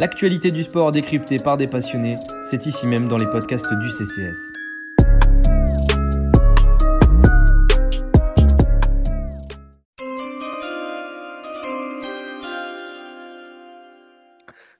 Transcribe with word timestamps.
L'actualité 0.00 0.50
du 0.50 0.62
sport 0.62 0.92
décryptée 0.92 1.36
par 1.36 1.58
des 1.58 1.66
passionnés, 1.66 2.16
c'est 2.42 2.64
ici 2.64 2.86
même 2.86 3.06
dans 3.06 3.18
les 3.18 3.26
podcasts 3.26 3.74
du 3.74 3.90
CCS. 3.90 4.50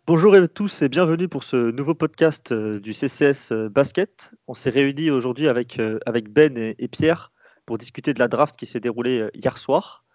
Bonjour 0.06 0.34
à 0.34 0.48
tous 0.48 0.80
et 0.80 0.88
bienvenue 0.88 1.28
pour 1.28 1.44
ce 1.44 1.70
nouveau 1.70 1.94
podcast 1.94 2.50
euh, 2.50 2.80
du 2.80 2.94
CCS 2.94 3.52
euh, 3.52 3.68
Basket. 3.68 4.32
On 4.48 4.54
s'est 4.54 4.70
réunis 4.70 5.10
aujourd'hui 5.10 5.48
avec, 5.48 5.78
euh, 5.78 5.98
Ben 6.30 6.56
et, 6.56 6.88
Pierre 6.88 7.30
pour 7.66 7.76
discuter 7.76 8.14
de 8.14 8.18
la 8.18 8.28
draft 8.28 8.56
qui 8.56 8.64
s'est 8.64 8.80
déroulée 8.80 9.28
hier 9.34 9.58
soir. 9.58 10.06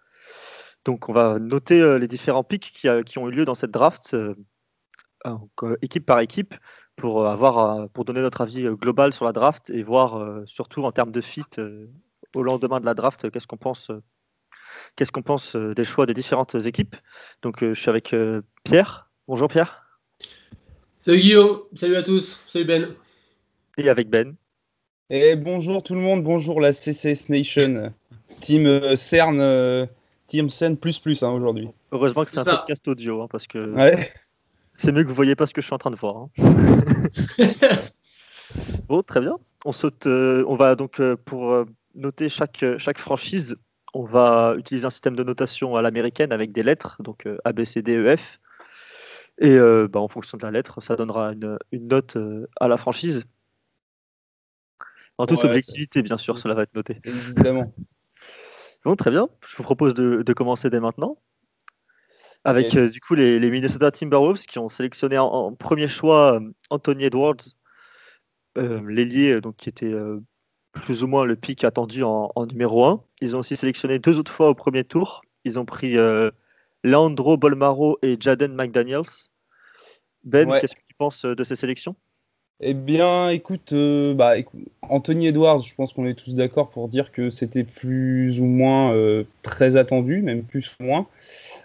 Donc 0.84 1.08
on 1.08 1.12
va 1.12 1.38
noter 1.38 1.98
les 2.00 2.08
différents 2.08 2.42
pics 2.42 2.72
qui, 2.72 3.18
ont 3.18 3.28
eu 3.28 3.30
lieu 3.30 3.44
dans 3.44 3.54
cette 3.54 3.70
draft, 3.70 4.16
équipe 5.82 6.06
par 6.06 6.20
équipe, 6.20 6.54
pour, 6.96 7.26
avoir, 7.26 7.58
euh, 7.58 7.86
pour 7.92 8.04
donner 8.04 8.20
notre 8.22 8.40
avis 8.40 8.64
euh, 8.66 8.74
global 8.74 9.12
sur 9.12 9.24
la 9.24 9.32
draft 9.32 9.70
et 9.70 9.82
voir 9.82 10.16
euh, 10.18 10.42
surtout 10.46 10.82
en 10.84 10.92
termes 10.92 11.12
de 11.12 11.20
fit 11.20 11.42
euh, 11.58 11.86
au 12.34 12.42
lendemain 12.42 12.80
de 12.80 12.86
la 12.86 12.94
draft, 12.94 13.24
euh, 13.24 13.30
qu'est-ce 13.30 13.46
qu'on 13.46 13.56
pense, 13.56 13.90
euh, 13.90 14.02
qu'est-ce 14.96 15.12
qu'on 15.12 15.22
pense 15.22 15.54
euh, 15.56 15.74
des 15.74 15.84
choix 15.84 16.06
des 16.06 16.14
différentes 16.14 16.54
équipes. 16.54 16.96
Donc 17.42 17.62
euh, 17.62 17.74
je 17.74 17.80
suis 17.80 17.90
avec 17.90 18.12
euh, 18.14 18.42
Pierre. 18.64 19.10
Bonjour 19.28 19.48
Pierre. 19.48 19.82
Salut 20.98 21.20
Guillaume, 21.20 21.60
salut 21.74 21.96
à 21.96 22.02
tous, 22.02 22.42
salut 22.48 22.64
Ben. 22.64 22.94
Et 23.78 23.88
avec 23.88 24.08
Ben. 24.08 24.34
Et 25.10 25.36
bonjour 25.36 25.82
tout 25.82 25.94
le 25.94 26.00
monde, 26.00 26.24
bonjour 26.24 26.60
la 26.60 26.72
CCS 26.72 27.28
Nation, 27.28 27.92
team 28.40 28.66
euh, 28.66 28.96
CERN, 28.96 29.38
euh, 29.40 29.86
team 30.28 30.50
CERN 30.50 30.76
plus 30.76 30.98
plus 30.98 31.22
hein, 31.22 31.30
aujourd'hui. 31.30 31.68
Heureusement 31.92 32.24
que 32.24 32.30
c'est 32.30 32.38
un 32.40 32.44
ça. 32.44 32.56
podcast 32.56 32.88
audio, 32.88 33.22
hein, 33.22 33.28
parce 33.30 33.46
que 33.46 33.58
Ouais. 33.72 34.12
C'est 34.76 34.92
mieux 34.92 35.02
que 35.02 35.08
vous 35.08 35.14
voyez 35.14 35.34
pas 35.34 35.46
ce 35.46 35.54
que 35.54 35.60
je 35.60 35.66
suis 35.66 35.74
en 35.74 35.78
train 35.78 35.90
de 35.90 35.96
voir. 35.96 36.16
hein. 36.16 36.30
Bon, 38.88 39.02
très 39.02 39.20
bien. 39.20 39.38
On 39.64 39.72
saute. 39.72 40.06
euh, 40.06 40.44
on 40.46 40.54
va 40.56 40.76
donc 40.76 41.00
euh, 41.00 41.16
pour 41.16 41.52
euh, 41.52 41.64
noter 41.94 42.28
chaque 42.28 42.64
chaque 42.78 42.98
franchise, 42.98 43.56
on 43.94 44.04
va 44.04 44.54
utiliser 44.56 44.86
un 44.86 44.90
système 44.90 45.16
de 45.16 45.24
notation 45.24 45.74
à 45.74 45.82
l'américaine 45.82 46.32
avec 46.32 46.52
des 46.52 46.62
lettres, 46.62 47.02
donc 47.02 47.26
A, 47.44 47.52
B, 47.52 47.64
C, 47.64 47.82
D, 47.82 47.96
E, 47.96 48.16
F. 48.16 48.38
Et 49.38 49.58
bah, 49.58 50.00
en 50.00 50.08
fonction 50.08 50.38
de 50.38 50.42
la 50.44 50.50
lettre, 50.50 50.80
ça 50.80 50.96
donnera 50.96 51.32
une, 51.32 51.58
une 51.72 51.88
note 51.88 52.16
à 52.60 52.68
la 52.68 52.76
franchise. 52.76 53.24
En 55.18 55.26
toute 55.26 55.42
Ouais, 55.44 55.50
objectivité, 55.50 56.02
bien 56.02 56.18
sûr, 56.18 56.38
cela 56.38 56.54
va 56.54 56.62
être 56.62 56.74
noté. 56.74 57.00
Évidemment. 57.04 57.72
Bon, 58.84 58.96
très 58.96 59.10
bien. 59.10 59.28
Je 59.46 59.56
vous 59.56 59.62
propose 59.62 59.94
de, 59.94 60.22
de 60.22 60.32
commencer 60.32 60.70
dès 60.70 60.80
maintenant. 60.80 61.18
Avec 62.46 62.72
Yes. 62.72 62.76
euh, 62.76 62.88
du 62.88 63.00
coup 63.00 63.14
les, 63.16 63.40
les 63.40 63.50
Minnesota 63.50 63.90
Timberwolves 63.90 64.42
qui 64.42 64.58
ont 64.60 64.68
sélectionné 64.68 65.18
en, 65.18 65.26
en 65.26 65.52
premier 65.52 65.88
choix 65.88 66.36
euh, 66.36 66.40
Anthony 66.70 67.04
Edwards, 67.04 67.42
euh, 68.56 68.80
l'ailier 68.88 69.40
donc 69.40 69.56
qui 69.56 69.68
était 69.68 69.92
plus 70.72 71.02
ou 71.02 71.08
moins 71.08 71.24
le 71.24 71.34
pic 71.36 71.64
attendu 71.64 72.02
en, 72.04 72.30
en 72.36 72.46
numéro 72.46 72.84
1. 72.84 73.02
Ils 73.20 73.34
ont 73.34 73.40
aussi 73.40 73.56
sélectionné 73.56 73.98
deux 73.98 74.18
autres 74.18 74.30
fois 74.32 74.48
au 74.48 74.54
premier 74.54 74.84
tour. 74.84 75.22
Ils 75.44 75.58
ont 75.58 75.64
pris 75.64 75.98
euh, 75.98 76.30
Leandro 76.84 77.36
Bolmaro 77.36 77.98
et 78.02 78.16
Jaden 78.20 78.54
McDaniels. 78.54 79.02
Ben, 80.22 80.48
Ouais. 80.48 80.60
qu'est-ce 80.60 80.74
que 80.74 80.80
tu 80.86 80.94
penses 80.98 81.24
de 81.24 81.44
ces 81.44 81.56
sélections? 81.56 81.96
Eh 82.60 82.72
bien, 82.72 83.28
écoute, 83.28 83.72
euh, 83.74 84.14
bah, 84.14 84.38
écoute, 84.38 84.60
Anthony 84.82 85.26
Edwards, 85.26 85.60
je 85.60 85.74
pense 85.74 85.92
qu'on 85.92 86.06
est 86.06 86.14
tous 86.14 86.34
d'accord 86.34 86.70
pour 86.70 86.88
dire 86.88 87.12
que 87.12 87.28
c'était 87.28 87.64
plus 87.64 88.40
ou 88.40 88.44
moins 88.46 88.94
euh, 88.94 89.24
très 89.42 89.76
attendu, 89.76 90.22
même 90.22 90.42
plus 90.42 90.74
ou 90.80 90.84
moins. 90.84 91.06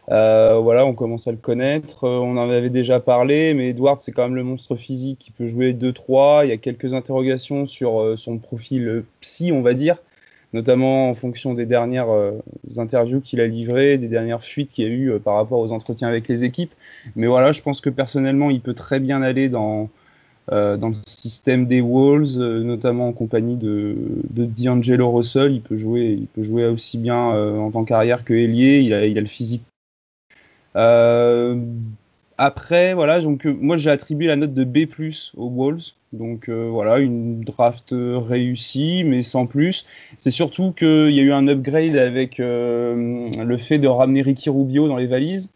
Euh, 0.10 0.60
voilà, 0.60 0.86
on 0.86 0.94
commence 0.94 1.28
à 1.28 1.32
le 1.32 1.38
connaître, 1.38 2.06
euh, 2.06 2.18
on 2.20 2.36
en 2.38 2.50
avait 2.50 2.70
déjà 2.70 3.00
parlé, 3.00 3.54
mais 3.54 3.70
Edwards, 3.70 4.02
c'est 4.02 4.12
quand 4.12 4.24
même 4.24 4.36
le 4.36 4.44
monstre 4.44 4.76
physique 4.76 5.20
qui 5.20 5.32
peut 5.32 5.48
jouer 5.48 5.74
2-3. 5.74 6.46
Il 6.46 6.50
y 6.50 6.52
a 6.52 6.58
quelques 6.58 6.94
interrogations 6.94 7.66
sur 7.66 8.02
euh, 8.02 8.18
son 8.18 8.38
profil 8.40 9.04
psy, 9.22 9.52
on 9.52 9.62
va 9.62 9.74
dire, 9.74 9.98
notamment 10.54 11.10
en 11.10 11.14
fonction 11.14 11.54
des 11.54 11.66
dernières 11.66 12.10
interviews 12.78 13.22
qu'il 13.22 13.40
a 13.42 13.48
livrées, 13.48 13.98
des 13.98 14.08
dernières 14.08 14.44
fuites 14.44 14.72
qu'il 14.72 14.86
y 14.86 14.88
a 14.88 14.92
eu 14.92 15.20
par 15.20 15.36
rapport 15.36 15.60
aux 15.60 15.72
entretiens 15.72 16.08
avec 16.08 16.28
les 16.28 16.44
équipes. 16.44 16.74
Mais 17.16 17.28
voilà, 17.28 17.52
je 17.52 17.62
pense 17.62 17.80
que 17.80 17.90
personnellement, 17.90 18.50
il 18.50 18.62
peut 18.62 18.74
très 18.74 19.00
bien 19.00 19.22
aller 19.22 19.50
dans 19.50 19.90
dans 20.50 20.90
le 20.90 20.96
système 21.06 21.66
des 21.66 21.80
Wolves, 21.80 22.38
notamment 22.38 23.08
en 23.08 23.14
compagnie 23.14 23.56
de, 23.56 23.96
de 24.32 24.44
D'Angelo 24.44 25.10
Russell. 25.10 25.54
Il 25.54 25.62
peut 25.62 25.78
jouer, 25.78 26.18
il 26.20 26.28
peut 26.28 26.44
jouer 26.44 26.66
aussi 26.66 26.98
bien 26.98 27.18
en 27.18 27.72
tant 27.72 27.86
qu'arrière 27.86 28.26
que 28.26 28.34
ailier. 28.34 28.82
Il 28.82 28.94
a, 28.94 29.06
il 29.06 29.18
a 29.18 29.22
le 29.22 29.28
physique. 29.28 29.64
Euh, 30.76 31.56
après, 32.38 32.94
voilà, 32.94 33.20
donc 33.22 33.46
euh, 33.46 33.56
moi 33.60 33.78
j'ai 33.78 33.90
attribué 33.90 34.28
la 34.28 34.36
note 34.36 34.54
de 34.54 34.64
B+ 34.64 34.88
aux 35.38 35.50
Wolves. 35.50 35.94
Donc 36.14 36.50
euh, 36.50 36.68
voilà, 36.70 37.00
une 37.00 37.42
draft 37.42 37.94
réussie, 37.94 39.04
mais 39.06 39.24
sans 39.24 39.46
plus. 39.46 39.86
C'est 40.20 40.32
surtout 40.32 40.72
qu'il 40.72 41.12
y 41.12 41.20
a 41.20 41.24
eu 41.24 41.32
un 41.32 41.48
upgrade 41.48 41.96
avec 41.96 42.38
le 42.40 43.58
fait 43.58 43.78
de 43.78 43.88
ramener 43.88 44.22
Ricky 44.22 44.50
Rubio 44.50 44.88
dans 44.88 44.98
les 44.98 45.08
valises. 45.08 45.50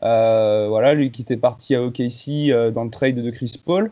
Voilà, 0.00 0.94
lui 0.94 1.10
qui 1.10 1.22
était 1.22 1.36
parti 1.36 1.74
à 1.74 1.82
OKC 1.82 2.50
dans 2.72 2.84
le 2.84 2.90
trade 2.90 3.16
de 3.16 3.30
Chris 3.30 3.60
Paul. 3.64 3.90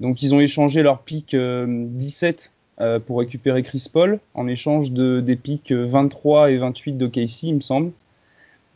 Donc 0.00 0.22
ils 0.22 0.34
ont 0.34 0.40
échangé 0.40 0.82
leur 0.82 1.00
pick 1.00 1.34
euh, 1.34 1.66
17 1.68 2.52
euh, 2.80 3.00
pour 3.00 3.18
récupérer 3.18 3.62
Chris 3.62 3.86
Paul 3.92 4.20
en 4.34 4.46
échange 4.46 4.92
de, 4.92 5.20
des 5.20 5.36
picks 5.36 5.72
23 5.72 6.52
et 6.52 6.58
28 6.58 6.92
d'OKC, 6.92 7.42
il 7.44 7.56
me 7.56 7.60
semble. 7.60 7.92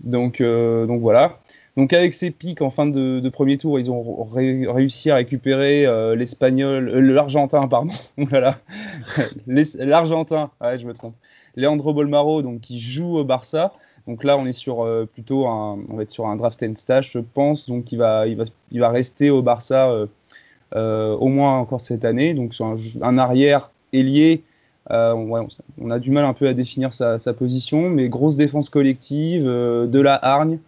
Donc, 0.02 0.40
euh, 0.40 0.86
donc 0.86 1.00
voilà. 1.00 1.38
Donc 1.76 1.92
avec 1.94 2.12
ces 2.12 2.30
picks 2.30 2.60
en 2.60 2.70
fin 2.70 2.86
de, 2.86 3.26
premier 3.30 3.56
tour, 3.56 3.78
ils 3.80 3.90
ont 3.90 4.24
ré- 4.24 4.66
réussi 4.68 5.10
à 5.10 5.14
récupérer 5.14 5.86
euh, 5.86 6.14
l'espagnol, 6.14 6.88
euh, 6.88 7.00
l'argentin, 7.00 7.66
pardon. 7.66 7.92
Ouh 8.18 8.26
là 8.26 8.40
là. 8.40 8.58
Les- 9.46 9.64
L'argentin, 9.74 10.50
ouais, 10.60 10.78
je 10.78 10.86
me 10.86 10.92
trompe. 10.92 11.14
Leandro 11.56 11.94
Bolmaro, 11.94 12.42
donc 12.42 12.60
qui 12.60 12.80
joue 12.80 13.16
au 13.16 13.24
Barça. 13.24 13.72
Donc 14.06 14.24
là, 14.24 14.36
on 14.36 14.46
est 14.46 14.52
sur 14.52 14.86
plutôt 15.14 15.46
un, 15.46 15.78
on 15.88 15.96
va 15.96 16.02
être 16.02 16.10
sur 16.10 16.26
un 16.26 16.34
draft 16.36 16.62
and 16.62 16.74
stash, 16.76 17.12
je 17.12 17.20
pense. 17.20 17.68
Donc 17.68 17.92
il 17.92 17.98
va, 17.98 18.26
il 18.26 18.36
va, 18.36 18.44
il 18.72 18.80
va 18.80 18.88
rester 18.88 19.30
au 19.30 19.42
Barça 19.42 19.94
au 20.74 21.28
moins 21.28 21.58
encore 21.58 21.80
cette 21.80 22.04
année. 22.04 22.34
Donc 22.34 22.52
sur 22.54 22.66
un, 22.66 22.76
un 23.00 23.18
arrière 23.18 23.70
ailier, 23.92 24.42
euh, 24.90 25.46
on, 25.78 25.90
a 25.90 25.98
du 25.98 26.10
mal 26.10 26.24
un 26.24 26.34
peu 26.34 26.48
à 26.48 26.54
définir 26.54 26.92
sa, 26.92 27.18
position, 27.32 27.88
mais 27.88 28.08
grosse 28.08 28.36
défense 28.36 28.68
collective, 28.68 29.44
euh, 29.46 29.86
de 29.86 30.00
la 30.00 30.14
hargne. 30.14 30.58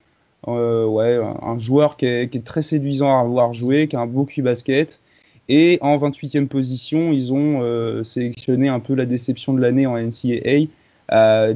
Euh, 0.46 0.84
ouais, 0.84 1.18
un, 1.42 1.58
joueur 1.58 1.96
qui 1.96 2.06
est, 2.06 2.44
très 2.44 2.62
séduisant 2.62 3.18
à 3.18 3.24
voir 3.24 3.54
jouer, 3.54 3.88
qui 3.88 3.96
a 3.96 4.00
un 4.00 4.06
beau 4.06 4.24
cul 4.24 4.42
basket. 4.42 5.00
Et 5.48 5.78
en 5.82 5.98
28e 5.98 6.46
position, 6.46 7.12
ils 7.12 7.32
ont 7.32 8.02
sélectionné 8.02 8.68
un 8.68 8.80
peu 8.80 8.94
la 8.94 9.04
déception 9.04 9.52
de 9.52 9.60
l'année 9.60 9.86
en 9.86 9.98
NCAA, 9.98 10.68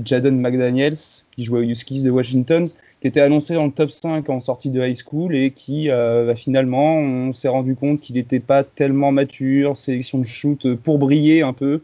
Jaden 0.04 0.38
McDaniels, 0.40 0.98
qui 1.32 1.44
jouait 1.44 1.60
aux 1.60 1.70
Huskies 1.70 2.02
de 2.02 2.10
Washington, 2.10 2.66
qui 3.00 3.06
était 3.06 3.22
annoncé 3.22 3.54
dans 3.54 3.64
le 3.64 3.72
top 3.72 3.90
5 3.90 4.28
en 4.28 4.40
sortie 4.40 4.68
de 4.68 4.86
high 4.86 4.94
school 4.96 5.34
et 5.34 5.52
qui 5.52 5.88
bah, 5.88 6.36
finalement, 6.36 6.96
on 6.96 7.32
s'est 7.32 7.48
rendu 7.48 7.76
compte 7.76 8.02
qu'il 8.02 8.16
n'était 8.16 8.40
pas 8.40 8.62
tellement 8.62 9.10
mature, 9.10 9.78
sélection 9.78 10.18
de 10.18 10.24
shoot 10.24 10.74
pour 10.74 10.98
briller 10.98 11.40
un 11.40 11.54
peu. 11.54 11.80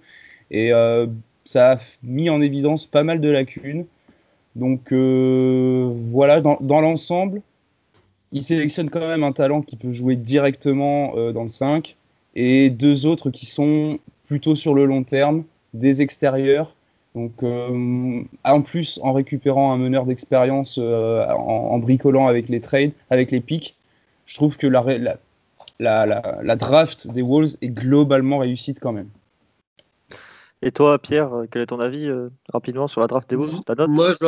Et 0.54 0.72
euh, 0.72 1.08
ça 1.44 1.72
a 1.72 1.78
mis 2.04 2.30
en 2.30 2.40
évidence 2.40 2.86
pas 2.86 3.02
mal 3.02 3.20
de 3.20 3.28
lacunes. 3.28 3.86
Donc 4.54 4.92
euh, 4.92 5.90
voilà, 6.12 6.40
dans, 6.40 6.80
l'ensemble, 6.80 7.42
il 8.30 8.44
sélectionne 8.44 8.88
quand 8.88 9.00
même 9.00 9.24
un 9.24 9.32
talent 9.32 9.62
qui 9.62 9.74
peut 9.74 9.92
jouer 9.92 10.14
directement 10.14 11.14
euh, 11.16 11.32
dans 11.32 11.42
le 11.42 11.48
5 11.48 11.96
et 12.36 12.70
deux 12.70 13.04
autres 13.04 13.30
qui 13.30 13.46
sont 13.46 13.98
plutôt 14.28 14.54
sur 14.54 14.74
le 14.74 14.84
long 14.84 15.02
terme, 15.02 15.42
des 15.72 16.02
extérieurs. 16.02 16.72
Donc 17.16 17.44
en 17.44 18.62
plus, 18.62 18.98
en 19.02 19.12
récupérant 19.12 19.72
un 19.72 19.76
meneur 19.76 20.04
d'expérience, 20.04 20.78
en, 20.78 21.78
bricolant 21.78 22.26
avec 22.26 22.48
les 22.48 22.60
trades, 22.60 22.90
avec 23.08 23.30
les 23.30 23.40
pics, 23.40 23.76
je 24.26 24.34
trouve 24.34 24.56
que 24.56 24.66
la, 24.66 25.16
la 25.78 26.56
draft 26.56 27.06
des 27.06 27.22
Wolves 27.22 27.56
est 27.62 27.68
globalement 27.68 28.38
réussite 28.38 28.80
quand 28.80 28.90
même. 28.90 29.08
Et 30.66 30.72
toi, 30.72 30.98
Pierre, 30.98 31.30
quel 31.50 31.60
est 31.60 31.66
ton 31.66 31.78
avis 31.78 32.08
euh, 32.08 32.30
rapidement 32.50 32.88
sur 32.88 33.02
la 33.02 33.06
draft 33.06 33.28
des 33.28 33.36
Wolves 33.36 33.60
Ta 33.66 33.74
note? 33.74 33.90
Moi, 33.90 34.14
je 34.18 34.24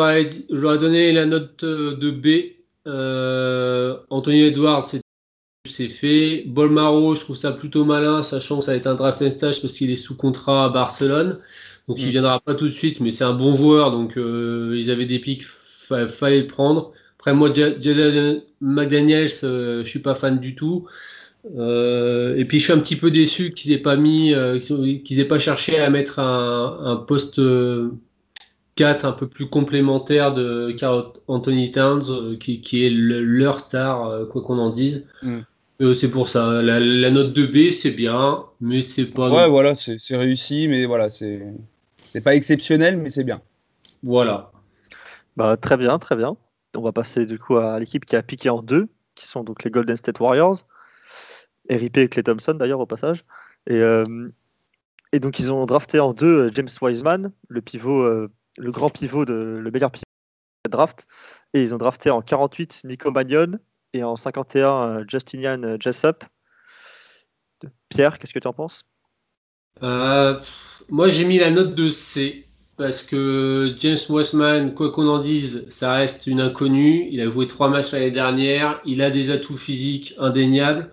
leur, 0.55 0.75
ai, 0.75 0.79
donné 0.79 1.11
la 1.11 1.25
note 1.25 1.65
euh, 1.65 1.97
de 1.97 2.11
B. 2.11 2.53
Euh, 2.87 3.97
Anthony 4.11 4.43
Edwards, 4.43 4.87
c'est 5.67 5.89
fait. 5.89 6.45
Bolmaro, 6.47 7.15
je 7.15 7.21
trouve 7.21 7.37
ça 7.37 7.53
plutôt 7.53 7.87
malin, 7.87 8.23
sachant 8.23 8.59
que 8.59 8.67
ça 8.67 8.73
va 8.73 8.77
être 8.77 8.87
un 8.87 8.97
draft 8.97 9.23
and 9.23 9.31
stage 9.31 9.63
parce 9.63 9.73
qu'il 9.73 9.91
est 9.91 9.97
sous 9.97 10.15
contrat 10.15 10.67
à 10.67 10.69
Barcelone. 10.69 11.41
Donc, 11.89 11.97
mm. 11.97 12.01
il 12.01 12.11
viendra 12.11 12.39
pas 12.41 12.55
tout 12.55 12.67
de 12.67 12.73
suite, 12.73 13.01
mais 13.01 13.13
c'est 13.13 13.25
un 13.25 13.33
bon 13.33 13.57
joueur. 13.57 13.91
Donc, 13.91 14.19
euh, 14.19 14.77
ils 14.79 14.91
avaient 14.91 15.07
des 15.07 15.21
pics, 15.21 15.45
fa 15.45 16.07
fallait 16.07 16.43
le 16.43 16.49
prendre. 16.49 16.93
Après, 17.19 17.33
moi, 17.33 17.51
Jaden 17.55 18.43
McDaniels, 18.61 19.31
euh, 19.43 19.85
je 19.85 19.89
suis 19.89 20.01
pas 20.01 20.15
fan 20.15 20.39
du 20.39 20.55
tout. 20.55 20.87
Euh, 21.55 22.37
et 22.37 22.45
puis 22.45 22.59
je 22.59 22.65
suis 22.65 22.73
un 22.73 22.79
petit 22.79 22.97
peu 22.97 23.11
déçu 23.11 23.53
qu'ils 23.53 23.73
aient 23.73 23.79
pas 23.79 23.97
mis, 23.97 24.35
euh, 24.35 24.59
qu'ils 24.59 25.21
aient 25.21 25.29
pas 25.29 25.39
cherché 25.39 25.79
à 25.79 25.91
mettre 25.91 26.19
un, 26.19 26.79
un 26.83 26.97
poste, 26.97 27.39
euh, 27.39 27.93
4 28.75 29.05
un 29.05 29.13
peu 29.13 29.27
plus 29.27 29.49
complémentaire 29.49 30.35
de 30.35 30.73
Carl 30.73 31.13
Anthony 31.29 31.71
Towns, 31.71 32.37
qui, 32.39 32.85
est 32.85 32.91
leur 32.91 33.61
star, 33.61 34.29
quoi 34.29 34.43
qu'on 34.43 34.59
en 34.59 34.71
dise. 34.71 35.07
Mm. 35.23 35.95
c'est 35.95 36.11
pour 36.11 36.29
ça. 36.29 36.61
La, 36.61 37.11
note 37.11 37.33
de 37.33 37.47
B, 37.47 37.71
c'est 37.71 37.93
bien, 37.93 38.45
mais 38.61 38.83
c'est 38.83 39.07
pas. 39.07 39.31
Ouais, 39.31 39.49
voilà, 39.49 39.75
c'est 39.77 40.17
réussi, 40.17 40.69
mais 40.69 40.85
voilà, 40.85 41.09
c'est 41.09 41.41
pas 42.23 42.35
exceptionnel, 42.35 42.99
mais 42.99 43.09
c'est 43.09 43.25
bien. 43.25 43.41
Voilà. 44.03 44.51
Bah, 45.39 45.57
très 45.57 45.79
bien, 45.79 45.99
très 45.99 46.17
bien. 46.17 46.37
On 46.77 46.83
va 46.83 46.93
passer 46.93 47.25
du 47.25 47.39
coup 47.39 47.57
à 47.57 47.79
l'équipe 47.79 48.05
qui 48.05 48.17
a 48.17 48.23
piqué 48.23 48.51
en 48.51 48.61
deux, 48.61 48.89
qui 49.15 49.27
sont 49.27 49.43
donc 49.43 49.65
les 49.65 49.71
Golden 49.71 49.97
State 49.97 50.21
Warriors. 50.21 50.67
RIP 51.71 51.97
et 51.99 52.09
Clay 52.09 52.23
Thompson 52.23 52.55
d'ailleurs 52.55 52.81
au 52.81 52.87
passage. 52.87 53.25
Et, 53.69 53.75
euh, 53.75 54.05
et, 55.13 55.21
donc 55.21 55.39
ils 55.39 55.53
ont 55.53 55.67
drafté 55.67 56.01
en 56.01 56.13
deux 56.13 56.47
euh, 56.47 56.51
James 56.55 56.69
Wiseman, 56.81 57.33
le 57.49 57.61
pivot, 57.61 58.03
euh, 58.03 58.31
le 58.59 58.71
grand 58.71 58.91
pivot 58.91 59.25
de 59.25 59.59
le 59.63 59.71
meilleur 59.71 59.91
pivot 59.91 60.05
de 60.65 60.71
draft. 60.71 61.07
Et 61.55 61.63
ils 61.63 61.75
ont 61.75 61.79
drafté 61.79 62.11
en 62.11 62.23
48 62.23 62.83
Nico 62.85 63.11
Magnon 63.11 63.59
et 63.93 64.03
en 64.05 64.17
51 64.17 65.05
Justinian 65.09 65.77
Jessup. 65.81 66.25
Pierre, 67.89 68.19
qu'est-ce 68.19 68.35
que 68.35 68.39
tu 68.39 68.49
en 68.49 68.53
penses? 68.53 68.83
Moi 69.81 71.09
j'ai 71.09 71.25
mis 71.25 71.39
la 71.39 71.51
note 71.51 71.75
de 71.75 71.89
C 71.89 72.47
parce 72.77 73.03
que 73.03 73.75
James 73.79 73.99
Westman, 74.11 74.75
quoi 74.75 74.93
qu'on 74.93 75.09
en 75.09 75.23
dise, 75.23 75.65
ça 75.71 75.95
reste 75.95 76.27
une 76.27 76.41
inconnue. 76.41 77.09
Il 77.11 77.21
a 77.23 77.31
joué 77.31 77.49
trois 77.49 77.69
matchs 77.69 77.93
l'année 77.93 78.11
dernière. 78.11 78.81
Il 78.85 79.01
a 79.01 79.11
des 79.11 79.31
atouts 79.31 79.57
physiques 79.57 80.15
indéniables. 80.19 80.91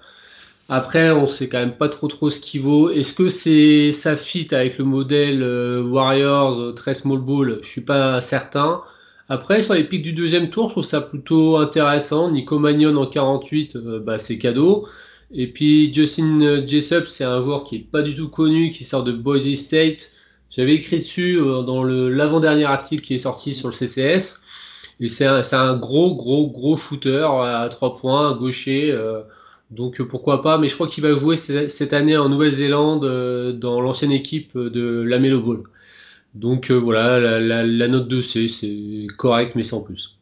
Après, 0.76 1.12
on 1.12 1.28
sait 1.28 1.50
quand 1.50 1.60
même 1.60 1.78
pas 1.78 1.88
trop 1.88 2.08
trop 2.08 2.32
ce 2.32 2.40
qu'il 2.40 2.62
vaut. 2.62 2.90
Est-ce 2.90 3.14
que 3.14 3.30
c'est 3.30 3.92
ça 3.92 4.18
fit 4.18 4.48
avec 4.50 4.80
le 4.80 4.86
modèle 4.86 5.44
euh, 5.44 5.84
Warriors 5.84 6.60
euh, 6.60 6.72
très 6.72 6.96
small 6.96 7.20
ball? 7.20 7.60
Je 7.62 7.68
suis 7.68 7.82
pas 7.82 8.22
certain. 8.22 8.82
Après, 9.30 9.62
sur 9.62 9.76
les 9.76 9.84
pics 9.84 10.02
du 10.02 10.14
deuxième 10.14 10.50
tour, 10.50 10.70
je 10.70 10.72
trouve 10.72 10.84
ça 10.84 11.00
plutôt 11.02 11.58
intéressant. 11.58 12.32
Nico 12.32 12.58
Magnon 12.58 12.98
en 12.98 13.06
48, 13.06 13.76
euh, 13.76 14.00
bah, 14.00 14.18
c'est 14.18 14.40
cadeau. 14.40 14.88
Et 15.32 15.46
puis 15.46 15.94
Justin 15.94 16.66
Jessup, 16.66 17.06
c'est 17.06 17.24
un 17.24 17.40
joueur 17.44 17.66
qui 17.66 17.76
est 17.76 17.88
pas 17.92 18.02
du 18.02 18.16
tout 18.16 18.30
connu, 18.30 18.72
qui 18.72 18.84
sort 18.84 19.04
de 19.04 19.12
Boise 19.12 19.54
State. 19.54 20.12
J'avais 20.50 20.74
écrit 20.74 20.98
dessus 20.98 21.38
dans 21.38 21.84
l'avant-dernier 21.84 22.66
article 22.66 23.04
qui 23.04 23.14
est 23.14 23.20
sorti 23.20 23.54
sur 23.54 23.68
le 23.68 23.76
CCS. 23.76 24.40
Et 25.00 25.10
c'est 25.10 25.26
un, 25.28 25.78
gros, 25.78 26.16
gros, 26.16 26.48
gros 26.50 26.78
shooter 26.78 27.28
à 27.44 27.68
trois 27.70 27.96
points, 27.96 28.36
gaucher. 28.36 28.92
Donc 29.74 30.02
pourquoi 30.04 30.42
pas, 30.42 30.58
mais 30.58 30.70
je 30.70 30.76
crois 30.76 30.88
qu'il 30.88 31.04
va 31.04 31.18
jouer 31.18 31.38
cette 31.38 31.94
année 31.94 32.18
en 32.18 32.30
Nouvelle-Zélande 32.30 33.04
euh, 33.06 33.54
dans 33.54 33.82
l'ancienne 33.82 34.12
équipe 34.12 34.58
de 34.58 35.02
la 35.02 35.20
Melo 35.20 35.42
Ball. 35.42 35.64
Donc 36.36 36.72
voilà, 36.72 37.40
la, 37.40 37.88
note 37.88 38.08
de 38.08 38.22
C, 38.22 38.48
c'est 38.48 39.08
correct, 39.18 39.54
mais 39.56 39.64
sans 39.64 39.84
plus. 39.84 40.18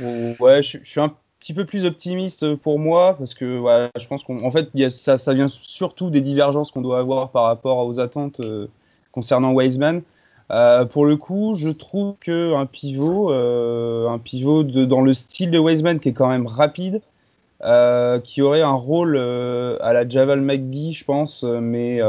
Ouais, 0.00 0.62
je, 0.62 0.78
suis 0.82 1.00
un 1.00 1.14
petit 1.38 1.54
peu 1.54 1.64
plus 1.64 1.84
optimiste 1.84 2.56
pour 2.56 2.80
moi, 2.80 3.14
parce 3.16 3.34
que 3.34 3.62
je 3.96 4.06
pense 4.08 4.24
qu'en 4.24 4.50
fait, 4.50 4.70
ça, 4.90 5.34
vient 5.34 5.46
surtout 5.48 6.10
des 6.10 6.20
divergences 6.20 6.72
qu'on 6.72 6.80
doit 6.80 6.98
avoir 6.98 7.30
par 7.30 7.44
rapport 7.44 7.86
aux 7.86 8.00
attentes 8.00 8.40
concernant 9.12 9.52
Wiseman. 9.52 10.02
Euh, 10.50 10.84
pour 10.86 11.04
le 11.04 11.16
coup, 11.16 11.54
je 11.56 11.68
trouve 11.68 12.16
qu'un 12.20 12.66
pivot, 12.66 13.30
euh, 13.32 14.08
un 14.08 14.18
pivot 14.18 14.62
dans 14.62 15.02
le 15.02 15.12
style 15.12 15.50
de 15.50 15.58
Wiseman 15.58 16.00
qui 16.00 16.08
est 16.08 16.12
quand 16.12 16.28
même 16.28 16.46
rapide, 16.46 17.02
euh, 17.62 18.20
qui 18.20 18.42
aurait 18.42 18.62
un 18.62 18.72
rôle 18.72 19.16
à 19.16 19.92
la 19.92 20.08
Javal 20.08 20.40
McGee, 20.40 20.92
je 20.92 21.04
pense, 21.04 21.42
mais, 21.42 22.00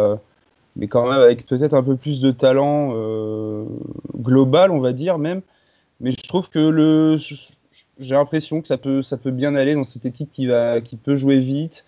mais 0.76 0.88
quand 0.88 1.10
même 1.10 1.20
avec 1.20 1.46
peut-être 1.46 1.74
un 1.74 1.84
peu 1.84 1.96
plus 1.96 2.22
de 2.22 2.32
talent 2.32 2.94
global, 4.18 4.72
on 4.72 4.80
va 4.80 4.94
dire 4.94 5.18
même. 5.18 5.42
Mais 6.02 6.12
je 6.12 6.28
trouve 6.28 6.50
que 6.50 6.60
le, 6.60 7.18
j'ai 8.00 8.16
l'impression 8.16 8.62
que 8.62 8.68
ça 8.68 8.78
peut, 8.78 9.04
ça 9.04 9.18
peut 9.18 9.32
bien 9.32 9.56
aller 9.56 9.76
dans 9.76 9.84
cette 9.84 10.06
équipe 10.06 10.32
qui, 10.32 10.48
va, 10.48 10.82
qui 10.82 10.96
peut 10.96 11.18
jouer 11.18 11.40
vite, 11.40 11.86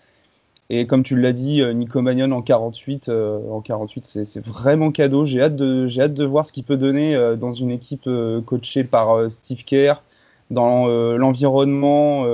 et 0.74 0.86
comme 0.86 1.02
tu 1.02 1.20
l'as 1.20 1.34
dit, 1.34 1.60
euh, 1.60 1.74
Nico 1.74 2.00
Magnon 2.00 2.30
en 2.32 2.40
48, 2.40 3.10
euh, 3.10 3.38
en 3.50 3.60
48 3.60 4.24
c'est 4.24 4.46
vraiment 4.46 4.90
cadeau. 4.90 5.26
J'ai 5.26 5.42
hâte, 5.42 5.54
de, 5.54 5.86
hâte 6.00 6.14
de 6.14 6.24
voir 6.24 6.46
ce 6.46 6.52
qu'il 6.54 6.64
peut 6.64 6.78
donner 6.78 7.14
euh, 7.14 7.36
dans 7.36 7.52
une 7.52 7.70
équipe 7.70 8.08
coachée 8.46 8.82
par 8.82 9.30
Steve 9.30 9.64
Kerr, 9.64 10.02
dans 10.50 10.86
l'environnement 11.16 12.24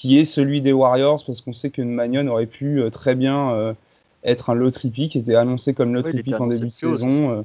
qui 0.00 0.18
est 0.18 0.24
celui 0.24 0.60
des 0.60 0.72
Warriors, 0.72 1.22
parce 1.24 1.40
qu'on 1.40 1.52
sait 1.52 1.70
que 1.70 1.82
Magnon 1.82 2.26
aurait 2.28 2.46
pu 2.46 2.82
très 2.90 3.14
bien 3.14 3.74
être 4.24 4.50
un 4.50 4.54
loterie 4.54 4.90
pick, 4.90 5.12
qui 5.12 5.18
était 5.18 5.34
annoncé 5.34 5.74
comme 5.74 5.94
loterie 5.94 6.22
pick 6.22 6.40
en 6.40 6.46
début 6.46 6.68
de 6.68 6.72
saison. 6.72 7.44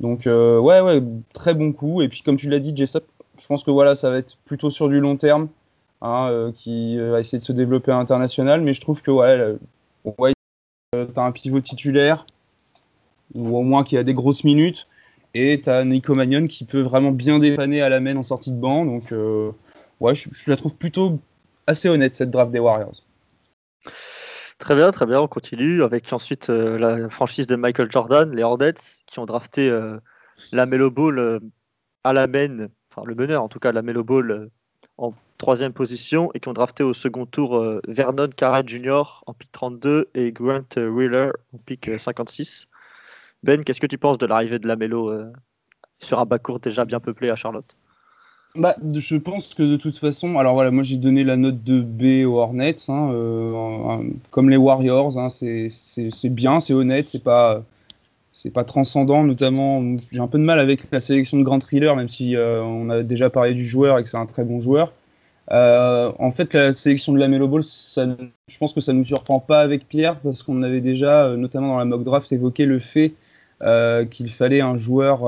donc 0.00 0.22
ouais, 0.26 0.80
ouais, 0.80 1.02
très 1.32 1.54
bon 1.54 1.72
coup. 1.72 2.02
Et 2.02 2.08
puis 2.08 2.22
comme 2.22 2.36
tu 2.36 2.48
l'as 2.48 2.60
dit, 2.60 2.76
Jessup, 2.76 3.04
je 3.40 3.46
pense 3.46 3.64
que 3.64 3.70
voilà, 3.70 3.94
ça 3.94 4.10
va 4.10 4.18
être 4.18 4.36
plutôt 4.44 4.70
sur 4.70 4.88
du 4.88 5.00
long 5.00 5.16
terme. 5.16 5.48
Hein, 6.06 6.28
euh, 6.30 6.52
qui 6.52 6.98
euh, 6.98 7.12
va 7.12 7.20
essayer 7.20 7.38
de 7.38 7.44
se 7.44 7.52
développer 7.52 7.90
à 7.90 7.94
l'international. 7.94 8.60
Mais 8.60 8.74
je 8.74 8.80
trouve 8.82 9.00
que 9.00 9.10
ouais, 9.10 9.56
ouais 10.18 10.34
euh, 10.94 11.06
tu 11.06 11.18
as 11.18 11.22
un 11.22 11.32
pivot 11.32 11.62
titulaire, 11.62 12.26
ou 13.34 13.56
au 13.56 13.62
moins 13.62 13.84
qui 13.84 13.96
a 13.96 14.02
des 14.02 14.12
grosses 14.12 14.44
minutes, 14.44 14.86
et 15.32 15.62
tu 15.62 15.70
as 15.70 15.82
Nico 15.82 16.14
Magnon 16.14 16.46
qui 16.46 16.66
peut 16.66 16.82
vraiment 16.82 17.10
bien 17.10 17.38
dépanner 17.38 17.80
à 17.80 17.88
la 17.88 18.00
main 18.00 18.16
en 18.16 18.22
sortie 18.22 18.50
de 18.50 18.56
banc. 18.58 18.84
Donc 18.84 19.14
ouais, 20.00 20.14
je, 20.14 20.28
la 20.46 20.56
trouve 20.56 20.74
plutôt 20.74 21.20
assez 21.66 21.88
honnête 21.88 22.16
cette 22.16 22.30
draft 22.30 22.50
des 22.52 22.58
Warriors. 22.58 23.02
Très 24.58 24.74
bien, 24.74 24.90
très 24.92 25.06
bien, 25.06 25.20
on 25.20 25.28
continue 25.28 25.82
avec 25.82 26.12
ensuite 26.12 26.48
la 26.48 27.10
franchise 27.10 27.46
de 27.46 27.56
Michael 27.56 27.90
Jordan, 27.90 28.34
les 28.34 28.42
Hornets, 28.42 28.74
qui 29.06 29.18
ont 29.18 29.26
drafté 29.26 29.68
la 30.52 30.66
Melo 30.66 30.90
Ball 30.90 31.40
à 32.04 32.12
la 32.12 32.26
main, 32.26 32.68
enfin 32.90 33.02
le 33.04 33.14
meneur 33.14 33.42
en 33.42 33.48
tout 33.48 33.58
cas, 33.58 33.72
la 33.72 33.82
Melo 33.82 34.04
Ball 34.04 34.48
en 34.96 35.12
troisième 35.38 35.72
position 35.72 36.30
et 36.34 36.40
qui 36.40 36.48
ont 36.48 36.52
drafté 36.52 36.82
au 36.82 36.94
second 36.94 37.26
tour 37.26 37.56
euh, 37.56 37.80
Vernon 37.88 38.28
Carrett 38.28 38.68
Jr. 38.68 39.22
en 39.26 39.34
pick 39.34 39.50
32 39.52 40.08
et 40.14 40.32
Grant 40.32 40.64
Wheeler 40.76 41.30
en 41.52 41.58
pick 41.58 41.90
56. 41.98 42.66
Euh, 42.66 42.76
ben, 43.42 43.64
qu'est-ce 43.64 43.80
que 43.80 43.86
tu 43.86 43.98
penses 43.98 44.18
de 44.18 44.26
l'arrivée 44.26 44.58
de 44.58 44.66
Lamelo 44.66 45.10
euh, 45.10 45.32
sur 45.98 46.18
un 46.18 46.24
backcourt 46.24 46.60
déjà 46.60 46.84
bien 46.84 47.00
peuplé 47.00 47.30
à 47.30 47.36
Charlotte? 47.36 47.76
Bah, 48.54 48.76
je 48.94 49.16
pense 49.16 49.54
que 49.54 49.62
de 49.62 49.76
toute 49.76 49.98
façon, 49.98 50.38
alors 50.38 50.54
voilà, 50.54 50.70
moi 50.70 50.82
j'ai 50.82 50.96
donné 50.96 51.24
la 51.24 51.36
note 51.36 51.62
de 51.64 51.80
B 51.80 52.26
aux 52.26 52.38
Hornets, 52.38 52.76
hein, 52.88 54.00
comme 54.30 54.50
les 54.50 54.56
Warriors, 54.56 55.18
hein, 55.18 55.28
c'est 55.28 56.28
bien, 56.30 56.60
c'est 56.60 56.74
honnête, 56.74 57.08
c'est 57.08 57.22
pas, 57.22 57.62
c'est 58.32 58.50
pas 58.50 58.64
transcendant, 58.64 59.24
notamment 59.24 59.82
j'ai 60.12 60.20
un 60.20 60.28
peu 60.28 60.38
de 60.38 60.44
mal 60.44 60.58
avec 60.58 60.90
la 60.92 61.00
sélection 61.00 61.38
de 61.38 61.42
Grant 61.42 61.58
Thriller, 61.58 61.96
même 61.96 62.08
si 62.08 62.36
on 62.38 62.90
a 62.90 63.02
déjà 63.02 63.30
parlé 63.30 63.54
du 63.54 63.66
joueur 63.66 63.98
et 63.98 64.04
que 64.04 64.08
c'est 64.08 64.16
un 64.16 64.26
très 64.26 64.44
bon 64.44 64.60
joueur. 64.60 64.92
Euh, 65.50 66.12
en 66.18 66.30
fait, 66.32 66.54
la 66.54 66.72
sélection 66.72 67.12
de 67.12 67.18
la 67.18 67.28
Melo 67.28 67.48
Ball, 67.48 67.62
je 67.62 68.58
pense 68.58 68.72
que 68.72 68.80
ça 68.80 68.92
ne 68.92 68.98
nous 68.98 69.04
surprend 69.04 69.40
pas 69.40 69.60
avec 69.60 69.88
Pierre, 69.88 70.18
parce 70.20 70.42
qu'on 70.42 70.62
avait 70.62 70.80
déjà, 70.80 71.26
euh, 71.26 71.36
notamment 71.36 71.68
dans 71.68 71.78
la 71.78 71.84
mock 71.84 72.02
draft, 72.02 72.30
évoqué 72.32 72.66
le 72.66 72.78
fait 72.78 73.14
euh, 73.62 74.04
qu'il 74.04 74.30
fallait 74.30 74.60
un 74.60 74.76
joueur 74.76 75.24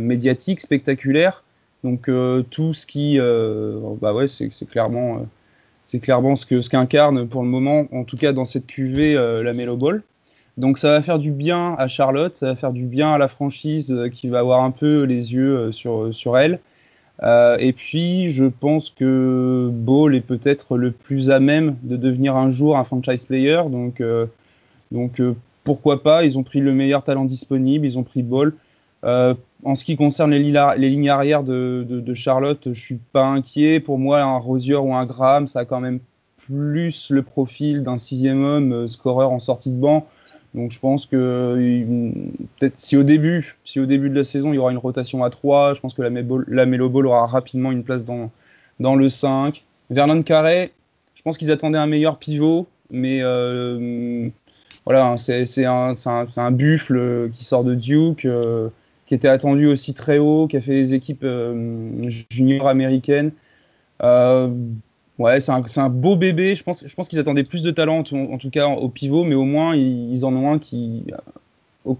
médiatique, 0.00 0.60
spectaculaire. 0.60 1.42
Donc 1.84 2.10
tout 2.50 2.74
ce 2.74 2.86
qui, 2.86 3.18
bah 4.00 4.12
ouais, 4.12 4.26
c'est 4.28 4.50
clairement, 4.68 5.26
c'est 5.84 6.00
clairement 6.00 6.34
ce 6.34 6.44
que 6.44 6.60
ce 6.60 6.68
qu'incarne 6.68 7.28
pour 7.28 7.42
le 7.42 7.48
moment, 7.48 7.86
en 7.92 8.02
tout 8.02 8.16
cas 8.16 8.32
dans 8.32 8.44
cette 8.44 8.66
QV, 8.66 9.14
la 9.14 9.52
Melo 9.52 9.76
Ball. 9.76 10.02
Donc 10.56 10.78
ça 10.78 10.90
va 10.90 11.02
faire 11.02 11.18
du 11.18 11.30
bien 11.30 11.76
à 11.78 11.86
Charlotte, 11.86 12.34
ça 12.34 12.46
va 12.46 12.56
faire 12.56 12.72
du 12.72 12.86
bien 12.86 13.12
à 13.12 13.18
la 13.18 13.28
franchise 13.28 13.94
qui 14.12 14.28
va 14.28 14.40
avoir 14.40 14.64
un 14.64 14.72
peu 14.72 15.04
les 15.04 15.32
yeux 15.32 15.70
sur, 15.70 16.12
sur 16.12 16.38
elle. 16.38 16.58
Euh, 17.22 17.56
et 17.58 17.72
puis, 17.72 18.30
je 18.30 18.44
pense 18.44 18.90
que 18.90 19.68
Ball 19.72 20.14
est 20.14 20.20
peut-être 20.20 20.76
le 20.76 20.90
plus 20.90 21.30
à 21.30 21.40
même 21.40 21.76
de 21.82 21.96
devenir 21.96 22.36
un 22.36 22.50
jour 22.50 22.76
un 22.76 22.84
franchise 22.84 23.24
player. 23.24 23.62
Donc, 23.70 24.00
euh, 24.00 24.26
donc 24.92 25.20
euh, 25.20 25.34
pourquoi 25.64 26.02
pas? 26.02 26.24
Ils 26.24 26.38
ont 26.38 26.42
pris 26.42 26.60
le 26.60 26.72
meilleur 26.72 27.02
talent 27.04 27.24
disponible, 27.24 27.86
ils 27.86 27.98
ont 27.98 28.02
pris 28.02 28.22
Ball. 28.22 28.52
En 29.02 29.74
ce 29.74 29.84
qui 29.84 29.96
concerne 29.96 30.30
les, 30.30 30.38
lignes 30.38 31.08
arrière 31.08 31.42
de, 31.42 32.14
Charlotte, 32.14 32.72
je 32.72 32.80
suis 32.80 32.98
pas 33.12 33.24
inquiet. 33.24 33.80
Pour 33.80 33.98
moi, 33.98 34.22
un 34.22 34.38
Rosier 34.38 34.76
ou 34.76 34.94
un 34.94 35.06
Graham, 35.06 35.48
ça 35.48 35.60
a 35.60 35.64
quand 35.64 35.80
même 35.80 36.00
plus 36.36 37.10
le 37.10 37.22
profil 37.22 37.82
d'un 37.82 37.98
sixième 37.98 38.44
homme, 38.44 38.88
scoreur 38.88 39.30
en 39.30 39.38
sortie 39.38 39.70
de 39.70 39.76
banc. 39.76 40.06
Donc 40.56 40.70
je 40.70 40.80
pense 40.80 41.04
que 41.04 42.10
peut-être 42.58 42.80
si 42.80 42.96
au 42.96 43.02
début, 43.02 43.56
si 43.64 43.78
au 43.78 43.84
début 43.84 44.08
de 44.08 44.14
la 44.14 44.24
saison 44.24 44.52
il 44.52 44.56
y 44.56 44.58
aura 44.58 44.72
une 44.72 44.78
rotation 44.78 45.22
à 45.22 45.28
3, 45.28 45.74
je 45.74 45.80
pense 45.80 45.92
que 45.92 46.02
la, 46.02 46.66
Melo 46.66 46.88
Ball 46.88 47.06
aura 47.06 47.26
rapidement 47.26 47.70
une 47.72 47.84
place 47.84 48.04
dans, 48.04 48.96
le 48.96 49.08
5. 49.10 49.62
Vernon 49.90 50.22
Carré, 50.22 50.72
je 51.14 51.22
pense 51.22 51.36
qu'ils 51.36 51.50
attendaient 51.50 51.78
un 51.78 51.86
meilleur 51.86 52.18
pivot, 52.18 52.66
mais 52.90 53.18
euh, 53.20 54.30
voilà, 54.86 55.14
c'est 55.18 55.66
un, 55.66 56.50
buffle 56.52 57.28
qui 57.32 57.44
sort 57.44 57.62
de 57.62 57.74
Duke, 57.74 58.24
euh, 58.24 58.70
qui 59.06 59.14
était 59.14 59.28
attendu 59.28 59.66
aussi 59.66 59.94
très 59.94 60.18
haut, 60.18 60.46
qui 60.48 60.56
a 60.56 60.60
fait 60.60 60.72
des 60.72 60.94
équipes 60.94 61.24
euh, 61.24 62.10
juniors 62.30 62.68
américaines. 62.68 63.32
Ouais, 65.18 65.40
c'est 65.40 65.80
un, 65.80 65.88
beau 65.88 66.14
bébé. 66.14 66.54
Je 66.54 66.62
pense, 66.62 66.86
je 66.86 66.94
pense 66.94 67.08
qu'ils 67.08 67.18
attendaient 67.18 67.44
plus 67.44 67.62
de 67.62 67.70
talent, 67.70 68.00
en, 68.00 68.38
tout 68.38 68.50
cas 68.50 68.68
au 68.68 68.90
pivot, 68.90 69.24
mais 69.24 69.34
au 69.34 69.44
moins 69.44 69.74
ils, 69.74 70.26
en 70.26 70.34
ont 70.34 70.52
un 70.52 70.58
qui, 70.58 71.04
où 71.86 71.96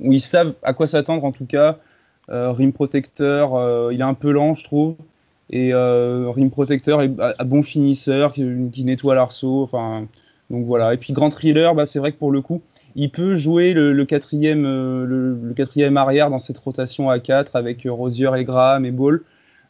ils 0.00 0.20
savent 0.20 0.54
à 0.62 0.72
quoi 0.72 0.86
s'attendre 0.86 1.24
en 1.24 1.32
tout 1.32 1.46
cas. 1.46 1.78
rim 2.28 2.70
protecteur, 2.70 3.90
il 3.90 3.98
est 3.98 4.04
un 4.04 4.14
peu 4.14 4.30
lent, 4.30 4.54
je 4.54 4.62
trouve. 4.62 4.94
Et 5.50 5.72
rim 5.74 6.50
protecteur 6.50 7.02
est 7.02 7.10
un 7.18 7.44
bon 7.44 7.64
finisseur 7.64 8.32
qui, 8.32 8.84
nettoie 8.84 9.16
l'arceau. 9.16 9.64
Enfin, 9.64 10.06
donc 10.48 10.64
voilà. 10.64 10.94
Et 10.94 10.96
puis 10.96 11.12
grand 11.12 11.30
thriller, 11.30 11.74
bah, 11.74 11.86
c'est 11.86 11.98
vrai 11.98 12.12
que 12.12 12.18
pour 12.18 12.30
le 12.30 12.40
coup, 12.40 12.62
il 12.96 13.10
peut 13.10 13.36
jouer 13.36 13.72
le, 13.72 14.04
quatrième, 14.04 14.62
le, 14.62 15.52
quatrième 15.56 15.96
arrière 15.96 16.30
dans 16.30 16.38
cette 16.38 16.58
rotation 16.58 17.10
à 17.10 17.18
4 17.18 17.56
avec 17.56 17.86
Rosier 17.88 18.30
et 18.36 18.44
Graham 18.44 18.84
et 18.84 18.90
Ball. 18.90 19.22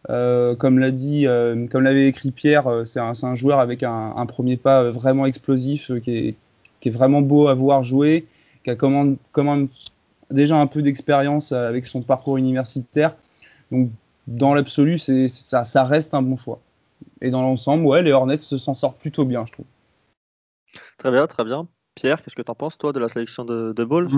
dit, 0.09 1.27
comme 1.71 1.83
l'avait 1.85 2.09
écrit 2.09 2.31
Pierre, 2.31 2.83
c'est 2.85 3.01
un, 3.01 3.35
joueur 3.35 3.59
avec 3.61 3.83
un, 3.83 4.27
premier 4.27 4.57
pas 4.57 4.91
vraiment 4.91 5.27
explosif 5.27 5.91
qui 6.03 6.37
est, 6.85 6.91
vraiment 6.91 7.23
beau 7.23 7.49
à 7.49 7.55
voir 7.55 7.85
jouer, 7.85 8.27
qui 8.65 8.71
a 8.71 8.77
comment, 8.77 9.15
comment 9.33 9.67
déjà 10.31 10.57
un 10.57 10.67
peu 10.67 10.83
d'expérience 10.83 11.53
avec 11.53 11.87
son 11.87 12.03
parcours 12.03 12.37
universitaire. 12.37 13.15
Donc, 13.71 13.91
dans 14.27 14.55
l'absolu, 14.55 14.99
ça, 14.99 15.65
ça 15.65 15.85
reste 15.85 16.15
un 16.15 16.23
bon 16.23 16.37
choix. 16.37 16.61
Et 17.21 17.31
dans 17.31 17.43
l'ensemble, 17.43 17.85
ouais, 17.85 18.03
les 18.03 18.13
Hornets 18.13 18.41
s'en 18.41 18.75
sortent 18.75 18.99
plutôt 18.99 19.25
bien, 19.25 19.45
je 19.47 19.53
trouve. 19.53 19.67
Très 20.99 21.11
bien, 21.11 21.27
très 21.27 21.45
bien. 21.45 21.67
Pierre, 21.95 22.23
qu'est-ce 22.23 22.37
que 22.37 22.43
tu 22.43 22.51
en 22.51 22.55
penses, 22.55 22.79
toi, 22.79 22.93
de 22.93 23.01
la 23.01 23.09
sélection 23.09 23.45
de, 23.45 23.85
Ball? 23.85 24.09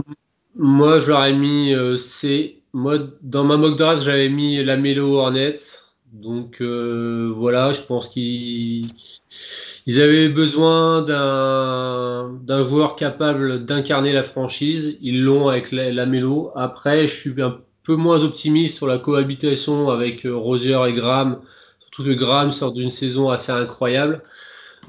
Moi, 0.54 0.98
je 0.98 1.08
leur 1.08 1.24
ai 1.24 1.32
mis 1.32 1.74
euh, 1.74 1.96
C. 1.96 2.62
Moi, 2.72 2.98
dans 3.22 3.44
ma 3.44 3.56
mock 3.56 3.76
draft, 3.76 4.02
j'avais 4.02 4.28
mis 4.28 4.62
la 4.62 4.76
Mélo 4.76 5.16
Hornets. 5.16 5.58
Donc, 6.12 6.60
euh, 6.60 7.32
voilà, 7.34 7.72
je 7.72 7.80
pense 7.80 8.08
qu'ils 8.08 8.92
ils 9.86 10.00
avaient 10.00 10.28
besoin 10.28 11.02
d'un 11.02 12.62
joueur 12.62 12.96
capable 12.96 13.64
d'incarner 13.64 14.12
la 14.12 14.22
franchise. 14.22 14.96
Ils 15.00 15.24
l'ont 15.24 15.48
avec 15.48 15.72
la, 15.72 16.06
Mélo. 16.06 16.52
Après, 16.54 17.08
je 17.08 17.14
suis 17.14 17.42
un 17.42 17.58
peu 17.82 17.96
moins 17.96 18.22
optimiste 18.22 18.76
sur 18.76 18.86
la 18.86 18.98
cohabitation 18.98 19.90
avec 19.90 20.24
euh, 20.24 20.36
Rosier 20.36 20.78
et 20.86 20.92
Graham. 20.92 21.40
Surtout 21.80 22.04
que 22.04 22.14
Graham 22.14 22.52
sort 22.52 22.72
d'une 22.72 22.92
saison 22.92 23.30
assez 23.30 23.50
incroyable. 23.50 24.22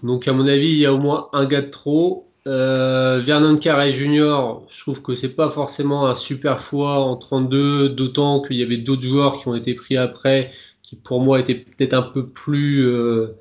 Donc, 0.04 0.28
à 0.28 0.34
mon 0.34 0.46
avis, 0.46 0.70
il 0.70 0.78
y 0.78 0.86
a 0.86 0.94
au 0.94 1.00
moins 1.00 1.30
un 1.34 1.46
gars 1.46 1.62
de 1.62 1.72
trop. 1.72 2.30
Euh, 2.46 3.22
Vernon 3.26 3.58
Carré 3.58 3.94
Jr., 3.94 4.60
je 4.70 4.82
trouve 4.82 5.02
que 5.02 5.16
c'est 5.16 5.34
pas 5.36 5.50
forcément 5.50 6.08
un 6.08 6.16
super 6.16 6.60
choix 6.60 7.00
en 7.00 7.16
32, 7.16 7.90
d'autant 7.90 8.42
qu'il 8.42 8.58
y 8.58 8.64
avait 8.64 8.78
d'autres 8.78 9.04
joueurs 9.04 9.42
qui 9.42 9.48
ont 9.48 9.56
été 9.56 9.74
pris 9.74 9.96
après, 9.96 10.52
qui 10.82 10.98
pour 10.98 11.22
moi 11.22 11.40
étaient 11.40 11.56
peut-être 11.56 11.94
un 11.94 12.02
peu 12.02 12.28
plus 12.28 12.86
euh, 12.86 13.38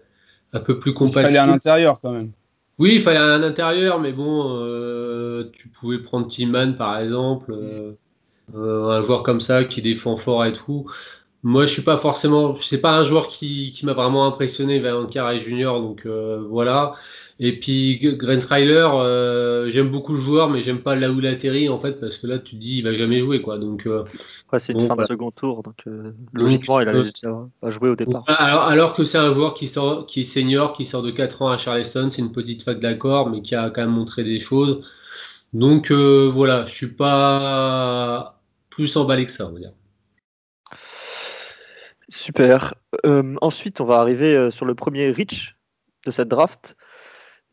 un 0.52 0.60
peu 0.60 0.78
plus 0.78 0.94
compatible. 0.94 1.32
Il 1.32 1.36
fallait 1.36 1.50
un 1.50 1.52
intérieur 1.52 1.98
quand 2.00 2.12
même. 2.12 2.30
Oui, 2.78 2.92
il 2.96 3.02
fallait 3.02 3.18
un 3.18 3.42
intérieur, 3.42 3.98
mais 3.98 4.12
bon, 4.12 4.60
euh, 4.60 5.50
tu 5.52 5.68
pouvais 5.68 5.98
prendre 5.98 6.28
Tillman 6.28 6.74
par 6.74 6.98
exemple, 6.98 7.54
un 8.54 9.02
joueur 9.02 9.24
comme 9.24 9.40
ça 9.40 9.64
qui 9.64 9.82
défend 9.82 10.16
fort 10.16 10.44
et 10.44 10.52
tout. 10.52 10.88
Moi, 11.44 11.66
je 11.66 11.72
suis 11.72 11.82
pas 11.82 11.98
forcément, 11.98 12.56
c'est 12.60 12.80
pas 12.80 12.96
un 12.96 13.02
joueur 13.02 13.26
qui, 13.26 13.72
qui 13.72 13.84
m'a 13.84 13.94
vraiment 13.94 14.26
impressionné, 14.26 14.78
Van 14.78 15.06
Carré 15.06 15.42
Junior, 15.42 15.80
donc 15.80 16.06
voilà. 16.48 16.94
Et 17.44 17.58
puis 17.58 17.98
Grant 18.00 18.38
euh, 18.52 19.68
j'aime 19.68 19.90
beaucoup 19.90 20.12
le 20.12 20.20
joueur, 20.20 20.48
mais 20.48 20.62
j'aime 20.62 20.78
pas 20.78 20.94
là 20.94 21.10
où 21.10 21.18
il 21.18 21.26
atterrit 21.26 21.68
en 21.68 21.80
fait, 21.80 21.94
parce 21.94 22.16
que 22.16 22.28
là 22.28 22.38
tu 22.38 22.54
te 22.54 22.60
dis 22.60 22.76
il 22.76 22.84
va 22.84 22.92
jamais 22.92 23.20
jouer 23.20 23.42
quoi. 23.42 23.58
Donc 23.58 23.84
euh, 23.84 24.04
c'est 24.60 24.74
une 24.74 24.86
fin 24.86 24.94
de 24.94 25.04
second 25.06 25.32
tour, 25.32 25.64
donc 25.64 25.74
euh, 25.88 26.14
logiquement 26.32 26.78
il 26.78 26.88
allait 26.88 27.02
pas 27.60 27.70
jouer 27.70 27.88
au 27.88 27.96
départ. 27.96 28.22
Alors, 28.28 28.62
alors 28.62 28.94
que 28.94 29.04
c'est 29.04 29.18
un 29.18 29.32
joueur 29.32 29.54
qui 29.54 29.66
sort, 29.66 30.06
qui 30.06 30.20
est 30.20 30.24
senior, 30.24 30.72
qui 30.72 30.86
sort 30.86 31.02
de 31.02 31.10
4 31.10 31.42
ans 31.42 31.48
à 31.48 31.58
Charleston, 31.58 32.10
c'est 32.12 32.22
une 32.22 32.30
petite 32.30 32.62
fac 32.62 32.78
d'accord, 32.78 33.28
mais 33.28 33.42
qui 33.42 33.56
a 33.56 33.70
quand 33.70 33.80
même 33.80 33.90
montré 33.90 34.22
des 34.22 34.38
choses. 34.38 34.88
Donc 35.52 35.90
voilà, 35.90 36.64
je 36.66 36.72
suis 36.72 36.92
pas 36.92 38.38
plus 38.70 38.96
emballé 38.96 39.26
que 39.26 39.32
ça, 39.32 39.48
on 39.48 39.52
va 39.54 39.58
dire. 39.58 39.72
Super. 42.08 42.74
ensuite, 43.40 43.80
on 43.80 43.84
va 43.84 43.98
arriver 43.98 44.52
sur 44.52 44.64
le 44.64 44.76
premier 44.76 45.10
reach 45.10 45.56
de 46.06 46.12
cette 46.12 46.28
draft. 46.28 46.76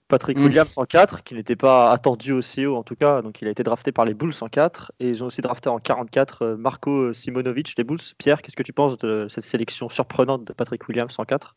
Patrick 0.09 0.37
mm. 0.37 0.43
Williams 0.43 0.77
en 0.77 0.85
4, 0.85 1.23
qui 1.23 1.35
n'était 1.35 1.55
pas 1.55 1.91
attendu 1.91 2.33
aussi 2.33 2.65
haut 2.65 2.75
en 2.75 2.83
tout 2.83 2.95
cas, 2.95 3.21
donc 3.21 3.41
il 3.41 3.47
a 3.47 3.51
été 3.51 3.63
drafté 3.63 3.91
par 3.91 4.05
les 4.05 4.15
Bulls 4.15 4.33
en 4.41 4.49
4, 4.49 4.91
et 4.99 5.07
ils 5.07 5.23
ont 5.23 5.27
aussi 5.27 5.41
drafté 5.41 5.69
en 5.69 5.79
44 5.79 6.41
euh, 6.41 6.57
Marco 6.57 7.13
Simonovic 7.13 7.77
des 7.77 7.83
Bulls. 7.83 7.99
Pierre, 8.17 8.41
qu'est-ce 8.41 8.55
que 8.55 8.63
tu 8.63 8.73
penses 8.73 8.97
de 8.97 9.27
cette 9.29 9.45
sélection 9.45 9.87
surprenante 9.87 10.43
de 10.43 10.51
Patrick 10.51 10.85
Williams 10.89 11.13
en 11.19 11.25
4 11.25 11.55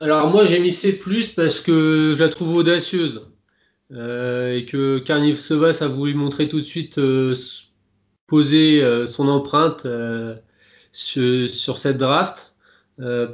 Alors 0.00 0.30
moi 0.30 0.46
j'ai 0.46 0.60
mis 0.60 0.72
C+, 0.72 0.98
parce 1.36 1.60
que 1.60 2.14
je 2.16 2.22
la 2.22 2.28
trouve 2.28 2.54
audacieuse, 2.54 3.26
euh, 3.90 4.56
et 4.56 4.64
que 4.64 5.00
Carnif 5.00 5.40
Sevas 5.40 5.78
a 5.82 5.88
voulu 5.88 6.14
montrer 6.14 6.48
tout 6.48 6.60
de 6.60 6.66
suite 6.66 6.98
euh, 6.98 7.34
poser 8.28 8.82
son 9.08 9.28
empreinte 9.28 9.86
sur, 10.92 11.78
cette 11.78 11.98
draft. 11.98 12.54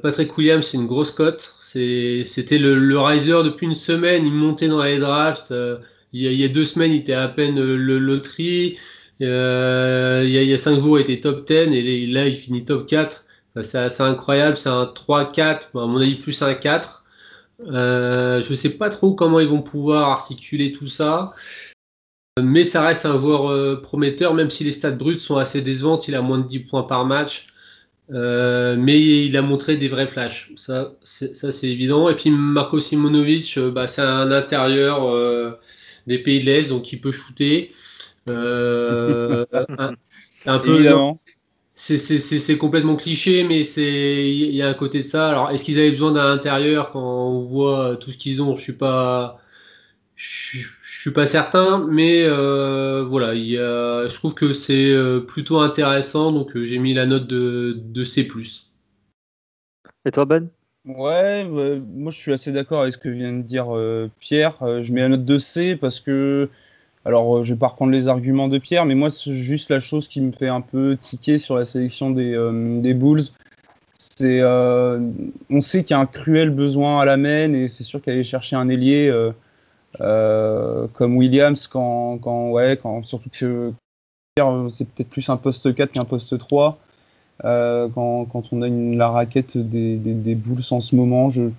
Patrick 0.03 0.37
Williams, 0.37 0.67
c'est 0.67 0.79
une 0.79 0.89
grosse 0.89 1.13
cote. 1.13 1.55
C'était 1.73 2.59
le, 2.59 2.99
riser 2.99 3.33
depuis 3.45 3.67
une 3.67 3.75
semaine, 3.75 4.27
il 4.27 4.33
montait 4.33 4.69
dans 4.69 4.83
les 4.83 4.99
drafts. 4.99 5.51
Euh, 5.51 5.79
il, 6.15 6.23
y 6.23 6.45
a, 6.45 6.49
deux 6.49 6.65
semaines, 6.65 6.93
il 6.93 7.01
était 7.01 7.13
à 7.13 7.29
peine 7.29 7.59
euh, 7.59 7.77
le 7.77 7.99
loterie. 7.99 8.79
Euh, 9.21 10.23
il, 10.25 10.31
y 10.31 10.55
a, 10.55 10.59
cinq 10.59 10.81
jours, 10.81 10.99
il 10.99 11.03
était 11.03 11.21
top 11.21 11.47
10 11.47 11.53
et 11.75 12.07
là, 12.07 12.27
il 12.27 12.37
finit 12.37 12.65
top 12.65 12.87
4. 12.87 13.27
c'est 13.63 13.79
assez 13.79 14.03
incroyable. 14.03 14.57
C'est 14.57 14.71
un 14.71 14.85
3-4, 14.85 15.79
à 15.79 15.87
mon 15.87 15.99
avis, 15.99 16.15
plus 16.15 16.41
un 16.43 16.55
4. 16.55 17.05
je 17.67 18.51
ne 18.51 18.57
sais 18.57 18.71
pas 18.71 18.89
trop 18.89 19.13
comment 19.13 19.41
ils 19.41 19.49
vont 19.49 19.63
pouvoir 19.63 20.09
articuler 20.09 20.73
tout 20.73 20.89
ça. 20.89 21.35
Mais 22.41 22.65
ça 22.65 22.83
reste 22.83 23.05
un 23.05 23.19
joueur 23.19 23.83
prometteur, 23.83 24.33
même 24.33 24.51
si 24.51 24.65
les 24.65 24.73
stats 24.73 24.93
bruts 24.93 25.19
sont 25.19 25.37
assez 25.37 25.61
décevantes. 25.61 26.09
Il 26.09 26.15
a 26.15 26.23
moins 26.23 26.39
de 26.39 26.49
10 26.49 26.61
points 26.61 26.85
par 26.85 27.05
match. 27.05 27.49
Euh, 28.11 28.77
mais 28.79 29.27
il 29.27 29.37
a 29.37 29.43
montré 29.43 29.77
des 29.77 29.89
vrais 29.89 30.09
flashs, 30.09 30.51
ça 30.57 30.93
c'est 31.03 31.65
évident. 31.65 32.09
Et 32.09 32.17
puis 32.17 32.31
Marco 32.31 32.81
Simonovic, 32.81 33.59
euh, 33.59 33.71
bah, 33.71 33.87
c'est 33.87 34.01
un 34.01 34.33
intérieur 34.33 35.07
euh, 35.09 35.53
des 36.07 36.19
pays 36.19 36.41
de 36.41 36.47
l'Est, 36.47 36.69
donc 36.69 36.91
il 36.93 37.01
peut 37.01 37.13
shooter. 37.13 37.73
un, 38.27 39.45
peu. 40.59 40.83
C'est 41.77 42.59
complètement 42.59 42.97
cliché, 42.97 43.45
mais 43.45 43.65
c'est 43.65 44.29
il 44.29 44.55
y 44.55 44.63
a 44.63 44.69
un 44.69 44.75
côté 44.75 44.99
de 44.99 45.05
ça. 45.05 45.29
Alors, 45.29 45.51
est-ce 45.51 45.65
qu'ils 45.65 45.79
avaient 45.79 45.91
besoin 45.91 46.13
d'un 46.13 46.31
intérieur 46.31 46.91
quand 46.93 47.01
on 47.01 47.41
voit 47.41 47.97
tout 48.01 48.13
ce 48.13 48.19
qu'ils 48.19 48.43
ont? 48.43 48.57
Je 48.57 48.63
suis 48.63 48.73
pas. 48.75 49.39
Je, 50.17 50.67
je 50.99 51.03
suis 51.03 51.11
pas 51.13 51.29
certain, 51.29 51.87
mais 51.89 52.25
euh, 52.25 53.05
voilà, 53.09 53.33
il 53.33 53.47
y 53.47 53.57
a, 53.57 54.09
je 54.09 54.15
trouve 54.17 54.35
que 54.35 54.53
c'est 54.53 54.91
euh, 54.91 55.21
plutôt 55.21 55.61
intéressant, 55.61 56.33
donc 56.33 56.57
euh, 56.57 56.67
j'ai 56.67 56.81
mis 56.81 56.93
la 56.93 57.07
note 57.07 57.29
de, 57.29 57.81
de 57.81 58.03
C+. 58.03 58.29
Et 60.05 60.11
toi, 60.11 60.25
Ben? 60.25 60.49
Ouais, 60.85 61.45
moi 61.45 62.11
je 62.11 62.19
suis 62.19 62.33
assez 62.33 62.51
d'accord 62.51 62.81
avec 62.81 62.95
ce 62.95 62.99
que 62.99 63.09
vient 63.09 63.33
de 63.33 63.43
dire 63.43 63.69
Pierre. 64.19 64.57
je 64.83 64.93
mets 64.93 65.03
la 65.03 65.11
note 65.11 65.25
de 65.25 65.39
C 65.39 65.77
parce 65.77 66.01
que, 66.01 66.49
alors 67.05 67.45
je 67.45 67.55
vais 67.55 67.59
pas 67.59 67.69
reprendre 67.69 67.93
les 67.93 68.09
arguments 68.09 68.49
de 68.49 68.59
Pierre, 68.59 68.85
mais 68.85 68.97
moi 68.97 69.11
c'est 69.11 69.35
juste 69.35 69.71
la 69.71 69.79
chose 69.79 70.09
qui 70.09 70.21
me 70.21 70.33
fait 70.33 70.49
un 70.49 70.63
peu 70.63 70.97
tiquer 71.01 71.39
sur 71.39 71.57
la 71.57 71.65
sélection 71.65 72.11
des, 72.11 72.33
des 72.81 72.95
Bulls. 72.95 73.25
C'est, 73.99 74.43
on 74.43 75.61
sait 75.61 75.85
qu'il 75.85 75.95
y 75.95 75.99
a 75.99 76.01
un 76.01 76.07
cruel 76.07 76.51
besoin 76.51 77.01
à 77.01 77.05
la 77.05 77.17
main 77.17 77.53
et 77.53 77.69
c'est 77.69 77.85
sûr 77.85 78.03
qu'aller 78.03 78.25
chercher 78.25 78.57
un 78.57 78.69
ailier 78.69 79.09
euh, 79.09 79.31
comme 79.99 81.17
Williams, 81.17 81.67
quand, 81.67 82.19
quand, 82.19 82.51
ouais, 82.51 82.79
quand, 82.81 83.05
surtout 83.05 83.31
que 83.31 83.73
c'est 84.37 84.89
peut-être 84.89 85.11
plus 85.11 85.29
un 85.29 85.37
poste 85.37 85.75
4 85.75 85.93
qu'un 85.93 86.05
poste 86.05 86.39
3. 86.39 86.79
Euh, 87.45 87.89
quand, 87.95 88.25
quand, 88.27 88.45
on 88.53 88.63
a 88.63 88.69
la 88.69 89.09
raquette 89.09 89.57
des, 89.57 89.97
des, 89.97 90.35
Bulls 90.35 90.65
en 90.71 90.81
ce 90.81 90.97
moment, 90.97 91.31
je 91.31 91.51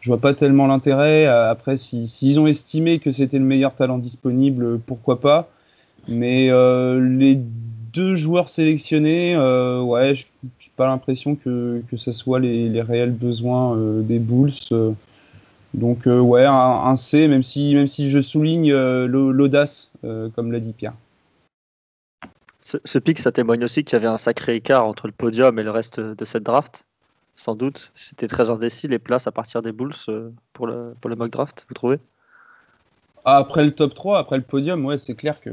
je 0.00 0.10
vois 0.10 0.20
pas 0.20 0.34
tellement 0.34 0.66
l'intérêt. 0.66 1.26
Après, 1.26 1.76
s'ils 1.76 2.08
si, 2.08 2.38
ont 2.38 2.46
estimé 2.46 2.98
que 2.98 3.10
c'était 3.10 3.38
le 3.38 3.44
meilleur 3.44 3.74
talent 3.74 3.98
disponible, 3.98 4.78
pourquoi 4.78 5.20
pas. 5.20 5.48
Mais 6.06 6.50
euh, 6.50 7.00
les 7.00 7.38
deux 7.92 8.16
joueurs 8.16 8.48
sélectionnés, 8.48 9.34
euh, 9.34 9.80
ouais, 9.82 10.14
je 10.14 10.26
n'ai 10.42 10.50
pas 10.76 10.86
l'impression 10.86 11.34
que, 11.34 11.82
que 11.90 11.96
ce 11.96 12.12
soit 12.12 12.38
les, 12.38 12.80
réels 12.80 13.12
besoins 13.12 13.76
euh, 13.76 14.02
des 14.02 14.18
Bulls. 14.18 14.52
Donc 15.74 16.06
euh, 16.06 16.18
ouais, 16.18 16.44
un, 16.46 16.96
C, 16.96 17.28
même 17.28 17.42
si, 17.42 17.74
même 17.74 17.88
si 17.88 18.10
je 18.10 18.20
souligne 18.20 18.72
euh, 18.72 19.06
l'audace, 19.06 19.92
euh, 20.04 20.28
comme 20.30 20.52
l'a 20.52 20.60
dit 20.60 20.72
Pierre. 20.72 20.94
Ce, 22.60 22.98
pic, 22.98 23.18
ça 23.18 23.32
témoigne 23.32 23.64
aussi 23.64 23.82
qu'il 23.82 23.94
y 23.94 23.96
avait 23.96 24.08
un 24.08 24.18
sacré 24.18 24.56
écart 24.56 24.86
entre 24.86 25.06
le 25.06 25.12
podium 25.14 25.58
et 25.58 25.62
le 25.62 25.70
reste 25.70 26.00
de 26.00 26.24
cette 26.26 26.42
draft. 26.42 26.84
Sans 27.34 27.54
doute, 27.54 27.92
c'était 27.94 28.28
très 28.28 28.50
indécis 28.50 28.88
les 28.88 28.98
places 28.98 29.26
à 29.26 29.32
partir 29.32 29.62
des 29.62 29.72
Bulls 29.72 29.94
pour 30.52 30.66
le, 30.66 30.94
pour 31.00 31.08
le 31.08 31.16
mock 31.16 31.30
draft, 31.30 31.64
vous 31.68 31.74
trouvez? 31.74 31.98
Après 33.24 33.64
le 33.64 33.74
top 33.74 33.94
3, 33.94 34.18
après 34.18 34.36
le 34.36 34.42
podium, 34.42 34.84
ouais, 34.84 34.98
c'est 34.98 35.14
clair 35.14 35.40
que, 35.40 35.50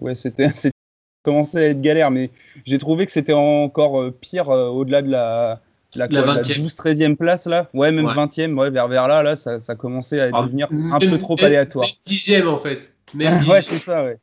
ouais, 0.00 0.14
c'était 0.14 0.48
commençait 1.22 1.58
à 1.58 1.68
être 1.68 1.82
galère, 1.82 2.10
mais 2.10 2.30
j'ai 2.64 2.78
trouvé 2.78 3.04
que 3.04 3.12
c'était 3.12 3.34
encore 3.34 4.10
pire 4.22 4.48
au-delà 4.48 5.02
de 5.02 5.10
la, 5.10 5.60
la, 5.94 6.08
12-13e 6.08 7.16
place 7.16 7.46
là? 7.46 7.68
Ouais, 7.72 7.92
même 7.92 8.06
20e, 8.06 8.54
ouais, 8.54 8.70
vers, 8.70 8.88
vers 8.88 9.08
là, 9.08 9.22
là 9.22 9.36
ça, 9.36 9.60
ça 9.60 9.74
commençait 9.74 10.20
à 10.20 10.30
ah, 10.32 10.42
devenir 10.42 10.68
un 10.70 10.98
peu 10.98 11.18
trop 11.18 11.36
aléatoire. 11.42 11.86
10e 12.06 12.46
en 12.46 12.58
fait. 12.58 12.94
ouais, 13.14 13.62
c'est 13.62 13.78
ça, 13.78 14.04
ouais. 14.04 14.18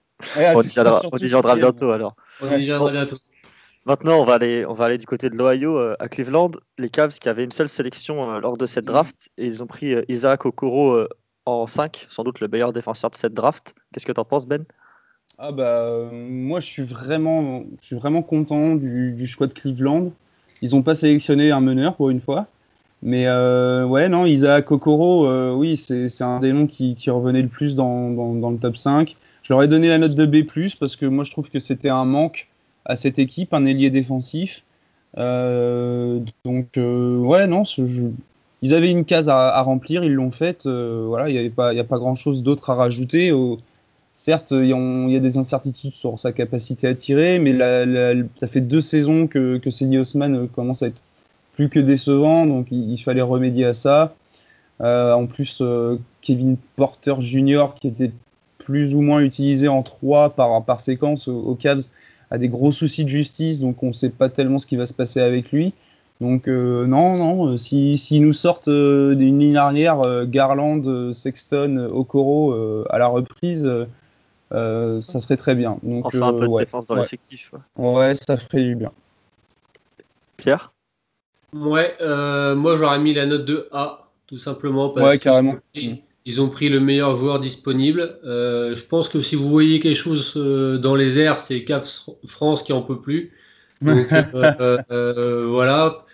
on 0.55 0.61
y 1.17 1.27
viendra 1.27 1.55
bientôt 1.55 1.91
alors. 1.91 2.15
On 2.41 2.51
y 2.57 2.65
viendra 2.65 2.91
bientôt. 2.91 3.17
Maintenant, 3.85 4.21
on 4.21 4.23
va 4.23 4.35
aller, 4.35 4.65
on 4.65 4.73
va 4.73 4.85
aller 4.85 4.97
du 4.97 5.05
côté 5.05 5.29
de 5.29 5.35
l'Ohio 5.35 5.77
euh, 5.77 5.95
à 5.99 6.07
Cleveland. 6.07 6.51
Les 6.77 6.89
Cavs 6.89 7.19
qui 7.19 7.27
avaient 7.27 7.43
une 7.43 7.51
seule 7.51 7.67
sélection 7.67 8.31
euh, 8.31 8.39
lors 8.39 8.57
de 8.57 8.65
cette 8.65 8.85
draft 8.85 9.29
et 9.37 9.45
ils 9.45 9.61
ont 9.61 9.67
pris 9.67 9.93
euh, 9.93 10.03
Isaac 10.07 10.45
Okoro 10.45 10.93
euh, 10.93 11.09
en 11.45 11.67
5, 11.67 12.07
sans 12.09 12.23
doute 12.23 12.39
le 12.39 12.47
meilleur 12.47 12.71
défenseur 12.71 13.11
de 13.11 13.17
cette 13.17 13.33
draft. 13.33 13.75
Qu'est-ce 13.91 14.05
que 14.05 14.13
tu 14.13 14.21
en 14.21 14.25
penses, 14.25 14.45
Ben? 14.45 14.63
Ah 15.37 15.51
bah 15.51 15.63
euh, 15.63 16.09
moi 16.11 16.59
je 16.59 16.67
suis 16.67 16.83
vraiment 16.83 17.63
je 17.81 17.87
suis 17.87 17.95
vraiment 17.95 18.21
content 18.21 18.75
du, 18.75 19.13
du 19.13 19.27
choix 19.27 19.47
de 19.47 19.53
Cleveland. 19.53 20.11
Ils 20.63 20.71
n'ont 20.71 20.81
pas 20.81 20.95
sélectionné 20.95 21.51
un 21.51 21.59
meneur 21.59 21.95
pour 21.95 22.09
une 22.09 22.21
fois. 22.21 22.47
Mais 23.01 23.27
euh, 23.27 23.83
ouais 23.83 24.07
non 24.07 24.25
Isaac 24.25 24.71
Okoro 24.71 25.27
euh, 25.27 25.53
oui 25.53 25.75
c'est 25.75 26.21
un 26.21 26.39
des 26.39 26.53
noms 26.53 26.67
qui, 26.67 26.95
qui 26.95 27.09
revenait 27.09 27.41
le 27.41 27.49
plus 27.49 27.75
dans, 27.75 28.09
dans, 28.09 28.49
le 28.49 28.57
top 28.57 28.77
5. 28.77 29.15
Je 29.43 29.51
leur 29.51 29.61
ai 29.61 29.67
donné 29.67 29.89
la 29.89 29.97
note 29.97 30.15
de 30.15 30.25
B+, 30.25 30.47
parce 30.79 30.95
que 30.95 31.05
moi 31.05 31.25
je 31.25 31.31
trouve 31.31 31.49
que 31.49 31.59
c'était 31.59 31.89
un 31.89 32.05
manque 32.05 32.47
à 32.85 32.95
cette 32.95 33.19
équipe, 33.19 33.53
un 33.53 33.65
ailier 33.65 33.89
défensif. 33.89 34.63
Euh, 35.17 36.21
donc 36.45 36.77
ouais 36.77 37.45
non 37.45 37.63
ils 38.61 38.73
avaient 38.73 38.89
une 38.89 39.03
case 39.03 39.27
à, 39.27 39.61
remplir, 39.63 40.05
ils 40.05 40.13
l'ont 40.13 40.31
faite. 40.31 40.65
voilà 40.65 41.29
il 41.29 41.51
n'y 41.51 41.79
a 41.79 41.83
pas 41.83 41.97
grand 41.97 42.15
chose 42.15 42.41
d'autre 42.41 42.69
à 42.69 42.75
rajouter. 42.75 43.33
Certes, 44.23 44.51
il 44.51 44.67
y, 44.67 45.17
a- 45.17 45.19
des 45.19 45.37
incertitudes 45.37 45.91
sur 45.91 46.17
sa 46.17 46.31
capacité 46.31 46.87
à 46.87 46.95
tirer, 46.95 47.39
mais 47.39 47.53
ça 48.37 48.47
fait 48.47 48.61
deux 48.61 48.79
saisons 48.79 49.27
que, 49.27 49.57
que 49.57 49.69
Cedi 49.69 49.97
Osman 49.97 50.33
euh, 50.33 50.47
commence 50.47 50.81
à 50.81 50.87
être 50.87 51.01
plus 51.55 51.67
que 51.67 51.81
décevant, 51.81 52.45
donc 52.45 52.67
il, 52.71 52.97
fallait 52.99 53.21
remédier 53.21 53.65
à 53.65 53.73
ça. 53.73 54.15
Euh, 54.79 55.11
en 55.11 55.25
plus, 55.25 55.57
euh, 55.59 55.97
Kevin 56.21 56.55
Porter 56.77 57.15
Jr., 57.19 57.73
qui 57.75 57.89
était 57.89 58.11
plus 58.59 58.95
ou 58.95 59.01
moins 59.01 59.19
utilisé 59.19 59.67
en 59.67 59.83
3 59.83 60.29
par, 60.29 60.63
par 60.63 60.79
séquence 60.79 61.27
au- 61.27 61.41
aux 61.41 61.55
Cavs, 61.55 61.83
a 62.31 62.37
des 62.37 62.47
gros 62.47 62.71
soucis 62.71 63.03
de 63.03 63.09
justice, 63.09 63.59
donc 63.59 63.83
on 63.83 63.87
ne 63.87 63.93
sait 63.93 64.09
pas 64.09 64.29
tellement 64.29 64.57
ce 64.57 64.67
qui 64.67 64.77
va 64.77 64.85
se 64.85 64.93
passer 64.93 65.19
avec 65.19 65.51
lui. 65.51 65.73
Donc 66.21 66.47
non, 66.47 67.17
non, 67.17 67.47
euh, 67.49 67.57
si, 67.57 67.97
s'ils 67.97 68.23
nous 68.23 68.31
sortent 68.31 68.69
d'une 68.69 69.39
ligne 69.39 69.57
arrière, 69.57 70.25
Garland, 70.27 71.11
Sexton, 71.11 71.89
Okoro 71.91 72.53
à 72.89 72.97
la 72.97 73.07
reprise, 73.07 73.69
euh, 74.53 74.97
euh, 74.97 74.99
ça 74.99 75.19
serait 75.21 75.37
très 75.37 75.55
bien. 75.55 75.77
Donc, 75.83 76.05
Enfin, 76.05 76.21
un 76.21 76.33
euh, 76.33 76.39
peu 76.39 76.45
de 76.45 76.51
ouais, 76.51 76.63
défense 76.65 76.85
dans 76.87 76.95
ouais. 76.95 77.01
l'effectif. 77.01 77.51
ouais. 77.53 77.59
Ouais, 77.91 78.15
ça 78.15 78.37
ferait 78.37 78.63
du 78.63 78.75
bien. 78.75 78.91
Pierre? 80.37 80.71
Ouais, 81.53 81.95
euh, 82.01 82.55
moi 82.55 82.77
j'aurais 82.77 82.99
mis 82.99 83.13
la 83.13 83.25
note 83.25 83.45
de 83.45 83.67
A, 83.71 84.09
tout 84.27 84.39
simplement 84.39 84.89
parce 84.89 85.07
Ouais, 85.07 85.19
carrément. 85.19 85.55
qu'ils 85.73 86.01
ils 86.25 86.41
ont 86.41 86.49
pris 86.49 86.69
le 86.69 86.79
meilleur 86.79 87.15
joueur 87.15 87.39
disponible. 87.39 88.17
Euh, 88.23 88.75
je 88.75 88.83
pense 88.85 89.09
que 89.09 89.21
si 89.21 89.35
vous 89.35 89.49
voyez 89.49 89.79
quelque 89.79 89.97
chose 89.97 90.33
euh, 90.37 90.77
dans 90.77 90.95
les 90.95 91.19
airs, 91.19 91.39
c'est 91.39 91.63
Cap 91.63 91.85
France 92.27 92.63
qui 92.63 92.73
en 92.73 92.81
peut 92.81 92.99
plus. 93.01 93.33
Donc 93.81 94.07
euh, 94.33 94.77
euh, 94.89 95.45
voilà. 95.47 96.05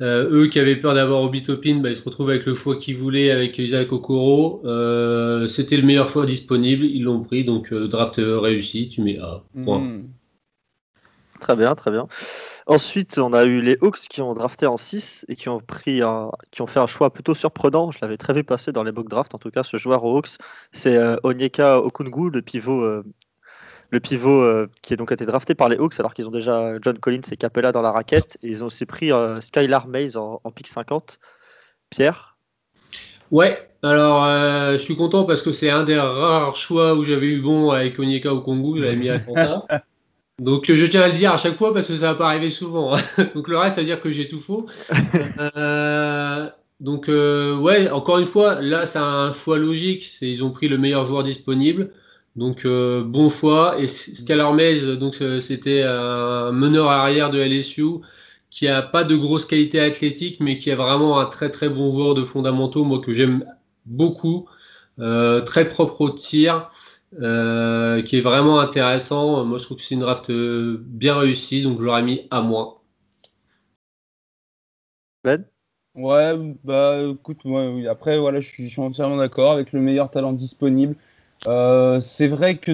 Euh, 0.00 0.30
eux 0.30 0.46
qui 0.46 0.58
avaient 0.58 0.76
peur 0.76 0.94
d'avoir 0.94 1.22
Obi 1.22 1.42
Toppin, 1.42 1.76
bah, 1.76 1.90
ils 1.90 1.96
se 1.96 2.04
retrouvent 2.04 2.30
avec 2.30 2.46
le 2.46 2.54
choix 2.54 2.76
qu'ils 2.76 2.96
voulaient 2.96 3.30
avec 3.30 3.58
Isaac 3.58 3.92
Okoro. 3.92 4.62
Euh, 4.64 5.46
C'était 5.48 5.76
le 5.76 5.82
meilleur 5.82 6.08
choix 6.08 6.24
disponible, 6.24 6.84
ils 6.84 7.02
l'ont 7.02 7.22
pris, 7.22 7.44
donc 7.44 7.72
euh, 7.72 7.86
draft 7.86 8.16
réussi, 8.18 8.88
tu 8.88 9.02
mets 9.02 9.18
A. 9.18 9.42
Point. 9.64 9.80
Mm. 9.80 10.08
Très 11.40 11.56
bien, 11.56 11.74
très 11.74 11.90
bien. 11.90 12.06
Ensuite, 12.66 13.18
on 13.18 13.32
a 13.32 13.44
eu 13.44 13.60
les 13.60 13.78
Hawks 13.80 13.98
qui 14.08 14.22
ont 14.22 14.32
drafté 14.32 14.66
en 14.66 14.76
6 14.76 15.24
et 15.28 15.34
qui 15.34 15.48
ont 15.48 15.58
pris 15.58 16.02
un, 16.02 16.30
qui 16.50 16.62
ont 16.62 16.66
fait 16.66 16.78
un 16.78 16.86
choix 16.86 17.10
plutôt 17.12 17.34
surprenant. 17.34 17.90
Je 17.90 17.98
l'avais 18.00 18.16
très 18.16 18.32
vu 18.32 18.44
passer 18.44 18.70
dans 18.70 18.84
les 18.84 18.92
mock 18.92 19.08
drafts, 19.08 19.34
en 19.34 19.38
tout 19.38 19.50
cas, 19.50 19.64
ce 19.64 19.76
joueur 19.76 20.04
aux 20.04 20.16
Hawks. 20.16 20.36
C'est 20.70 20.96
euh, 20.96 21.16
Onyeka 21.24 21.80
Okungu, 21.80 22.30
le 22.30 22.42
pivot, 22.42 22.82
euh, 22.82 23.02
le 23.90 24.00
pivot 24.00 24.42
euh, 24.42 24.68
qui 24.82 24.92
a 24.92 24.96
donc 24.96 25.12
été 25.12 25.26
drafté 25.26 25.54
par 25.54 25.68
les 25.68 25.76
Hawks, 25.76 25.98
alors 25.98 26.14
qu'ils 26.14 26.26
ont 26.26 26.30
déjà 26.30 26.74
John 26.80 26.98
Collins 26.98 27.20
et 27.30 27.36
Capella 27.36 27.72
dans 27.72 27.82
la 27.82 27.90
raquette. 27.90 28.38
Et 28.42 28.48
ils 28.48 28.62
ont 28.62 28.68
aussi 28.68 28.86
pris 28.86 29.12
euh, 29.12 29.40
Skylar 29.40 29.88
Mays 29.88 30.16
en, 30.16 30.40
en 30.42 30.50
pick 30.50 30.68
50. 30.68 31.18
Pierre? 31.90 32.36
Ouais, 33.32 33.68
alors 33.82 34.24
euh, 34.24 34.74
je 34.74 34.78
suis 34.78 34.96
content 34.96 35.24
parce 35.24 35.42
que 35.42 35.52
c'est 35.52 35.70
un 35.70 35.84
des 35.84 35.98
rares 35.98 36.56
choix 36.56 36.94
où 36.94 37.04
j'avais 37.04 37.26
eu 37.26 37.40
bon 37.40 37.70
avec 37.70 37.98
Onyeka 37.98 38.32
au 38.32 38.40
Congo, 38.40 38.76
je 38.76 38.82
l'avais 38.82 38.96
mis 38.96 39.08
à 39.08 39.14
Atlanta. 39.14 39.66
Donc 40.38 40.72
je 40.72 40.86
tiens 40.86 41.02
à 41.02 41.08
le 41.08 41.14
dire 41.14 41.32
à 41.32 41.36
chaque 41.36 41.56
fois 41.56 41.74
parce 41.74 41.88
que 41.88 41.96
ça 41.96 42.12
va 42.12 42.14
pas 42.14 42.26
arriver 42.28 42.50
souvent. 42.50 42.96
hein. 42.96 43.00
Donc 43.34 43.48
le 43.48 43.58
reste, 43.58 43.74
ça 43.74 43.82
veut 43.82 43.86
dire 43.86 44.00
que 44.00 44.10
j'ai 44.10 44.26
tout 44.28 44.40
faux. 44.40 44.66
Donc 46.80 47.08
ouais, 47.08 47.90
encore 47.90 48.18
une 48.18 48.26
fois, 48.26 48.60
là 48.60 48.86
c'est 48.86 48.98
un 48.98 49.32
choix 49.32 49.58
logique. 49.58 50.16
Ils 50.22 50.42
ont 50.42 50.50
pris 50.50 50.68
le 50.68 50.78
meilleur 50.78 51.06
joueur 51.06 51.24
disponible. 51.24 51.90
Donc 52.36 52.64
euh, 52.64 53.02
bon 53.04 53.30
choix. 53.30 53.80
Et 53.80 53.86
Skylar 53.86 54.54
Mays, 54.54 54.96
donc 54.96 55.20
euh, 55.20 55.40
c'était 55.40 55.82
un 55.82 56.52
meneur 56.52 56.88
arrière 56.88 57.30
de 57.30 57.40
LSU 57.40 58.00
qui 58.50 58.68
a 58.68 58.82
pas 58.82 59.04
de 59.04 59.16
grosse 59.16 59.44
qualité 59.46 59.80
athlétique, 59.80 60.38
mais 60.40 60.58
qui 60.58 60.70
est 60.70 60.74
vraiment 60.74 61.20
un 61.20 61.26
très 61.26 61.50
très 61.50 61.68
bon 61.68 61.90
joueur 61.92 62.14
de 62.14 62.24
fondamentaux, 62.24 62.84
moi 62.84 63.00
que 63.00 63.12
j'aime 63.14 63.44
beaucoup, 63.86 64.48
euh, 64.98 65.40
très 65.42 65.68
propre 65.68 66.00
au 66.00 66.10
tir, 66.10 66.70
euh, 67.20 68.02
qui 68.02 68.16
est 68.18 68.20
vraiment 68.20 68.60
intéressant. 68.60 69.44
Moi 69.44 69.58
je 69.58 69.64
trouve 69.64 69.78
que 69.78 69.84
c'est 69.84 69.94
une 69.94 70.00
draft 70.00 70.30
bien 70.32 71.16
réussie, 71.18 71.62
donc 71.62 71.80
je 71.80 71.84
l'aurais 71.84 72.02
mis 72.02 72.26
à 72.30 72.42
moins. 72.42 72.76
Ben? 75.24 75.44
Ouais, 75.94 76.34
bah 76.64 76.98
écoute, 77.12 77.44
moi, 77.44 77.64
après, 77.90 78.18
voilà, 78.18 78.40
je 78.40 78.48
suis, 78.48 78.64
je 78.68 78.72
suis 78.72 78.80
entièrement 78.80 79.16
d'accord 79.16 79.52
avec 79.52 79.72
le 79.72 79.80
meilleur 79.80 80.10
talent 80.10 80.32
disponible. 80.32 80.96
Euh, 81.46 82.00
c'est 82.00 82.28
vrai 82.28 82.56
que 82.56 82.72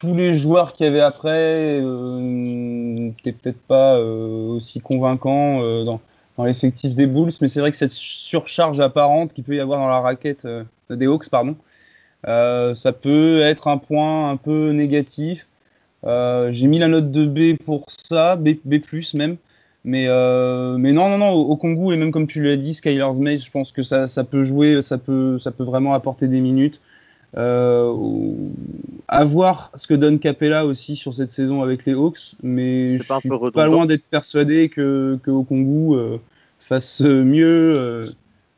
tous 0.00 0.14
les 0.14 0.34
joueurs 0.34 0.72
qu'il 0.72 0.86
y 0.86 0.88
avait 0.88 1.00
après 1.00 1.80
euh, 1.80 2.18
n'étaient 2.18 3.32
peut-être 3.32 3.60
pas 3.60 3.96
euh, 3.96 4.48
aussi 4.48 4.80
convaincants 4.80 5.60
dans, 5.84 6.00
l'effectif 6.44 6.94
des 6.94 7.06
Bulls, 7.06 7.32
mais 7.40 7.46
c'est 7.46 7.60
vrai 7.60 7.70
que 7.70 7.76
cette 7.76 7.90
surcharge 7.90 8.80
apparente 8.80 9.32
qu'il 9.32 9.44
peut 9.44 9.54
y 9.54 9.60
avoir 9.60 9.78
dans 9.78 9.88
la 9.88 10.00
raquette 10.00 10.46
des 10.90 11.06
Hawks, 11.06 11.28
pardon, 11.28 11.54
ça 12.24 12.92
peut 12.92 13.40
être 13.42 13.68
un 13.68 13.78
point 13.78 14.30
un 14.30 14.36
peu 14.36 14.72
négatif. 14.72 15.46
J'ai 16.04 16.66
mis 16.66 16.80
la 16.80 16.88
note 16.88 17.12
de 17.12 17.26
B 17.26 17.56
pour 17.62 17.86
ça, 17.90 18.34
B, 18.34 18.56
B+, 18.64 18.80
même. 19.14 19.36
Mais, 19.84 20.08
mais 20.78 20.92
non, 20.92 21.10
non, 21.10 21.18
non, 21.18 21.30
au, 21.30 21.54
Congo, 21.56 21.92
et 21.92 21.96
même 21.96 22.10
comme 22.10 22.26
tu 22.26 22.42
l'as 22.42 22.56
dit, 22.56 22.74
Skylar's 22.74 23.18
Maze, 23.18 23.44
je 23.44 23.50
pense 23.52 23.70
que 23.70 23.84
ça, 23.84 24.08
ça 24.08 24.24
peut 24.24 24.42
jouer, 24.42 24.82
ça 24.82 24.98
peut, 24.98 25.38
ça 25.38 25.52
peut 25.52 25.64
vraiment 25.64 25.94
apporter 25.94 26.26
des 26.26 26.40
minutes. 26.40 26.80
Euh, 27.36 27.94
à 29.08 29.24
voir 29.24 29.70
ce 29.74 29.86
que 29.86 29.94
donne 29.94 30.18
Capella 30.18 30.66
aussi 30.66 30.96
sur 30.96 31.14
cette 31.14 31.30
saison 31.30 31.62
avec 31.62 31.86
les 31.86 31.94
Hawks, 31.94 32.34
mais 32.42 32.98
je 32.98 33.08
pas 33.08 33.20
suis 33.20 33.30
pas 33.54 33.66
loin 33.66 33.86
d'être 33.86 34.04
persuadé 34.04 34.68
que, 34.68 35.18
que 35.22 35.30
Congo 35.42 35.96
euh, 35.96 36.20
fasse 36.60 37.00
mieux, 37.00 37.74
euh, 37.78 38.10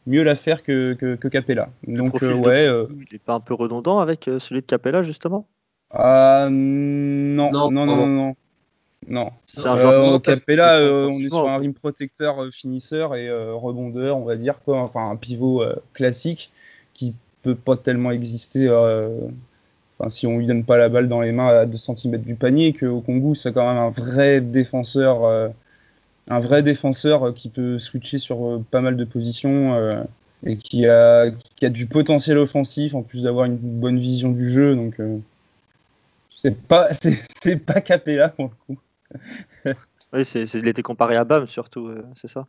mieux 0.07 0.25
l'affaire 0.25 0.65
que, 0.65 0.95
que, 0.95 1.15
que 1.15 1.29
Capella. 1.29 1.71
Le 1.87 1.99
Donc 1.99 2.21
euh, 2.23 2.29
de 2.31 2.35
ouais, 2.35 2.67
euh, 2.67 2.87
Il 2.91 3.13
n'est 3.13 3.19
pas 3.19 3.35
un 3.35 3.41
peu 3.41 3.55
redondant 3.55 4.01
avec 4.01 4.29
celui 4.39 4.61
de 4.61 4.67
Capella, 4.67 5.05
justement? 5.05 5.47
Ah, 5.91 6.49
non, 6.51 7.53
Non, 7.53 7.71
non, 7.71 7.87
non, 7.87 7.97
non, 7.97 8.07
non, 8.07 8.37
non. 9.07 9.31
C'est 9.47 9.67
un 9.67 10.19
Capella, 10.19 10.79
euh, 10.79 11.09
on 11.09 11.21
est 11.21 11.29
sur 11.29 11.49
un 11.49 11.59
rim 11.59 11.75
protecteur 11.75 12.43
euh, 12.43 12.51
finisseur 12.51 13.15
et 13.15 13.29
euh, 13.29 13.55
rebondeur, 13.55 14.17
on 14.17 14.25
va 14.25 14.35
dire 14.35 14.59
quoi, 14.65 14.81
enfin 14.81 15.11
un 15.11 15.17
pivot 15.17 15.63
euh, 15.63 15.77
classique 15.93 16.51
qui 16.95 17.15
peut 17.45 17.55
pas 17.55 17.77
tellement 17.77 18.11
exister. 18.11 18.67
euh, 18.69 19.09
si 20.11 20.27
on 20.27 20.39
lui 20.39 20.47
donne 20.47 20.65
pas 20.65 20.77
la 20.77 20.89
balle 20.89 21.09
dans 21.09 21.21
les 21.21 21.33
mains 21.33 21.49
à 21.49 21.67
2 21.67 21.77
cm 21.79 22.19
du 22.19 22.35
panier, 22.35 22.73
que 22.73 22.87
au 22.87 23.01
Congo 23.01 23.35
c'est 23.35 23.53
quand 23.53 23.67
même 23.67 23.83
un 23.83 23.91
vrai 23.91 24.41
défenseur, 24.41 25.25
euh, 25.25 25.49
un 26.29 26.41
vrai 26.41 26.63
défenseur 26.63 27.25
euh, 27.25 27.33
qui 27.33 27.49
peut 27.49 27.79
switcher 27.79 28.19
sur 28.19 28.63
pas 28.71 28.81
mal 28.81 28.97
de 28.97 29.05
positions 29.05 30.05
et 30.47 30.57
qui 30.59 30.87
a, 30.87 31.31
qui 31.57 31.67
a 31.67 31.71
du 31.71 31.87
potentiel 31.87 32.39
offensif 32.39 32.95
en 32.95 33.03
plus 33.03 33.23
d'avoir 33.23 33.47
une 33.47 33.57
bonne 33.57 33.99
vision 33.99 34.31
du 34.31 34.51
jeu. 34.51 34.75
Donc 34.75 35.01
c'est 36.37 36.57
pas, 36.57 36.89
c'est 37.43 37.57
pas 37.57 37.81
Capella 37.81 38.29
pour 38.31 38.51
le 38.51 38.75
coup. 38.75 38.81
Oui, 40.13 40.23
il 40.23 40.69
était 40.69 40.83
comparé 40.83 41.17
à 41.17 41.25
Bam, 41.25 41.47
surtout, 41.47 41.91
c'est 42.17 42.29
ça 42.29 42.47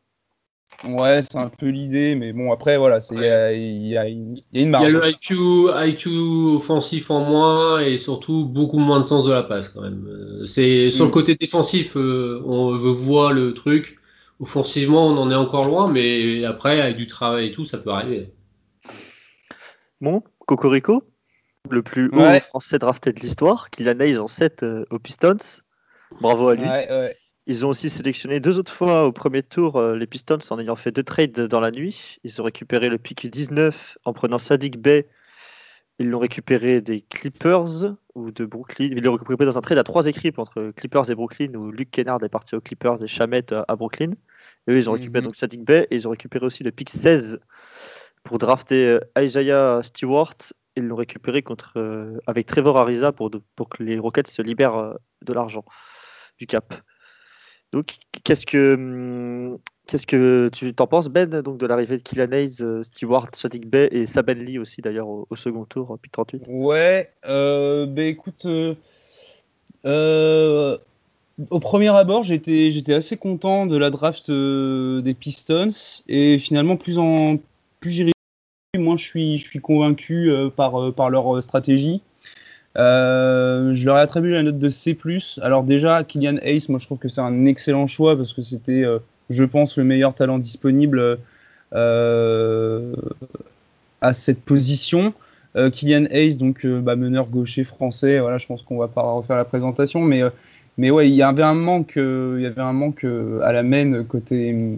Ouais, 0.83 1.21
c'est 1.23 1.37
un 1.37 1.49
peu 1.49 1.67
l'idée, 1.69 2.15
mais 2.15 2.31
bon, 2.33 2.51
après, 2.51 2.77
voilà, 2.77 3.01
c'est- 3.01 3.15
il 3.15 3.21
y, 3.21 3.25
a, 3.27 3.53
il 3.53 3.87
y, 3.87 3.97
a, 3.97 4.07
il 4.07 4.43
y 4.53 4.59
a 4.59 4.61
une 4.61 4.67
Il 4.67 4.67
y 4.67 4.69
marge. 4.69 4.85
a 4.85 4.89
le 4.89 5.07
IQ, 5.09 5.35
IQ 5.73 6.09
offensif 6.57 7.09
en 7.09 7.21
moins 7.23 7.79
et 7.79 7.97
surtout 7.97 8.45
beaucoup 8.45 8.77
moins 8.77 8.99
de 8.99 9.05
sens 9.05 9.25
de 9.25 9.31
la 9.31 9.41
passe 9.43 9.69
quand 9.69 9.81
même. 9.81 10.05
Euh, 10.07 10.45
C'est 10.47 10.91
sur 10.91 11.05
Mm. 11.05 11.07
le 11.07 11.13
côté 11.13 11.35
défensif, 11.35 11.95
euh, 11.97 12.41
on, 12.45 12.75
je 12.77 12.87
vois 12.89 13.31
le 13.33 13.53
truc. 13.53 13.97
Offensivement, 14.39 15.07
on 15.07 15.17
en 15.17 15.31
est 15.31 15.35
encore 15.35 15.65
loin, 15.65 15.89
mais 15.91 16.43
après, 16.45 16.81
avec 16.81 16.97
du 16.97 17.07
travail 17.07 17.47
et 17.47 17.51
tout, 17.51 17.65
ça 17.65 17.77
peut 17.77 17.91
arriver. 17.91 18.33
Bon, 20.01 20.21
Cocorico, 20.45 21.03
le 21.69 21.81
plus 21.81 22.09
haut 22.09 22.17
Ouais. 22.19 22.41
français 22.41 22.77
drafté 22.79 23.13
de 23.13 23.19
l'histoire, 23.21 23.69
Kylian 23.71 23.99
Hayes 24.01 24.19
en 24.19 24.27
7 24.27 24.61
euh, 24.63 24.85
aux 24.91 24.99
Pistons. 24.99 25.37
Bravo 26.21 26.49
à 26.49 26.55
lui. 26.55 26.63
Ouais, 26.63 26.87
ouais. 26.89 27.17
Ils 27.47 27.65
ont 27.65 27.69
aussi 27.69 27.89
sélectionné 27.89 28.39
deux 28.39 28.57
autres 28.59 28.71
fois 28.73 29.05
au 29.05 29.11
premier 29.11 29.43
tour 29.43 29.75
euh, 29.77 29.95
les 29.95 30.07
Pistons 30.07 30.39
en 30.49 30.59
ayant 30.59 30.75
fait 30.75 30.91
deux 30.91 31.03
trades 31.03 31.39
dans 31.47 31.59
la 31.59 31.71
nuit. 31.71 32.17
Ils 32.23 32.41
ont 32.41 32.43
récupéré 32.43 32.89
le 32.89 32.97
pick 32.97 33.29
19 33.29 33.97
en 34.05 34.13
prenant 34.13 34.37
Sadik 34.39 34.77
Bey 34.79 35.07
ils 35.97 36.09
l'ont 36.09 36.19
récupéré 36.19 36.81
des 36.81 37.01
Clippers 37.03 37.95
ou 38.15 38.29
de 38.31 38.43
Brooklyn. 38.45 38.89
Ils 38.91 39.01
l'ont 39.01 39.13
récupéré 39.13 39.45
dans 39.45 39.57
un 39.57 39.61
trade 39.61 39.77
à 39.77 39.83
trois 39.85 40.07
équipes 40.07 40.39
entre 40.39 40.71
Clippers 40.75 41.09
et 41.09 41.15
Brooklyn 41.15 41.53
où 41.55 41.71
Luke 41.71 41.89
Kennard 41.91 42.21
est 42.21 42.27
parti 42.29 42.53
aux 42.55 42.59
Clippers 42.59 43.01
et 43.01 43.07
Chamet 43.07 43.45
à 43.53 43.75
Brooklyn. 43.77 44.11
Et 44.67 44.71
eux, 44.73 44.77
ils 44.77 44.89
ont 44.89 44.93
récupéré 44.93 45.21
Mhm. 45.21 45.25
donc 45.27 45.35
Sadiq 45.37 45.63
Bey 45.63 45.87
et 45.91 45.95
ils 45.95 46.05
ont 46.05 46.11
récupéré 46.11 46.45
aussi 46.45 46.63
le 46.63 46.71
pick 46.71 46.89
16 46.89 47.39
pour 48.23 48.39
drafter 48.39 48.87
euh, 48.87 48.99
Isaiah 49.23 49.79
Stewart. 49.83 50.35
Ils 50.75 50.83
l'ont 50.85 50.97
récupéré 50.97 51.43
contre, 51.43 51.73
euh, 51.77 52.17
avec 52.27 52.47
Trevor 52.47 52.75
Ariza 52.77 53.13
pour, 53.13 53.29
de- 53.29 53.41
pour 53.55 53.69
que 53.69 53.81
les 53.81 53.97
Rockets 53.97 54.27
se 54.27 54.41
libèrent 54.41 54.75
euh, 54.75 54.93
de 55.21 55.31
l'argent 55.31 55.63
du 56.39 56.45
cap. 56.45 56.73
Donc, 57.71 57.97
qu'est-ce 58.23 58.45
que, 58.45 58.75
hum, 58.75 59.57
qu'est-ce 59.87 60.07
que 60.07 60.49
tu 60.53 60.73
t'en 60.73 60.87
penses, 60.87 61.09
Ben, 61.09 61.29
donc 61.41 61.57
de 61.57 61.65
l'arrivée 61.65 61.97
de 61.97 62.01
Killian 62.01 62.29
euh, 62.31 62.83
Stewart, 62.83 63.29
Sadiq 63.33 63.67
Bey 63.67 63.89
et 63.91 64.05
Saben 64.07 64.39
Lee 64.39 64.57
aussi, 64.59 64.81
d'ailleurs, 64.81 65.07
au, 65.07 65.27
second 65.35 65.65
tour, 65.65 65.93
euh, 65.93 65.97
pick 65.97 66.11
38 66.11 66.43
Ouais, 66.47 67.11
euh, 67.25 67.85
bah 67.85 68.03
écoute, 68.03 68.47
au 71.49 71.59
premier 71.59 71.89
abord, 71.89 72.23
j'étais 72.23 72.71
j'étais 72.71 72.93
assez 72.93 73.17
content 73.17 73.65
de 73.65 73.77
la 73.77 73.89
draft 73.89 74.31
des 74.31 75.13
Pistons 75.13 76.01
et 76.07 76.39
finalement 76.39 76.77
plus 76.77 76.97
en 76.97 77.37
plus 77.81 77.91
j'y 77.91 78.11
moins 78.77 78.95
je 78.97 79.37
suis 79.37 79.59
convaincu 79.59 80.31
par 80.55 80.93
par 80.93 81.09
leur 81.09 81.43
stratégie. 81.43 82.01
Euh, 82.77 83.73
je 83.73 83.85
leur 83.85 83.97
ai 83.97 84.01
attribué 84.01 84.31
la 84.31 84.43
note 84.43 84.59
de 84.59 84.69
C+. 84.69 84.97
Alors 85.41 85.63
déjà, 85.63 86.03
Kylian 86.03 86.37
Hayes, 86.41 86.65
moi 86.69 86.79
je 86.79 86.85
trouve 86.85 86.97
que 86.97 87.07
c'est 87.07 87.21
un 87.21 87.45
excellent 87.45 87.87
choix 87.87 88.17
parce 88.17 88.33
que 88.33 88.41
c'était, 88.41 88.83
euh, 88.83 88.99
je 89.29 89.43
pense, 89.43 89.77
le 89.77 89.83
meilleur 89.83 90.13
talent 90.13 90.39
disponible 90.39 91.19
euh, 91.73 92.95
à 94.01 94.13
cette 94.13 94.41
position. 94.41 95.13
Kylian 95.55 96.07
Hayes, 96.09 96.35
donc 96.35 96.65
bah, 96.65 96.97
meneur 96.97 97.27
gaucher 97.27 97.63
français, 97.63 98.19
voilà, 98.19 98.37
je 98.37 98.45
pense 98.45 98.61
qu'on 98.63 98.77
va 98.77 98.89
pas 98.89 99.03
refaire 99.03 99.37
la 99.37 99.45
présentation, 99.45 100.01
mais 100.01 100.21
mais 100.77 100.91
ouais, 100.91 101.07
il 101.09 101.15
y 101.15 101.23
avait 101.23 101.43
un 101.43 101.53
manque, 101.53 101.93
il 101.95 102.41
y 102.41 102.45
avait 102.45 102.59
un 102.59 102.73
manque 102.73 103.05
à 103.41 103.53
la 103.53 103.63
main 103.63 104.03
côté 104.03 104.77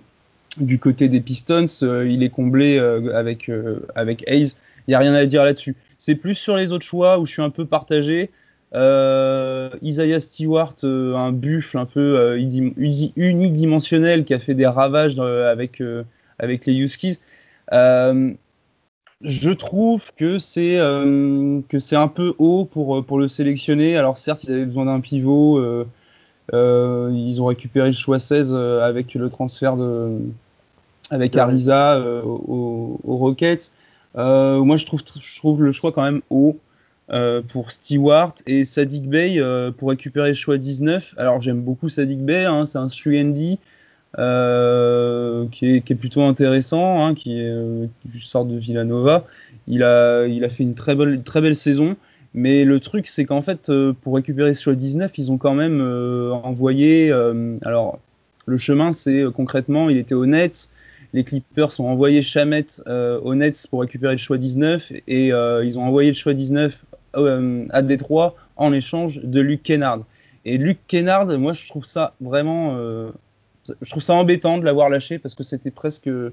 du 0.58 0.78
côté 0.78 1.10
des 1.10 1.20
Pistons. 1.20 1.66
il 1.82 2.22
est 2.22 2.30
comblé 2.30 2.78
avec 2.78 3.50
avec 3.96 4.24
Hayes. 4.28 4.54
Il 4.88 4.92
y 4.92 4.94
a 4.94 5.00
rien 5.00 5.16
à 5.16 5.26
dire 5.26 5.44
là-dessus. 5.44 5.76
C'est 5.98 6.16
plus 6.16 6.36
sur 6.36 6.56
les 6.56 6.72
autres 6.72 6.86
choix 6.86 7.20
où 7.20 7.26
je 7.26 7.32
suis 7.32 7.42
un 7.42 7.50
peu 7.50 7.66
partagé. 7.66 8.30
Euh, 8.76 9.70
Isaiah 9.82 10.20
Stewart, 10.20 10.76
euh, 10.84 11.16
un 11.16 11.32
buffle 11.32 11.78
un 11.78 11.86
peu 11.86 12.18
euh, 12.20 12.38
uni- 12.38 12.74
uni- 12.78 13.14
unidimensionnel 13.16 14.26
qui 14.26 14.34
a 14.34 14.40
fait 14.40 14.54
des 14.54 14.68
ravages 14.68 15.18
avec 15.20 15.82
avec 16.40 16.66
les 16.66 16.76
Huskies. 16.76 17.20
Je 19.22 19.50
trouve 19.52 20.12
que 20.16 20.38
c'est 20.38 20.76
que 20.76 21.80
c'est 21.80 21.96
un 21.96 22.08
peu 22.08 22.36
haut 22.38 22.66
pour 22.66 23.04
pour 23.06 23.20
le 23.20 23.28
sélectionner. 23.28 23.98
Alors 23.98 24.18
certes, 24.18 24.44
ils 24.44 24.52
avaient 24.52 24.66
besoin 24.66 24.86
d'un 24.86 25.00
pivot. 25.00 25.60
ils 26.54 27.42
ont 27.42 27.46
récupéré 27.46 27.88
le 27.88 27.94
choix 27.94 28.20
16 28.20 28.54
euh, 28.54 28.82
avec 28.82 29.14
le 29.14 29.30
transfert 29.30 29.76
de 29.78 30.20
avec. 31.10 31.36
Ariza 31.38 32.00
aux, 32.26 33.00
aux 33.04 33.18
Rockets. 33.18 33.72
Euh, 34.18 34.64
moi, 34.64 34.78
je 34.78 34.86
trouve 34.86 35.64
le 35.64 35.72
choix 35.72 35.92
quand 35.92 36.04
même 36.04 36.22
haut 36.30 36.60
euh, 37.10 37.42
pour 37.42 37.72
Stewart 37.72 38.34
et 38.48 38.66
Sadik 38.66 39.08
Bey 39.08 39.40
euh, 39.40 39.72
pour 39.72 39.90
récupérer 39.90 40.28
le 40.30 40.34
choix 40.34 40.58
19. 40.58 41.14
Alors 41.16 41.42
j'aime 41.42 41.62
beaucoup 41.62 41.88
Sadik 41.88 42.20
Bey, 42.20 42.44
hein, 42.44 42.66
c'est 42.66 42.80
un 42.80 42.88
3D 42.88 43.60
euh, 44.20 45.46
qui, 45.50 45.76
est, 45.76 45.82
qui 45.82 45.94
est 45.94 45.96
plutôt 45.96 46.24
intéressant, 46.24 47.06
hein, 47.06 47.16
qui, 47.16 47.40
est, 47.40 47.90
qui 48.12 48.20
sort 48.20 48.44
de 48.44 48.58
Villanova. 48.58 49.26
Il 49.70 49.84
a, 49.84 50.28
fait 50.50 50.64
une 50.64 50.76
très 50.76 50.96
belle, 50.96 51.56
saison. 51.56 51.96
Mais 52.34 52.66
le 52.66 52.82
truc, 52.82 53.08
c'est 53.08 53.24
qu'en 53.24 53.42
fait, 53.42 53.72
pour 54.02 54.16
récupérer 54.16 54.54
ce 54.54 54.64
choix 54.64 54.76
19, 54.76 55.18
ils 55.18 55.32
ont 55.32 55.38
quand 55.38 55.54
même 55.54 55.82
envoyé. 56.44 57.12
alors, 57.64 58.00
le 58.46 58.58
chemin, 58.58 58.92
c'est 58.92 59.24
concrètement, 59.34 59.90
il 59.90 59.98
était 59.98 60.14
au 60.14 60.26
Nets. 60.26 60.70
Les 61.14 61.24
Clippers 61.24 61.80
ont 61.80 61.90
envoyé 61.90 62.22
Chamet 62.22 62.68
euh, 62.88 63.20
aux 63.22 63.34
Nets 63.36 63.66
pour 63.70 63.82
récupérer 63.82 64.14
le 64.14 64.18
choix 64.20 64.38
19 64.38 64.92
et 65.08 65.32
euh, 65.32 65.64
ils 65.66 65.80
ont 65.80 65.84
envoyé 65.84 66.10
le 66.12 66.16
choix 66.16 66.34
19 66.34 66.86
euh, 67.16 67.66
à 67.70 67.82
Détroit 67.82 68.36
en 68.58 68.74
échange 68.74 69.20
de 69.24 69.40
Luke 69.40 69.64
Kennard. 69.64 70.02
Et 70.46 70.58
Luke 70.58 70.80
Kennard, 70.88 71.26
moi, 71.40 71.54
je 71.54 71.68
trouve 71.68 71.86
ça 71.86 72.14
vraiment. 72.22 72.76
euh, 72.78 73.10
je 73.82 73.90
trouve 73.90 74.04
ça 74.04 74.14
embêtant 74.14 74.58
de 74.58 74.66
l'avoir 74.66 74.90
lâché 74.90 75.20
parce 75.20 75.36
que 75.36 75.44
c'était 75.44 75.72
presque 75.72 76.06
le 76.08 76.32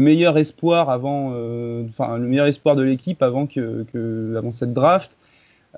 meilleur 0.00 0.36
espoir 0.38 0.90
avant, 0.90 1.32
euh, 1.34 1.84
enfin 1.88 2.18
le 2.18 2.26
meilleur 2.26 2.46
espoir 2.46 2.76
de 2.76 2.82
l'équipe 2.82 3.22
avant 3.22 3.46
que, 3.46 3.84
que- 3.92 4.34
avant 4.36 4.50
cette 4.50 4.72
draft. 4.74 5.16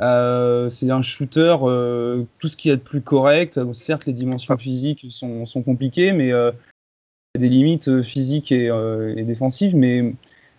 Euh, 0.00 0.68
c'est 0.68 0.90
un 0.90 1.02
shooter, 1.02 1.56
tout 2.38 2.48
ce 2.48 2.56
qu'il 2.56 2.70
y 2.70 2.72
a 2.72 2.76
de 2.76 2.80
plus 2.82 3.00
correct. 3.00 3.58
Certes, 3.72 4.06
les 4.06 4.12
dimensions 4.12 4.56
physiques 4.58 5.06
sont, 5.10 5.46
sont 5.46 5.62
compliquées, 5.62 6.12
mais 6.12 6.32
des 7.38 7.48
limites 7.48 7.88
euh, 7.88 8.02
physiques 8.02 8.52
et, 8.52 8.68
euh, 8.70 9.14
et 9.16 9.22
défensives. 9.24 9.76
Mais, 9.76 10.14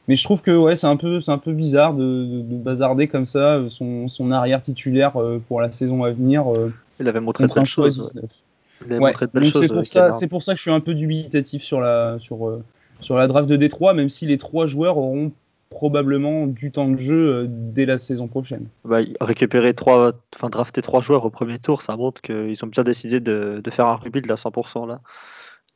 mais 0.07 0.15
je 0.15 0.23
trouve 0.23 0.41
que 0.41 0.51
ouais, 0.55 0.75
c'est 0.75 0.87
un 0.87 0.95
peu, 0.97 1.21
c'est 1.21 1.31
un 1.31 1.37
peu 1.37 1.53
bizarre 1.53 1.93
de, 1.93 2.03
de- 2.03 2.41
de 2.41 2.55
bazarder 2.57 3.07
comme 3.07 3.25
ça 3.25 3.55
euh, 3.55 3.69
son, 3.69 4.07
son 4.07 4.31
arrière 4.31 4.61
titulaire 4.61 5.13
pour 5.47 5.61
la 5.61 5.71
saison 5.71 6.03
à 6.03 6.11
venir 6.11 6.45
Il 6.99 7.07
avait 7.07 7.19
montré 7.19 7.43
de 7.43 7.47
contre 7.49 7.57
un 7.59 7.61
belles 7.61 7.69
choix 7.69 7.89
choses. 7.89 7.99
ouais. 7.99 8.21
19. 8.21 8.31
Il 8.85 8.93
avait 8.93 8.99
Ouais, 9.03 9.11
montré 9.11 9.27
de 9.27 9.43
choses. 9.43 9.61
c'est 9.61 9.67
pour 9.67 9.85
ça, 9.85 10.01
Kennard. 10.01 10.19
c'est 10.19 10.27
pour 10.27 10.43
ça 10.43 10.53
que 10.53 10.57
je 10.57 10.61
suis 10.61 10.71
un 10.71 10.79
peu 10.79 10.93
dubitatif 10.93 11.63
sur 11.63 11.81
la 11.81 12.17
sur 12.19 12.59
sur 13.01 13.15
la 13.15 13.27
draft 13.27 13.47
de 13.49 13.55
Détroit, 13.55 13.93
même 13.93 14.09
si 14.09 14.25
les 14.25 14.37
trois 14.37 14.67
joueurs 14.67 14.97
auront 14.97 15.31
probablement 15.69 16.47
du 16.47 16.71
temps 16.71 16.89
de 16.89 16.97
jeu 16.97 17.45
dès 17.49 17.85
la 17.85 17.97
saison 17.97 18.27
prochaine. 18.27 18.65
Bah, 18.85 18.99
récupérer 19.19 19.73
trois, 19.73 20.13
enfin 20.35 20.49
drafter 20.49 20.81
trois 20.81 21.01
joueurs 21.01 21.25
au 21.25 21.29
premier 21.29 21.59
tour, 21.59 21.81
ça 21.81 21.95
montre 21.97 22.21
qu'ils 22.21 22.63
ont 22.63 22.67
bien 22.67 22.83
décidé 22.83 23.19
de, 23.19 23.61
de 23.63 23.71
faire 23.71 23.85
un 23.87 23.95
rebuild 23.95 24.31
à 24.31 24.35
100% 24.35 24.87
là. 24.87 25.01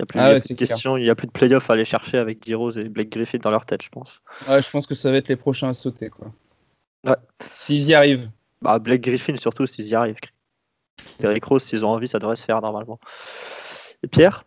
Il 0.02 0.04
n'y 0.04 0.04
a 0.04 0.06
plus, 0.08 0.20
Ah 0.20 0.24
il 0.24 0.28
y 0.28 0.32
a 0.32 0.34
ouais, 0.34 0.40
plus 0.40 0.50
de 0.50 0.56
question, 0.56 0.98
il 0.98 1.04
n'y 1.04 1.10
a 1.12 1.16
plus 1.16 1.28
de 1.28 1.32
playoff 1.32 1.70
à 1.70 1.74
aller 1.74 1.86
chercher 1.86 2.18
avec 2.18 2.44
D-Rose 2.44 2.80
et 2.80 2.86
Blake 2.86 3.10
Griffin 3.10 3.38
dans 3.38 3.52
leur 3.52 3.68
tête, 3.68 3.84
je 3.84 3.90
pense. 3.90 4.22
Ouais, 4.50 4.60
je 4.60 4.70
pense 4.72 4.88
que 4.88 4.96
ça 4.96 5.12
va 5.12 5.18
être 5.18 5.28
les 5.28 5.36
prochains 5.36 5.70
à 5.70 5.74
sauter 5.74 6.10
quoi. 6.10 6.32
Ouais. 7.06 7.16
S'ils 7.52 7.84
y 7.84 7.94
arrivent. 7.94 8.28
Bah, 8.64 8.80
Blake 8.80 9.02
Griffin 9.02 9.38
surtout 9.38 9.68
s'ils 9.68 9.88
y 9.90 9.94
arrivent. 9.96 10.16
Derrick 11.20 11.44
Rose, 11.46 11.62
s'ils 11.62 11.86
ont 11.86 11.90
envie, 11.90 12.08
ça 12.08 12.18
devrait 12.18 12.36
se 12.36 12.46
faire 12.46 12.62
normalement. 12.62 13.00
Et 14.02 14.08
Pierre? 14.08 14.44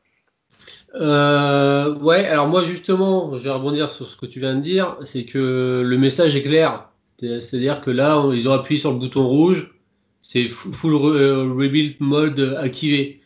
Euh, 0.96 1.94
ouais, 1.98 2.26
alors 2.26 2.48
moi 2.48 2.64
justement, 2.64 3.38
je 3.38 3.44
vais 3.44 3.50
rebondir 3.50 3.90
sur 3.90 4.08
ce 4.08 4.16
que 4.16 4.26
tu 4.26 4.40
viens 4.40 4.56
de 4.56 4.60
dire, 4.60 4.96
c'est 5.04 5.24
que 5.24 5.82
le 5.84 5.98
message 5.98 6.34
est 6.36 6.42
clair. 6.42 6.88
C'est- 7.20 7.42
C'est-à-dire 7.42 7.80
que 7.80 7.90
là, 7.90 8.18
on- 8.20 8.32
ils 8.32 8.48
ont 8.48 8.52
appuyé 8.52 8.80
sur 8.80 8.92
le 8.92 8.98
bouton 8.98 9.26
rouge, 9.26 9.72
c'est 10.20 10.48
fu- 10.48 10.72
full 10.72 10.94
re- 10.94 11.16
euh, 11.16 11.42
rebuild 11.52 11.96
mode 12.00 12.56
activé. 12.60 13.20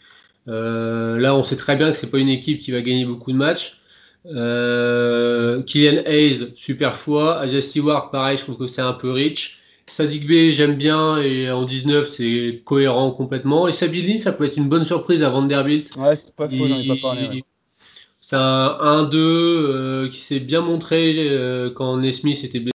Euh, 0.49 1.19
là, 1.19 1.35
on 1.35 1.45
sait 1.45 1.57
très 1.57 1.77
bien 1.77 1.93
que 1.93 1.99
c'est 1.99 2.11
pas 2.11 2.19
une 2.19 2.29
équipe 2.29 2.59
qui 2.59 2.73
va 2.73 2.81
gagner 2.81 3.05
beaucoup 3.05 3.33
de 3.33 3.37
matchs. 3.37 3.81
Euh, 4.27 5.63
Kylian 5.63 6.03
Hayes, 6.07 6.55
super 6.57 6.97
choix. 6.97 7.39
Aja 7.39 7.63
Stewart, 7.63 8.11
pareil, 8.11 8.39
je 8.39 8.43
trouve 8.43 8.59
que 8.59 8.67
c'est 8.67 8.83
un 8.83 8.95
peu 8.95 9.11
rich. 9.11 9.61
Sadiq 9.87 10.27
Bey, 10.27 10.53
j'aime 10.53 10.77
bien 10.77 11.19
et 11.19 11.51
en 11.51 11.65
19, 11.65 12.09
c'est 12.09 12.63
cohérent 12.65 13.11
complètement. 13.11 13.69
Et 13.69 13.73
Sabili, 13.73 14.19
ça 14.19 14.33
peut 14.33 14.45
être 14.45 14.57
une 14.57 14.69
bonne 14.69 14.85
surprise 14.85 15.23
à 15.23 15.31
Vanderbilt. 15.31 15.95
Ouais, 15.97 16.17
c'est 16.17 16.35
pas 16.35 16.49
faux, 16.49 16.67
j'en 16.67 16.79
ai 16.79 16.87
pas 16.87 16.97
parlé. 17.01 17.29
ouais. 17.29 17.45
C'est 18.21 18.37
un 18.37 19.07
1-2 19.07 19.15
euh, 19.15 20.09
qui 20.11 20.21
s'est 20.21 20.41
bien 20.41 20.61
montré 20.61 21.15
euh, 21.31 21.71
quand 21.75 21.97
Nesmith 21.97 22.45
était 22.45 22.61
blessé. 22.61 22.73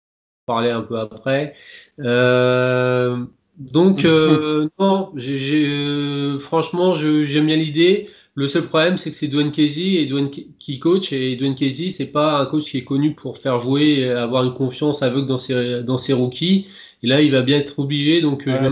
On 0.48 0.52
en 0.52 0.54
parlait 0.54 0.70
un 0.70 0.82
peu 0.82 1.00
après. 1.00 1.56
Euh, 2.00 3.26
donc, 3.60 4.06
euh, 4.06 4.70
non, 4.80 5.12
j'ai- 5.16 5.38
j'ai, 5.38 5.68
euh, 5.68 6.40
franchement, 6.40 6.94
je- 6.96 7.24
j'aime 7.26 7.48
bien 7.48 7.58
l'idée. 7.58 8.10
Le 8.36 8.48
seul 8.48 8.68
problème, 8.68 8.98
c'est 8.98 9.12
que 9.12 9.18
c'est 9.18 9.28
Dwayne 9.28 9.52
Casey 9.52 9.96
et 9.96 10.06
Dwayne 10.06 10.30
qui 10.32 10.80
coach. 10.80 11.12
Et 11.12 11.36
Dwayne 11.36 11.56
Casey, 11.56 11.92
c'est 11.92 12.08
pas 12.12 12.40
un 12.40 12.46
coach 12.46 12.66
qui 12.72 12.78
est 12.78 12.84
connu 12.86 13.16
pour 13.16 13.38
faire 13.40 13.60
jouer 13.60 14.00
et 14.00 14.10
avoir 14.12 14.44
une 14.46 14.54
confiance 14.54 15.04
aveugle 15.04 15.28
dans 15.28 15.38
ses, 15.38 15.84
dans 15.84 15.98
ses 15.98 16.14
rookies. 16.14 16.68
Et 17.04 17.08
là, 17.08 17.22
il 17.22 17.32
va 17.32 17.42
bien 17.42 17.58
être 17.60 17.80
obligé. 17.80 18.22
Donc, 18.22 18.48
euh, 18.48 18.70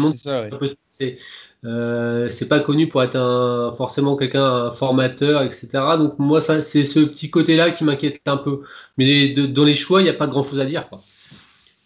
c'est 0.89 1.17
euh, 1.65 2.29
c'est 2.29 2.47
pas 2.47 2.59
connu 2.59 2.87
pour 2.87 3.01
être 3.03 3.15
un 3.15 3.73
forcément 3.77 4.15
quelqu'un 4.15 4.43
un 4.45 4.71
formateur 4.73 5.41
etc 5.41 5.67
donc 5.97 6.19
moi 6.19 6.39
ça 6.39 6.61
c'est 6.61 6.85
ce 6.85 6.99
petit 6.99 7.31
côté 7.31 7.55
là 7.55 7.71
qui 7.71 7.83
m'inquiète 7.83 8.21
un 8.27 8.37
peu 8.37 8.61
mais 8.97 9.29
de- 9.29 9.47
dans 9.47 9.63
les 9.63 9.75
choix 9.75 10.01
il 10.01 10.03
n'y 10.03 10.09
a 10.09 10.13
pas 10.13 10.27
grand 10.27 10.43
chose 10.43 10.59
à 10.59 10.65
dire 10.65 10.87
quoi 10.87 11.07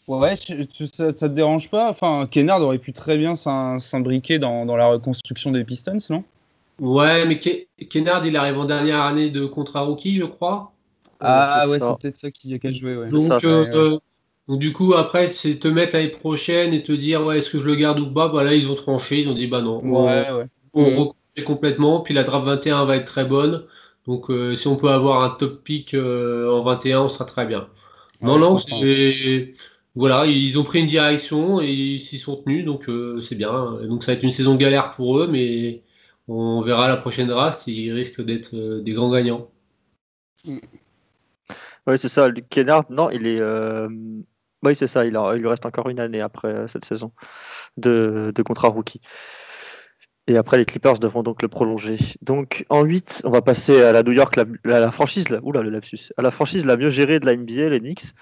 Ouais, 0.07 0.35
tu- 0.35 0.87
ça, 0.87 1.13
ça 1.13 1.29
te 1.29 1.33
dérange 1.33 1.69
pas? 1.69 1.89
Enfin, 1.89 2.27
Kennard 2.29 2.61
aurait 2.61 2.79
pu 2.79 2.91
très 2.91 3.17
bien 3.17 3.35
s'im- 3.35 3.79
s'imbriquer 3.79 4.39
dans, 4.39 4.65
dans 4.65 4.75
la 4.75 4.87
reconstruction 4.87 5.51
des 5.51 5.63
Pistons, 5.63 5.97
non? 6.09 6.23
Ouais 6.79 7.25
mais 7.27 7.35
Ke- 7.37 7.67
Kennard 7.89 8.25
il 8.25 8.35
arrive 8.35 8.57
en 8.57 8.65
dernière 8.65 9.01
année 9.01 9.29
de 9.29 9.45
contrat 9.45 9.81
rookie 9.81 10.17
je 10.17 10.23
crois 10.25 10.71
Ah 11.19 11.61
c'est 11.63 11.69
ouais, 11.71 11.79
c'est 11.79 11.97
peut-être 12.01 12.17
ça 12.17 12.31
qui 12.31 12.53
a 12.55 12.59
qu'à 12.59 12.73
jouer, 12.73 12.97
ouais. 12.97 13.09
Ça, 13.09 13.13
donc, 13.15 13.43
euh, 13.43 13.63
ouais. 13.63 13.75
euh, 13.75 13.99
donc 14.47 14.59
du 14.59 14.73
coup 14.73 14.93
après 14.95 15.27
c'est 15.27 15.59
te 15.59 15.67
mettre 15.67 15.93
l'année 15.93 16.09
prochaine 16.09 16.73
et 16.73 16.81
te 16.81 16.91
dire 16.91 17.23
ouais 17.23 17.37
est-ce 17.37 17.51
que 17.51 17.59
je 17.59 17.65
le 17.65 17.75
garde 17.75 17.99
ou 17.99 18.11
pas? 18.11 18.27
Voilà 18.29 18.55
ils 18.55 18.67
ont 18.69 18.75
tranché 18.75 19.21
ils 19.21 19.29
ont 19.29 19.35
dit 19.35 19.45
bah 19.47 19.61
non 19.61 19.79
on- 19.83 20.05
Ouais, 20.07 20.31
ouais. 20.31 20.45
on 20.73 20.85
reconstruit 20.85 21.43
complètement 21.45 21.99
puis 21.99 22.15
la 22.15 22.23
draft 22.23 22.45
21 22.47 22.85
va 22.85 22.95
être 22.97 23.05
très 23.05 23.25
bonne 23.25 23.63
donc 24.07 24.31
euh, 24.31 24.55
si 24.55 24.67
on 24.67 24.75
peut 24.75 24.89
avoir 24.89 25.23
un 25.23 25.29
top 25.37 25.63
pick 25.63 25.93
euh, 25.93 26.49
en 26.51 26.63
21 26.63 27.01
on 27.01 27.09
sera 27.09 27.25
très 27.25 27.45
bien 27.45 27.67
Non, 28.21 28.33
Ouais, 28.33 28.39
non, 28.39 28.55
comprends. 28.55 28.79
c'est. 28.79 29.53
Voilà, 29.95 30.25
ils 30.25 30.57
ont 30.57 30.63
pris 30.63 30.79
une 30.79 30.87
direction 30.87 31.61
et 31.61 31.71
ils 31.71 31.99
s'y 31.99 32.17
sont 32.19 32.37
tenus, 32.37 32.65
donc 32.65 32.89
c'est 33.27 33.35
bien. 33.35 33.79
Donc 33.83 34.03
ça 34.03 34.11
va 34.11 34.17
être 34.17 34.23
une 34.23 34.31
saison 34.31 34.55
galère 34.55 34.91
pour 34.91 35.19
eux, 35.19 35.27
mais 35.27 35.81
on 36.27 36.61
verra 36.61 36.87
la 36.87 36.97
prochaine 36.97 37.27
draft, 37.27 37.67
ils 37.67 37.91
risquent 37.91 38.21
d'être 38.21 38.55
des 38.55 38.93
grands 38.93 39.11
gagnants. 39.11 39.49
Oui, 40.45 41.97
c'est 41.97 42.07
ça. 42.07 42.29
Luke 42.29 42.47
Kennard, 42.49 42.85
non, 42.89 43.09
il 43.09 43.27
est. 43.27 43.41
Oui, 44.63 44.75
c'est 44.75 44.87
ça. 44.87 45.05
Il, 45.05 45.19
il, 45.35 45.39
lui 45.39 45.47
reste 45.47 45.65
encore 45.65 45.89
une 45.89 45.99
année 45.99 46.21
après 46.21 46.67
cette 46.67 46.85
saison 46.85 47.11
de, 47.77 48.31
de 48.33 48.43
contrat 48.43 48.69
rookie. 48.69 49.01
Et 50.27 50.37
après, 50.37 50.57
les 50.57 50.65
Clippers 50.65 50.99
devront 50.99 51.23
donc 51.23 51.41
le 51.41 51.47
prolonger. 51.47 51.97
Donc, 52.21 52.65
en 52.69 52.83
8, 52.83 53.23
on 53.25 53.31
va 53.31 53.41
passer 53.41 53.81
à 53.81 53.91
la 53.91 54.03
New 54.03 54.11
York, 54.11 54.35
la, 54.35 54.45
la, 54.63 54.91
franchise, 54.91 55.29
la, 55.29 55.39
oula, 55.43 55.61
le 55.61 55.69
lapsus, 55.69 56.13
à 56.15 56.21
la 56.21 56.31
franchise 56.31 56.65
la 56.65 56.77
mieux 56.77 56.91
gérée 56.91 57.19
de 57.19 57.25
la 57.25 57.35
NBA, 57.35 57.69
les 57.69 57.79
Knicks. 57.79 58.13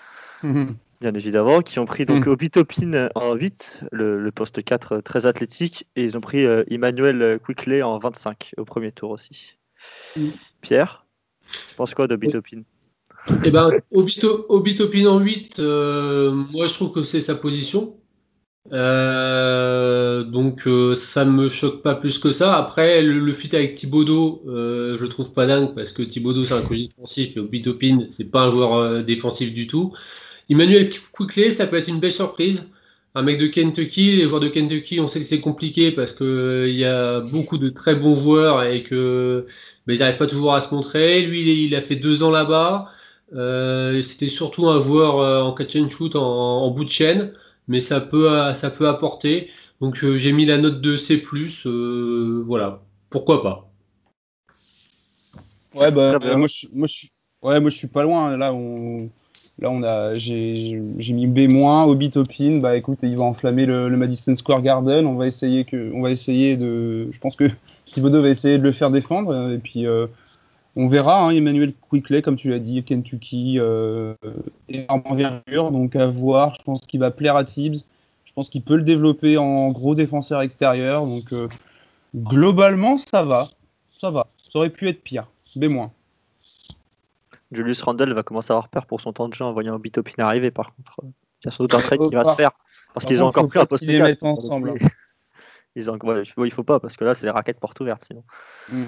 bien 1.02 1.14
évidemment, 1.14 1.62
qui 1.62 1.80
ont 1.80 1.86
pris 1.86 2.06
donc 2.06 2.26
mm. 2.26 2.30
Obi 2.30 2.50
Topin 2.50 3.10
en 3.16 3.34
8, 3.34 3.82
le, 3.92 4.30
poste 4.32 4.64
4 4.64 5.02
très 5.02 5.26
athlétique, 5.26 5.88
et 5.96 6.04
ils 6.04 6.18
ont 6.18 6.22
pris 6.22 6.46
euh, 6.46 6.64
Emmanuel 6.70 7.40
Quickley 7.46 7.82
en 7.82 7.98
25, 8.00 8.54
au 8.58 8.66
premier 8.66 8.92
tour 8.92 9.12
aussi. 9.12 9.54
Mm. 10.16 10.30
Pierre, 10.62 11.06
tu 11.70 11.76
penses 11.76 11.94
quoi 11.94 12.08
d'Obi 12.08 12.30
Topin 12.30 12.62
Eh 13.46 13.52
ben, 13.52 13.72
Obi 13.92 14.76
Topin 14.76 15.06
en 15.06 15.20
8, 15.20 15.60
euh, 15.60 16.32
moi 16.32 16.68
je 16.68 16.74
trouve 16.74 16.92
que 16.92 17.04
c'est 17.04 17.22
sa 17.22 17.36
position. 17.36 17.96
Euh, 18.72 20.24
donc 20.24 20.68
euh, 20.68 20.96
ça 20.96 21.26
me 21.26 21.50
choque 21.50 21.82
pas 21.82 21.96
plus 21.96 22.20
que 22.20 22.32
ça. 22.32 22.56
Après 22.56 23.02
le, 23.02 23.20
le 23.20 23.34
fit 23.34 23.56
avec 23.56 23.76
Thibodeau, 23.76 24.44
euh, 24.48 24.98
je 25.00 25.06
trouve 25.06 25.34
pas 25.34 25.48
dingue 25.48 25.74
parce 25.74 25.92
que 25.92 26.04
Thibodeau 26.04 26.46
c'est 26.46 26.54
un 26.54 26.62
coach 26.62 26.90
défensif 26.90 27.36
et 27.36 27.40
Obitopin 27.40 28.08
c'est 28.16 28.30
pas 28.30 28.44
un 28.44 28.52
joueur 28.52 28.74
euh, 28.76 29.02
défensif 29.02 29.54
du 29.54 29.68
tout. 29.68 29.94
Emmanuel 30.50 30.92
Quickley 31.18 31.52
ça 31.52 31.68
peut 31.68 31.78
être 31.78 31.88
une 31.88 32.00
belle 32.00 32.12
surprise. 32.12 32.72
Un 33.16 33.24
mec 33.24 33.40
de 33.40 33.48
Kentucky, 33.48 34.16
les 34.16 34.28
joueurs 34.28 34.40
de 34.40 34.50
Kentucky 34.50 35.00
on 35.00 35.08
sait 35.08 35.20
que 35.20 35.26
c'est 35.26 35.42
compliqué 35.42 35.92
parce 35.92 36.12
que 36.12 36.66
il 36.70 36.76
y 36.76 36.86
a 36.86 37.22
beaucoup 37.22 37.58
de 37.58 37.70
très 37.70 37.96
bons 37.96 38.16
joueurs 38.16 38.64
et 38.64 38.84
que 38.84 39.48
mais 39.88 39.96
ils 39.96 40.00
n'arrivent 40.00 40.18
pas 40.18 40.28
toujours 40.28 40.54
à 40.54 40.62
se 40.62 40.74
montrer. 40.74 41.22
Lui 41.24 41.66
il, 41.66 41.76
a 41.76 41.82
fait 41.82 41.96
deux 41.96 42.24
ans 42.24 42.32
là-bas. 42.32 42.92
C'était 44.04 44.28
surtout 44.28 44.70
un 44.70 44.82
joueur 44.82 45.46
en 45.46 45.54
catch 45.54 45.76
and 45.76 45.90
shoot 45.90 46.16
en, 46.16 46.22
en 46.22 46.72
bout 46.72 46.86
de 46.86 46.90
chaîne 46.90 47.34
mais 47.70 47.80
ça 47.80 48.02
peut, 48.02 48.30
euh, 48.30 48.54
ça 48.56 48.70
peut 48.70 48.90
apporter. 48.90 49.50
Donc 49.80 50.04
euh, 50.04 50.18
j'ai 50.18 50.34
mis 50.34 50.46
la 50.46 50.58
note 50.58 50.82
de 50.82 50.98
C+, 50.98 51.24
euh, 51.66 52.44
voilà, 52.46 52.82
pourquoi 53.10 53.42
pas? 53.42 53.72
Ouais, 55.74 55.92
bah, 55.92 56.18
moi, 56.36 56.48
je, 56.48 56.68
moi, 56.74 56.88
je, 56.88 57.08
ouais, 57.44 57.62
moi 57.62 57.70
je 57.70 57.78
suis 57.78 57.88
pas 57.88 58.04
loin. 58.04 58.36
Là, 58.36 58.52
on, 58.54 59.10
là, 59.62 59.70
on 59.72 59.84
a, 59.84 60.18
j'ai 60.18 60.80
mis 61.14 61.28
B-, 61.28 61.52
Obi 61.88 62.12
Topin. 62.12 62.60
Bah 62.60 62.76
écoute, 62.78 63.00
il 63.04 63.18
va 63.18 63.24
enflammer 63.24 63.66
le, 63.66 63.90
Madison 63.90 64.36
Square 64.36 64.62
Garden. 64.62 65.06
On 65.06 65.16
va 65.16 65.28
essayer 65.28 65.66
que, 65.66 65.92
on 65.94 66.02
va 66.02 66.12
essayer 66.12 66.58
de, 66.58 67.12
je 67.12 67.20
pense 67.20 67.36
que 67.36 67.50
Thibodeau 67.86 68.22
va 68.22 68.30
essayer 68.30 68.58
de 68.58 68.64
le 68.64 68.72
faire 68.72 68.92
défendre. 68.92 69.52
Et 69.52 69.58
puis, 69.58 69.86
on 70.76 70.88
verra. 70.88 71.26
Hein, 71.26 71.32
Emmanuel 71.32 71.74
Quickley, 71.90 72.22
comme 72.22 72.36
tu 72.36 72.50
l'as 72.50 72.60
dit, 72.60 72.84
Kentucky, 72.84 73.56
euh, 73.60 74.14
énorme 74.70 75.02
envergure, 75.06 75.72
donc 75.72 75.96
à 75.96 76.08
voir. 76.08 76.56
Je 76.56 76.64
pense 76.64 76.86
qu'il 76.86 77.00
va 77.00 77.12
plaire 77.12 77.36
à 77.36 77.44
Tibbs. 77.44 77.84
Je 78.26 78.34
pense 78.34 78.50
qu'il 78.50 78.62
peut 78.62 78.78
le 78.78 78.84
développer 78.84 79.38
en 79.38 79.70
gros 79.72 79.96
défenseur 79.96 80.42
extérieur. 80.42 81.06
Donc 81.06 81.34
euh, 81.34 81.48
globalement, 82.16 82.98
ça 82.98 83.24
va. 83.24 83.50
Ça 83.96 84.12
va. 84.12 84.28
Ça 84.52 84.60
aurait 84.60 84.70
pu 84.70 84.88
être 84.88 85.02
pire. 85.02 85.28
B-. 85.56 85.90
Julius 87.52 87.82
Randle 87.82 88.14
va 88.14 88.24
commencer 88.24 88.52
à 88.52 88.56
avoir 88.56 88.70
peur 88.70 88.86
pour 88.86 89.02
son 89.02 89.14
temps 89.14 89.28
de 89.28 89.34
jeu 89.34 89.44
en 89.44 89.54
voyant 89.54 89.80
Bitopin 89.80 90.24
arriver, 90.24 90.52
par 90.52 90.76
contre. 90.76 90.96
Il 91.04 91.46
y 91.46 91.48
a 91.48 91.52
sans 91.52 91.64
doute 91.64 91.74
un 91.74 91.80
trade 91.80 92.02
qui 92.08 92.16
va 92.16 92.24
se 92.24 92.36
faire. 92.36 92.52
Parce 92.94 93.06
qu'ils 93.06 93.24
ont 93.24 93.28
encore 93.28 93.48
plus 93.48 93.60
un 93.60 93.66
poste 93.66 93.86
les 93.86 94.02
mettre 94.02 94.26
ensemble. 94.26 94.74
Ils 95.76 95.90
ont... 95.90 95.98
il 96.44 96.52
faut 96.52 96.64
pas, 96.64 96.80
parce 96.80 96.98
que 96.98 97.06
là, 97.06 97.14
c'est 97.14 97.28
les 97.28 97.32
raquettes 97.32 97.60
portes 97.60 97.80
ouvertes 97.80 98.04
sinon. 98.04 98.24
Mm. 98.70 98.84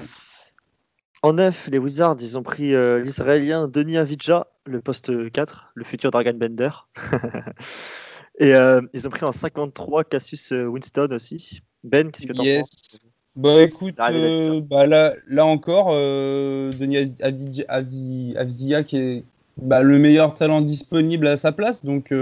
En 1.22 1.34
neuf, 1.34 1.70
les 1.72 1.78
Wizards, 1.78 2.16
ils 2.20 2.38
ont 2.38 2.44
pris 2.44 2.74
euh, 2.74 3.00
l'Israélien 3.00 3.68
Denis 3.68 3.98
Avidja, 3.98 4.48
le 4.66 4.82
poste 4.82 5.32
4, 5.32 5.72
le 5.76 5.84
futur 5.84 6.10
Dragon 6.10 6.34
Bender. 6.34 6.72
Et 8.40 8.56
euh, 8.56 8.82
ils 8.94 9.08
ont 9.08 9.12
pris 9.12 9.24
en 9.24 9.32
53 9.32 10.04
Cassius 10.06 10.52
euh, 10.52 10.66
Winston 10.66 11.10
aussi. 11.12 11.62
Ben, 11.84 12.12
qu'est-ce 12.12 12.26
que 12.26 12.34
tu 12.34 12.44
yes. 12.44 12.62
penses? 12.62 13.00
Bah 13.36 13.62
écoute, 13.62 13.96
bah, 13.96 14.88
là, 14.88 15.14
là 15.28 15.46
encore, 15.46 15.92
Denis 15.92 17.16
Avdija 17.22 18.84
qui 18.84 18.98
est 18.98 19.24
bah, 19.58 19.82
le 19.82 19.98
meilleur 20.00 20.36
talent 20.36 20.62
disponible 20.62 21.28
à 21.28 21.38
sa 21.38 21.52
place, 21.52 21.86
donc, 21.86 22.14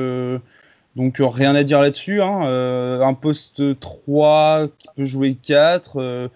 donc 0.95 1.17
rien 1.19 1.55
à 1.55 1.63
dire 1.63 1.81
là-dessus. 1.81 2.21
Hein. 2.21 3.01
un 3.01 3.13
poste 3.15 3.79
3 3.79 4.67
qui 4.77 4.87
peut 4.95 5.05
jouer 5.05 5.35
4 5.41 6.29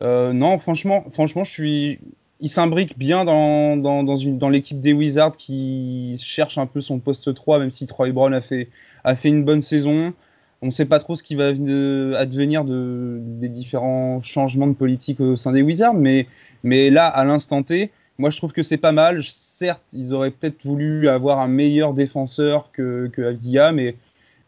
euh, 0.00 0.32
non, 0.32 0.58
franchement, 0.58 1.04
franchement, 1.12 1.44
je 1.44 1.50
suis. 1.50 1.98
Il 2.40 2.50
s'imbrique 2.50 2.98
bien 2.98 3.24
dans, 3.24 3.76
dans, 3.76 4.02
dans, 4.02 4.16
une, 4.16 4.38
dans 4.38 4.48
l'équipe 4.48 4.80
des 4.80 4.92
Wizards 4.92 5.36
qui 5.36 6.16
cherche 6.20 6.58
un 6.58 6.66
peu 6.66 6.80
son 6.80 6.98
poste 6.98 7.32
3, 7.32 7.60
même 7.60 7.70
si 7.70 7.86
Troy 7.86 8.10
Brown 8.10 8.34
a 8.34 8.40
fait, 8.40 8.68
a 9.04 9.14
fait 9.14 9.28
une 9.28 9.44
bonne 9.44 9.62
saison. 9.62 10.12
On 10.62 10.66
ne 10.66 10.70
sait 10.70 10.86
pas 10.86 10.98
trop 10.98 11.16
ce 11.16 11.22
qui 11.22 11.34
va 11.34 11.48
advenir 11.48 12.64
de, 12.64 13.18
des 13.20 13.48
différents 13.48 14.20
changements 14.20 14.68
de 14.68 14.74
politique 14.74 15.20
au 15.20 15.36
sein 15.36 15.52
des 15.52 15.62
Wizards, 15.62 15.94
mais, 15.94 16.26
mais 16.62 16.88
là, 16.88 17.06
à 17.06 17.24
l'instant 17.24 17.62
T, 17.62 17.90
moi 18.18 18.30
je 18.30 18.36
trouve 18.36 18.52
que 18.52 18.62
c'est 18.62 18.76
pas 18.76 18.92
mal. 18.92 19.22
Certes, 19.24 19.82
ils 19.92 20.14
auraient 20.14 20.30
peut-être 20.30 20.64
voulu 20.64 21.08
avoir 21.08 21.40
un 21.40 21.48
meilleur 21.48 21.94
défenseur 21.94 22.70
que, 22.72 23.10
que 23.12 23.22
Avdia, 23.22 23.72
mais 23.72 23.96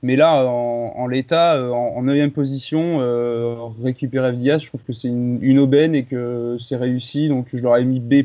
mais 0.04 0.16
là, 0.16 0.44
en, 0.44 1.06
l'état, 1.06 1.54
euh, 1.54 1.70
en 1.70 2.02
neuvième 2.02 2.30
position, 2.30 2.98
euh, 3.00 3.54
récupérer 3.82 4.34
FDS, 4.34 4.58
je 4.58 4.66
trouve 4.66 4.82
que 4.82 4.92
c'est 4.92 5.08
une, 5.08 5.58
aubaine 5.58 5.94
et 5.94 6.04
que 6.04 6.58
c'est 6.60 6.76
réussi. 6.76 7.28
Donc 7.28 7.46
je 7.54 7.62
leur 7.62 7.78
ai 7.78 7.84
mis 7.84 8.00
B. 8.00 8.16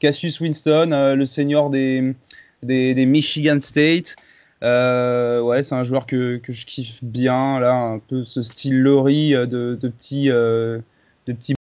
Cassius 0.00 0.38
Winston, 0.40 0.92
euh, 0.92 1.14
le 1.14 1.24
senior 1.24 1.70
des, 1.70 2.14
des, 2.62 3.06
Michigan 3.06 3.58
State. 3.60 4.16
Ouais, 4.62 5.62
c'est 5.62 5.74
un 5.74 5.84
joueur 5.84 6.06
que, 6.06 6.38
que, 6.38 6.52
je 6.52 6.66
kiffe 6.66 7.02
bien. 7.02 7.60
Là, 7.60 7.74
un 7.74 7.98
peu 7.98 8.24
ce 8.24 8.42
style 8.42 8.80
Laurie 8.80 9.32
de, 9.32 9.78
de 9.80 9.88
petits 9.88 10.28
de 10.28 10.82
petits 11.26 11.54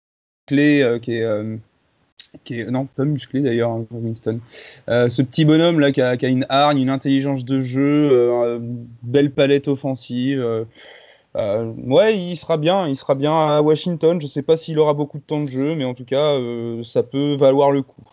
clés 0.48 1.00
qui 1.02 1.14
est 1.14 1.60
qui 2.44 2.60
est 2.60 2.70
non 2.70 2.86
pas 2.86 3.06
musclé 3.06 3.42
d'ailleurs 3.42 3.72
hein, 3.72 3.86
Winston 3.92 4.40
euh, 4.90 5.10
ce 5.10 5.22
petit 5.22 5.46
bonhomme 5.46 5.80
là 5.80 5.92
qui 5.92 6.02
a, 6.02 6.16
une 6.24 6.46
hargne 6.50 6.80
une 6.80 6.90
intelligence 6.90 7.46
de 7.46 7.62
jeu 7.62 8.10
euh, 8.12 8.60
belle 9.04 9.32
palette 9.32 9.68
offensive 9.68 10.40
euh, 11.36 11.74
ouais 11.86 12.18
il 12.18 12.38
sera 12.38 12.58
bien 12.58 12.88
il 12.88 12.96
sera 12.96 13.16
bien 13.16 13.34
à 13.34 13.62
Washington 13.62 14.22
je 14.22 14.28
sais 14.28 14.42
pas 14.42 14.58
s'il 14.58 14.80
aura 14.80 14.94
beaucoup 14.94 15.18
de 15.18 15.24
temps 15.24 15.42
de 15.42 15.50
jeu 15.50 15.76
mais 15.76 15.86
en 15.86 15.94
tout 15.94 16.06
cas 16.06 16.38
ça 16.84 17.04
peut 17.04 17.36
valoir 17.36 17.72
le 17.72 17.82
coup 17.82 18.04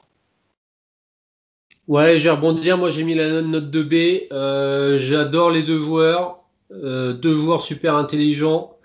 ouais 1.88 2.18
je 2.18 2.24
vais 2.24 2.30
rebondir. 2.30 2.78
Moi 2.78 2.90
j'ai 2.90 3.04
mis 3.04 3.14
la 3.14 3.42
note 3.42 3.70
de 3.70 3.82
B. 3.82 4.98
J'adore 4.98 5.50
les 5.50 5.62
deux 5.62 5.78
joueurs. 5.78 6.42
Deux 6.70 7.34
joueurs 7.34 7.62
super 7.62 7.96
intelligents. 7.96 8.76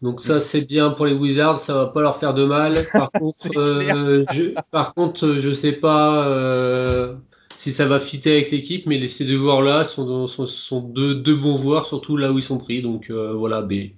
Donc 0.00 0.20
ça 0.20 0.38
c'est 0.38 0.60
bien 0.60 0.90
pour 0.90 1.06
les 1.06 1.12
Wizards, 1.12 1.58
ça 1.58 1.74
va 1.74 1.86
pas 1.86 2.00
leur 2.00 2.18
faire 2.18 2.32
de 2.32 2.44
mal. 2.44 2.86
Par 2.92 3.10
contre, 3.10 3.48
euh, 3.56 4.24
je, 4.32 4.54
par 4.70 4.94
contre, 4.94 5.34
je 5.38 5.52
sais 5.54 5.72
pas 5.72 6.28
euh, 6.28 7.16
si 7.56 7.72
ça 7.72 7.86
va 7.86 7.98
fitter 7.98 8.32
avec 8.32 8.52
l'équipe, 8.52 8.86
mais 8.86 9.08
ces 9.08 9.24
deux 9.24 9.38
joueurs-là 9.38 9.84
sont, 9.84 10.28
sont, 10.28 10.46
sont 10.46 10.80
deux, 10.80 11.16
deux, 11.16 11.34
bons 11.34 11.60
joueurs, 11.60 11.86
surtout 11.86 12.16
là 12.16 12.30
où 12.30 12.38
ils 12.38 12.44
sont 12.44 12.58
pris. 12.58 12.80
Donc 12.80 13.10
euh, 13.10 13.32
voilà, 13.32 13.62
B. 13.62 13.90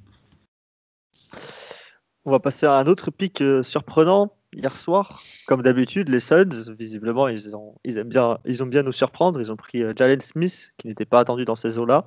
On 2.25 2.31
va 2.31 2.41
passer 2.41 2.65
à 2.65 2.75
un 2.75 2.87
autre 2.87 3.11
pic 3.11 3.43
surprenant 3.63 4.33
hier 4.55 4.77
soir. 4.77 5.23
Comme 5.47 5.63
d'habitude, 5.63 6.09
les 6.09 6.21
Suns, 6.21 6.73
visiblement, 6.79 7.29
ils 7.29 7.55
ont, 7.55 7.75
ils, 7.85 7.99
aiment 7.99 8.09
bien, 8.09 8.39
ils 8.45 8.63
ont 8.63 8.67
bien 8.67 8.83
nous 8.83 8.93
surprendre. 8.93 9.41
Ils 9.41 9.51
ont 9.53 9.57
pris 9.57 9.83
Jalen 9.97 10.21
Smith, 10.21 10.73
qui 10.79 10.89
n'était 10.89 11.05
pas 11.05 11.21
attendu 11.21 11.45
dans 11.45 11.57
ces 11.57 11.79
eaux-là, 11.79 12.05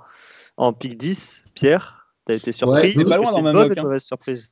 en 0.58 0.74
pic 0.74 0.98
10. 0.98 1.46
Pierre, 1.54 2.04
T'as 2.26 2.36
été 2.36 2.52
surpris? 2.52 2.96
Ouais, 2.96 3.04
bonne 3.04 3.14
hein. 3.14 3.82
mauvaise 3.84 4.04
surprise? 4.04 4.50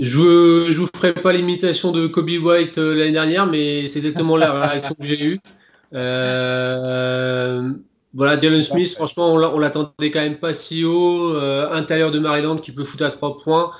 Je, 0.00 0.66
je 0.70 0.78
vous 0.78 0.88
ferai 0.94 1.14
pas 1.14 1.32
l'imitation 1.32 1.92
de 1.92 2.06
Kobe 2.06 2.28
White 2.28 2.78
euh, 2.78 2.94
l'année 2.94 3.12
dernière, 3.12 3.46
mais 3.46 3.88
c'est 3.88 3.98
exactement 3.98 4.36
la 4.36 4.68
réaction 4.68 4.94
que 4.94 5.04
j'ai 5.04 5.24
eue. 5.24 5.40
Euh, 5.92 7.72
voilà, 8.14 8.38
Jalen 8.38 8.62
Smith, 8.62 8.94
franchement, 8.94 9.32
on 9.32 9.58
l'attendait 9.58 10.10
quand 10.10 10.20
même 10.20 10.38
pas 10.38 10.54
si 10.54 10.84
haut. 10.84 11.34
Euh, 11.34 11.70
intérieur 11.72 12.10
de 12.10 12.18
Maryland 12.18 12.58
qui 12.58 12.72
peut 12.72 12.84
foutre 12.84 13.04
à 13.04 13.10
trois 13.10 13.38
points, 13.38 13.72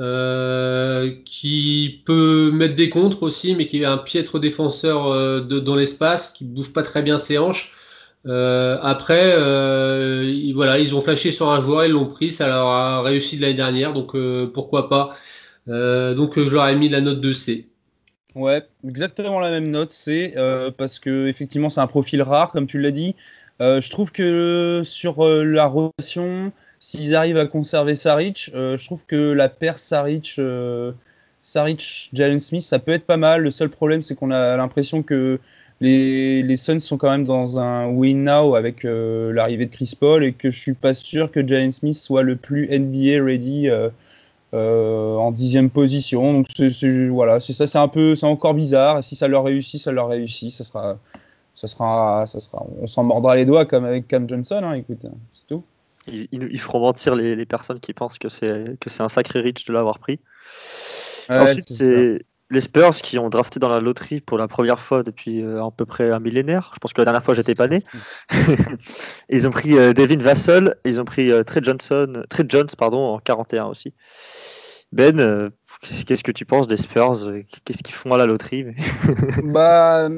euh, 0.00 1.10
qui 1.26 2.00
peut 2.06 2.50
mettre 2.50 2.74
des 2.74 2.88
contres 2.88 3.22
aussi, 3.22 3.54
mais 3.54 3.66
qui 3.66 3.82
est 3.82 3.84
un 3.84 3.98
piètre 3.98 4.40
défenseur 4.40 5.08
euh, 5.08 5.40
dans 5.40 5.76
l'espace, 5.76 6.30
qui 6.32 6.44
bouge 6.44 6.72
pas 6.72 6.82
très 6.82 7.02
bien 7.02 7.18
ses 7.18 7.36
hanches. 7.36 7.74
Euh, 8.26 8.78
après, 8.82 9.34
ils, 10.26 10.52
voilà, 10.54 10.78
ils 10.78 10.94
ont 10.94 11.02
flashé 11.02 11.32
sur 11.32 11.50
un 11.50 11.60
joueur, 11.60 11.84
ils 11.84 11.92
l'ont 11.92 12.06
pris, 12.06 12.32
ça 12.32 12.48
leur 12.48 12.66
a 12.68 13.02
réussi 13.02 13.36
de 13.36 13.42
l'année 13.42 13.54
dernière, 13.54 13.92
donc 13.92 14.16
pourquoi 14.54 14.88
pas. 14.88 15.16
donc 15.66 16.38
je 16.38 16.50
leur 16.50 16.66
ai 16.66 16.76
mis 16.76 16.88
la 16.88 17.02
note 17.02 17.20
de 17.20 17.34
C. 17.34 17.66
Ouais, 18.34 18.62
exactement 18.86 19.38
la 19.38 19.50
même 19.50 19.70
note 19.70 19.92
C, 19.92 20.34
parce 20.78 20.98
que 20.98 21.26
effectivement 21.28 21.68
c'est 21.68 21.80
un 21.80 21.86
profil 21.86 22.22
rare, 22.22 22.52
comme 22.52 22.66
tu 22.66 22.80
l'as 22.80 22.90
dit. 22.90 23.16
Je 23.60 23.90
trouve 23.90 24.12
que 24.12 24.80
sur 24.84 25.26
la 25.28 25.66
rotation, 25.66 26.52
s'ils 26.80 27.14
arrivent 27.14 27.38
à 27.38 27.46
conserver 27.46 27.94
Saric, 27.94 28.50
euh, 28.54 28.76
je 28.76 28.86
trouve 28.86 29.04
que 29.06 29.32
la 29.32 29.48
paire 29.48 29.78
Saric, 29.78 30.34
euh, 30.38 30.92
Saric, 31.42 32.10
Jalen 32.12 32.40
Smith, 32.40 32.62
ça 32.62 32.78
peut 32.78 32.92
être 32.92 33.06
pas 33.06 33.16
mal. 33.16 33.42
Le 33.42 33.50
seul 33.50 33.70
problème, 33.70 34.02
c'est 34.02 34.14
qu'on 34.14 34.30
a 34.30 34.56
l'impression 34.56 35.02
que 35.02 35.38
les, 35.80 36.56
Suns 36.56 36.80
sont 36.80 36.98
quand 36.98 37.10
même 37.10 37.24
dans 37.24 37.58
un 37.58 37.88
win 37.88 38.24
now 38.24 38.54
avec 38.54 38.84
euh, 38.84 39.32
l'arrivée 39.32 39.66
de 39.66 39.70
Chris 39.70 39.94
Paul 39.98 40.24
et 40.24 40.32
que 40.32 40.50
je 40.50 40.58
suis 40.58 40.74
pas 40.74 40.94
sûr 40.94 41.30
que 41.30 41.46
Jalen 41.46 41.72
Smith 41.72 41.96
soit 41.96 42.22
le 42.22 42.36
plus 42.36 42.68
NBA 42.68 43.24
ready 43.24 43.68
euh, 43.68 43.88
euh, 44.52 45.16
en 45.16 45.32
dixième 45.32 45.70
position. 45.70 46.34
Donc 46.34 46.46
voilà, 47.10 47.40
c'est 47.40 47.54
ça, 47.54 47.66
c'est 47.66 47.78
un 47.78 47.88
peu, 47.88 48.14
c'est 48.14 48.26
encore 48.26 48.54
bizarre. 48.54 49.02
Si 49.02 49.16
ça 49.16 49.28
leur 49.28 49.44
réussit, 49.44 49.80
ça 49.80 49.92
leur 49.92 50.08
réussit. 50.08 50.52
Ça 50.52 50.64
sera, 50.64 50.98
ça 51.54 51.66
sera, 51.66 52.26
ça 52.26 52.40
sera, 52.40 52.66
on 52.80 52.86
s'en 52.86 53.04
mordra 53.04 53.36
les 53.36 53.46
doigts 53.46 53.64
comme 53.64 53.84
avec 53.84 54.06
Cam 54.06 54.28
Johnson. 54.28 54.60
Hein, 54.62 54.74
écoute. 54.74 55.06
Ils, 56.10 56.60
feront 56.60 56.80
mentir 56.80 57.14
les, 57.14 57.36
les 57.36 57.46
personnes 57.46 57.80
qui 57.80 57.92
pensent 57.92 58.18
que 58.18 58.28
c'est 58.28 58.76
que 58.80 58.90
c'est 58.90 59.02
un 59.02 59.08
sacré 59.08 59.40
reach 59.40 59.64
de 59.64 59.72
l'avoir 59.72 59.98
pris. 59.98 60.20
Ouais, 61.28 61.38
Ensuite, 61.38 61.68
c'est 61.68 62.24
les 62.50 62.60
Spurs 62.60 62.96
qui 62.96 63.18
ont 63.18 63.30
drafté 63.30 63.60
dans 63.60 63.68
la 63.68 63.80
loterie 63.80 64.20
pour 64.20 64.36
la 64.36 64.48
première 64.48 64.80
fois 64.80 65.02
depuis 65.02 65.42
euh, 65.42 65.64
à 65.64 65.70
peu 65.70 65.86
près 65.86 66.10
un 66.10 66.18
millénaire. 66.18 66.72
Je 66.74 66.80
pense 66.80 66.92
que 66.92 67.00
la 67.00 67.04
dernière 67.04 67.24
fois, 67.24 67.34
j'étais 67.34 67.54
pas 67.54 67.68
né. 67.68 67.84
ils 69.28 69.46
ont 69.46 69.50
pris 69.50 69.78
euh, 69.78 69.92
Devin 69.92 70.18
Vassell, 70.18 70.74
ils 70.84 71.00
ont 71.00 71.04
pris 71.04 71.30
euh, 71.30 71.44
Trey 71.44 71.60
Johnson, 71.62 72.24
Trey 72.28 72.44
Jones 72.48 72.66
pardon, 72.76 73.14
en 73.14 73.18
41 73.18 73.66
aussi. 73.66 73.94
Ben, 74.92 75.52
qu'est-ce 76.04 76.24
que 76.24 76.32
tu 76.32 76.44
penses 76.44 76.66
des 76.66 76.76
Spurs? 76.76 77.30
Qu'est-ce 77.64 77.84
qu'ils 77.84 77.94
font 77.94 78.12
à 78.12 78.18
la 78.18 78.26
loterie? 78.26 78.66
Bah, 79.44 80.08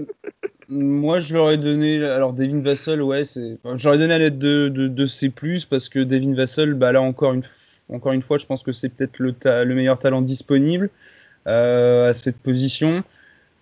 moi, 0.72 1.18
je 1.18 1.35
leur 1.35 1.50
ai 1.50 1.58
donné. 1.58 2.02
Alors, 2.04 2.32
Devin 2.32 2.61
Vassell, 2.61 3.02
ouais, 3.02 3.24
c'est. 3.24 3.58
je 3.76 3.88
donné 3.88 4.06
la 4.06 4.18
lettre 4.18 4.38
de, 4.38 4.68
de, 4.68 5.06
C, 5.06 5.30
parce 5.68 5.88
que 5.88 5.98
Devin 5.98 6.35
Vassell, 6.35 6.74
bah 6.74 6.92
là, 6.92 7.02
encore 7.02 7.35
une, 7.35 7.42
encore 7.90 8.12
une 8.12 8.22
fois, 8.22 8.38
je 8.38 8.46
pense 8.46 8.62
que 8.62 8.72
c'est 8.72 8.88
peut-être 8.88 9.18
le, 9.18 9.35
le 9.44 9.74
meilleur 9.74 9.98
talent 9.98 10.22
disponible 10.22 10.90
euh, 11.46 12.11
à 12.11 12.14
cette 12.14 12.38
position. 12.38 13.04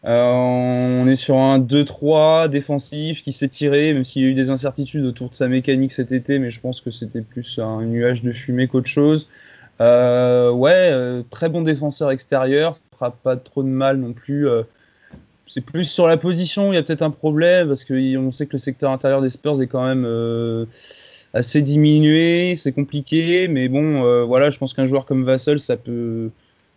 Euh, 0.06 0.32
on 0.32 1.06
est 1.08 1.16
sur 1.16 1.36
un 1.36 1.58
2-3 1.58 2.48
défensif 2.48 3.22
qui 3.22 3.32
s'est 3.32 3.48
tiré, 3.48 3.92
même 3.92 4.04
s'il 4.04 4.22
y 4.22 4.24
a 4.24 4.28
eu 4.28 4.34
des 4.34 4.48
incertitudes 4.48 5.04
autour 5.04 5.30
de 5.30 5.34
sa 5.34 5.48
mécanique 5.48 5.92
cet 5.92 6.12
été, 6.12 6.38
mais 6.38 6.50
je 6.50 6.60
pense 6.60 6.80
que 6.80 6.90
c'était 6.90 7.20
plus 7.20 7.58
un 7.58 7.82
nuage 7.82 8.22
de 8.22 8.32
fumée 8.32 8.66
qu'autre 8.66 8.88
chose. 8.88 9.28
Euh, 9.80 10.50
ouais, 10.50 11.22
très 11.30 11.48
bon 11.48 11.62
défenseur 11.62 12.10
extérieur, 12.10 12.76
ça 12.76 12.80
fera 12.92 13.10
pas 13.10 13.36
trop 13.36 13.62
de 13.62 13.68
mal 13.68 13.98
non 13.98 14.12
plus. 14.12 14.48
C'est 15.50 15.62
plus 15.62 15.84
sur 15.84 16.06
la 16.06 16.16
position, 16.16 16.72
il 16.72 16.76
y 16.76 16.78
a 16.78 16.82
peut-être 16.84 17.02
un 17.02 17.10
problème 17.10 17.66
parce 17.66 17.84
qu'on 17.84 18.30
sait 18.30 18.46
que 18.46 18.52
le 18.52 18.58
secteur 18.58 18.92
intérieur 18.92 19.20
des 19.20 19.30
Spurs 19.30 19.60
est 19.60 19.66
quand 19.66 19.84
même 19.84 20.04
euh, 20.06 20.64
assez 21.34 21.60
diminué, 21.60 22.54
c'est 22.54 22.70
compliqué, 22.70 23.48
mais 23.48 23.68
bon, 23.68 24.04
euh, 24.04 24.22
voilà, 24.22 24.52
je 24.52 24.58
pense 24.58 24.74
qu'un 24.74 24.86
joueur 24.86 25.06
comme 25.06 25.24
Vassell, 25.24 25.58
ça 25.58 25.76
peut, 25.76 26.30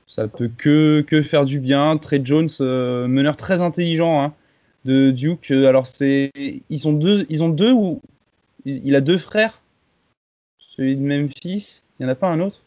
ça 0.08 0.28
peut 0.28 0.50
que, 0.58 1.02
que 1.06 1.22
faire 1.22 1.46
du 1.46 1.60
bien. 1.60 1.98
Trey 1.98 2.22
Jones, 2.24 2.50
euh, 2.62 3.08
meneur 3.08 3.38
très 3.38 3.62
intelligent 3.62 4.24
hein, 4.24 4.34
de 4.86 5.12
Duke. 5.12 5.52
Alors 5.52 5.86
c'est, 5.86 6.32
ils 6.36 6.80
sont 6.80 6.94
deux, 6.94 7.28
ils 7.30 7.44
ont 7.44 7.50
deux 7.50 7.72
ou 7.72 8.02
il 8.66 8.96
a 8.96 9.02
deux 9.02 9.20
frères, 9.20 9.62
celui 10.76 10.96
de 10.96 11.02
Memphis. 11.02 11.84
Il 12.00 12.04
y 12.04 12.06
en 12.08 12.10
a 12.10 12.16
pas 12.16 12.30
un 12.30 12.40
autre? 12.40 12.60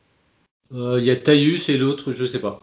Il 0.70 1.02
y 1.02 1.10
a 1.10 1.16
Taïus 1.16 1.68
et 1.68 1.76
l'autre, 1.76 2.12
je 2.12 2.26
sais 2.26 2.40
pas. 2.40 2.60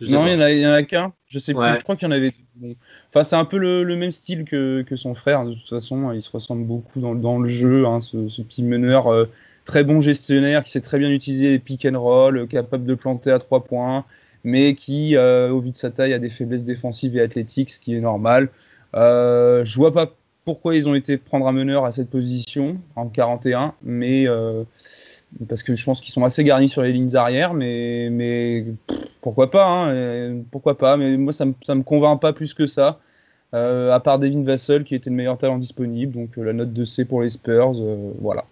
Je 0.00 0.06
sais 0.06 0.12
Non, 0.12 0.26
il 0.26 0.32
y 0.32 0.36
en 0.36 0.40
a, 0.40 0.52
il 0.52 0.60
y 0.60 0.66
en 0.66 0.72
a 0.72 0.82
qu'un. 0.82 1.12
Je 1.28 1.38
sais 1.38 1.54
Ouais. 1.54 1.70
plus. 1.70 1.76
Je 1.78 1.82
crois 1.82 1.96
qu'il 1.96 2.06
y 2.06 2.08
en 2.08 2.14
avait. 2.14 2.32
bon. 2.54 2.74
Enfin, 3.08 3.24
c'est 3.24 3.36
un 3.36 3.44
peu 3.44 3.56
le, 3.58 3.82
le 3.82 3.96
même 3.96 4.12
style 4.12 4.44
que, 4.44 4.82
que 4.82 4.96
son 4.96 5.14
frère. 5.14 5.44
De 5.44 5.54
toute 5.54 5.68
façon, 5.68 6.12
il 6.12 6.22
se 6.22 6.30
ressemble 6.30 6.64
beaucoup 6.64 7.00
dans, 7.00 7.14
dans 7.14 7.38
le 7.38 7.48
jeu. 7.48 7.86
hein, 7.86 8.00
ce, 8.00 8.28
ce 8.28 8.42
petit 8.42 8.62
meneur 8.62 9.08
euh, 9.08 9.26
très 9.64 9.82
bon 9.82 10.00
gestionnaire 10.00 10.62
qui 10.62 10.70
sait 10.70 10.80
très 10.80 10.98
bien 10.98 11.10
utiliser 11.10 11.50
les 11.50 11.58
pick 11.58 11.84
and 11.84 12.00
roll, 12.00 12.38
euh, 12.38 12.46
capable 12.46 12.84
de 12.86 12.94
planter 12.94 13.32
à 13.32 13.38
trois 13.40 13.64
points, 13.64 14.04
mais 14.44 14.74
qui, 14.76 15.16
euh, 15.16 15.50
au 15.50 15.60
vu 15.60 15.70
de 15.72 15.76
sa 15.76 15.90
taille, 15.90 16.12
a 16.12 16.18
des 16.20 16.30
faiblesses 16.30 16.64
défensives 16.64 17.16
et 17.16 17.20
athlétiques, 17.20 17.70
ce 17.70 17.80
qui 17.80 17.94
est 17.94 18.00
normal. 18.00 18.48
Je 18.94 19.74
vois 19.76 19.92
pas 19.92 20.14
pourquoi 20.44 20.76
ils 20.76 20.88
ont 20.88 20.94
été 20.94 21.16
prendre 21.16 21.48
un 21.48 21.52
meneur 21.52 21.84
à 21.84 21.92
cette 21.92 22.08
position 22.08 22.78
en 22.94 23.08
41, 23.08 23.74
mais 23.82 24.26
parce 25.48 25.62
que 25.62 25.76
je 25.76 25.84
pense 25.84 26.00
qu'ils 26.00 26.12
sont 26.12 26.24
assez 26.24 26.44
garnis 26.44 26.68
sur 26.68 26.82
les 26.82 26.92
lignes 26.92 27.14
arrière, 27.16 27.52
mais, 27.54 28.64
pourquoi 29.20 29.50
pas, 29.50 29.66
hein, 29.66 30.42
pourquoi 30.50 30.78
pas, 30.78 30.96
mais 30.96 31.16
moi 31.16 31.32
ça 31.32 31.44
me, 31.44 31.54
ça 31.64 31.74
me 31.74 31.82
convainc 31.82 32.20
pas 32.20 32.32
plus 32.32 32.54
que 32.54 32.66
ça, 32.66 33.00
euh, 33.54 33.92
à 33.92 34.00
part 34.00 34.18
Devin 34.18 34.42
Vassell 34.42 34.84
qui 34.84 34.94
était 34.94 35.10
le 35.10 35.16
meilleur 35.16 35.38
talent 35.38 35.58
disponible, 35.58 36.12
donc 36.12 36.38
euh, 36.38 36.44
la 36.44 36.52
note 36.52 36.72
de 36.72 36.84
C 36.84 37.04
pour 37.04 37.22
les 37.22 37.30
Spurs, 37.30 37.74
euh, 37.78 38.12
voilà. 38.20 38.44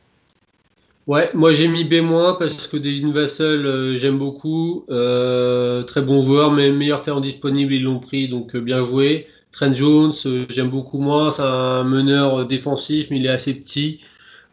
Ouais, 1.07 1.31
moi 1.35 1.53
j'ai 1.53 1.69
mis 1.69 1.85
B- 1.85 2.39
parce 2.39 2.67
que 2.67 2.79
Devin 2.79 3.13
Vassell, 3.13 3.99
j'aime 3.99 4.19
beaucoup. 4.19 4.85
Très 4.89 6.03
bon 6.03 6.23
joueur, 6.25 6.51
mais 6.51 6.71
meilleur 6.71 7.03
talent 7.03 7.21
disponible, 7.21 7.75
ils 7.75 7.83
l'ont 7.83 8.01
pris, 8.01 8.29
donc 8.29 8.57
bien 8.57 8.83
joué. 8.83 9.27
Trent 9.53 9.75
Jones, 9.75 10.15
j'aime 10.49 10.71
beaucoup 10.71 10.99
moins. 10.99 11.31
C'est 11.31 11.43
un 11.43 11.85
meneur 11.85 12.47
défensif, 12.47 13.09
mais 13.11 13.19
il 13.19 13.27
est 13.27 13.29
assez 13.29 13.55
petit. 13.55 14.01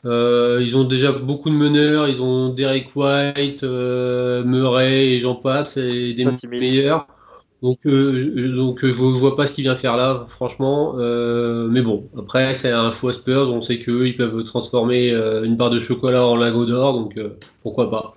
Euh, 0.06 0.60
ils 0.64 0.76
ont 0.78 0.84
déjà 0.84 1.12
beaucoup 1.12 1.50
de 1.50 1.56
meneurs. 1.56 2.08
Ils 2.08 2.22
ont 2.22 2.50
Derek 2.50 2.90
White, 2.96 3.64
euh, 3.64 4.44
Murray 4.44 5.10
et 5.10 5.20
j'en 5.20 5.36
passe, 5.36 5.78
et 5.78 6.14
des 6.14 6.26
meilleurs. 6.60 7.08
Donc, 7.62 7.78
euh, 7.86 8.56
donc 8.56 8.80
je, 8.84 8.88
vois- 8.92 9.14
je 9.14 9.20
vois 9.20 9.36
pas 9.36 9.46
ce 9.46 9.54
qu'il 9.54 9.64
vient 9.66 9.76
faire 9.76 9.96
là, 9.96 10.26
franchement. 10.30 10.96
Euh, 10.98 11.68
mais 11.70 11.82
bon, 11.84 12.10
après 12.18 12.56
c'est 12.56 12.72
un 12.72 12.90
choix 12.92 13.14
Spurs. 13.14 13.52
On 13.54 13.62
sait 13.62 13.78
qu'eux 13.80 14.08
ils 14.08 14.18
peuvent 14.18 14.44
transformer 14.44 15.12
euh, 15.12 15.44
une 15.44 15.56
barre 15.58 15.70
de 15.70 15.80
chocolat 15.80 16.26
en 16.26 16.36
lingot 16.36 16.66
d'or, 16.66 16.94
donc 16.94 17.18
euh, 17.18 17.38
pourquoi 17.62 17.92
pas. 17.92 18.16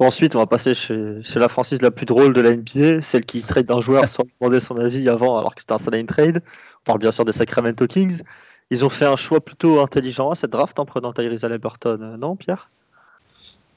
Bon, 0.00 0.06
ensuite, 0.06 0.34
on 0.34 0.38
va 0.40 0.46
passer 0.46 0.74
chez, 0.74 1.18
chez 1.22 1.38
la 1.38 1.48
franchise 1.48 1.80
la 1.82 1.90
plus 1.90 2.06
drôle 2.06 2.32
de 2.32 2.40
la 2.40 2.56
NBA, 2.56 3.02
celle 3.02 3.24
qui 3.24 3.42
trade 3.42 3.70
un 3.70 3.80
joueur 3.80 4.08
sans 4.08 4.24
demander 4.40 4.60
son 4.60 4.76
avis 4.76 5.08
avant, 5.08 5.38
alors 5.38 5.54
que 5.54 5.60
c'était 5.60 5.74
un 5.74 5.78
salary 5.78 6.06
trade. 6.06 6.42
On 6.82 6.84
parle 6.86 6.98
bien 6.98 7.10
sûr 7.12 7.24
des 7.24 7.32
Sacramento 7.32 7.86
Kings. 7.86 8.22
Ils 8.70 8.84
ont 8.84 8.88
fait 8.90 9.04
un 9.04 9.16
choix 9.16 9.40
plutôt 9.40 9.80
intelligent 9.80 10.30
à 10.30 10.34
cette 10.34 10.50
draft 10.50 10.78
en 10.78 10.84
prenant 10.84 11.12
Tyrese 11.12 11.44
Halliburton, 11.44 11.98
euh, 12.00 12.16
non, 12.16 12.36
Pierre? 12.36 12.70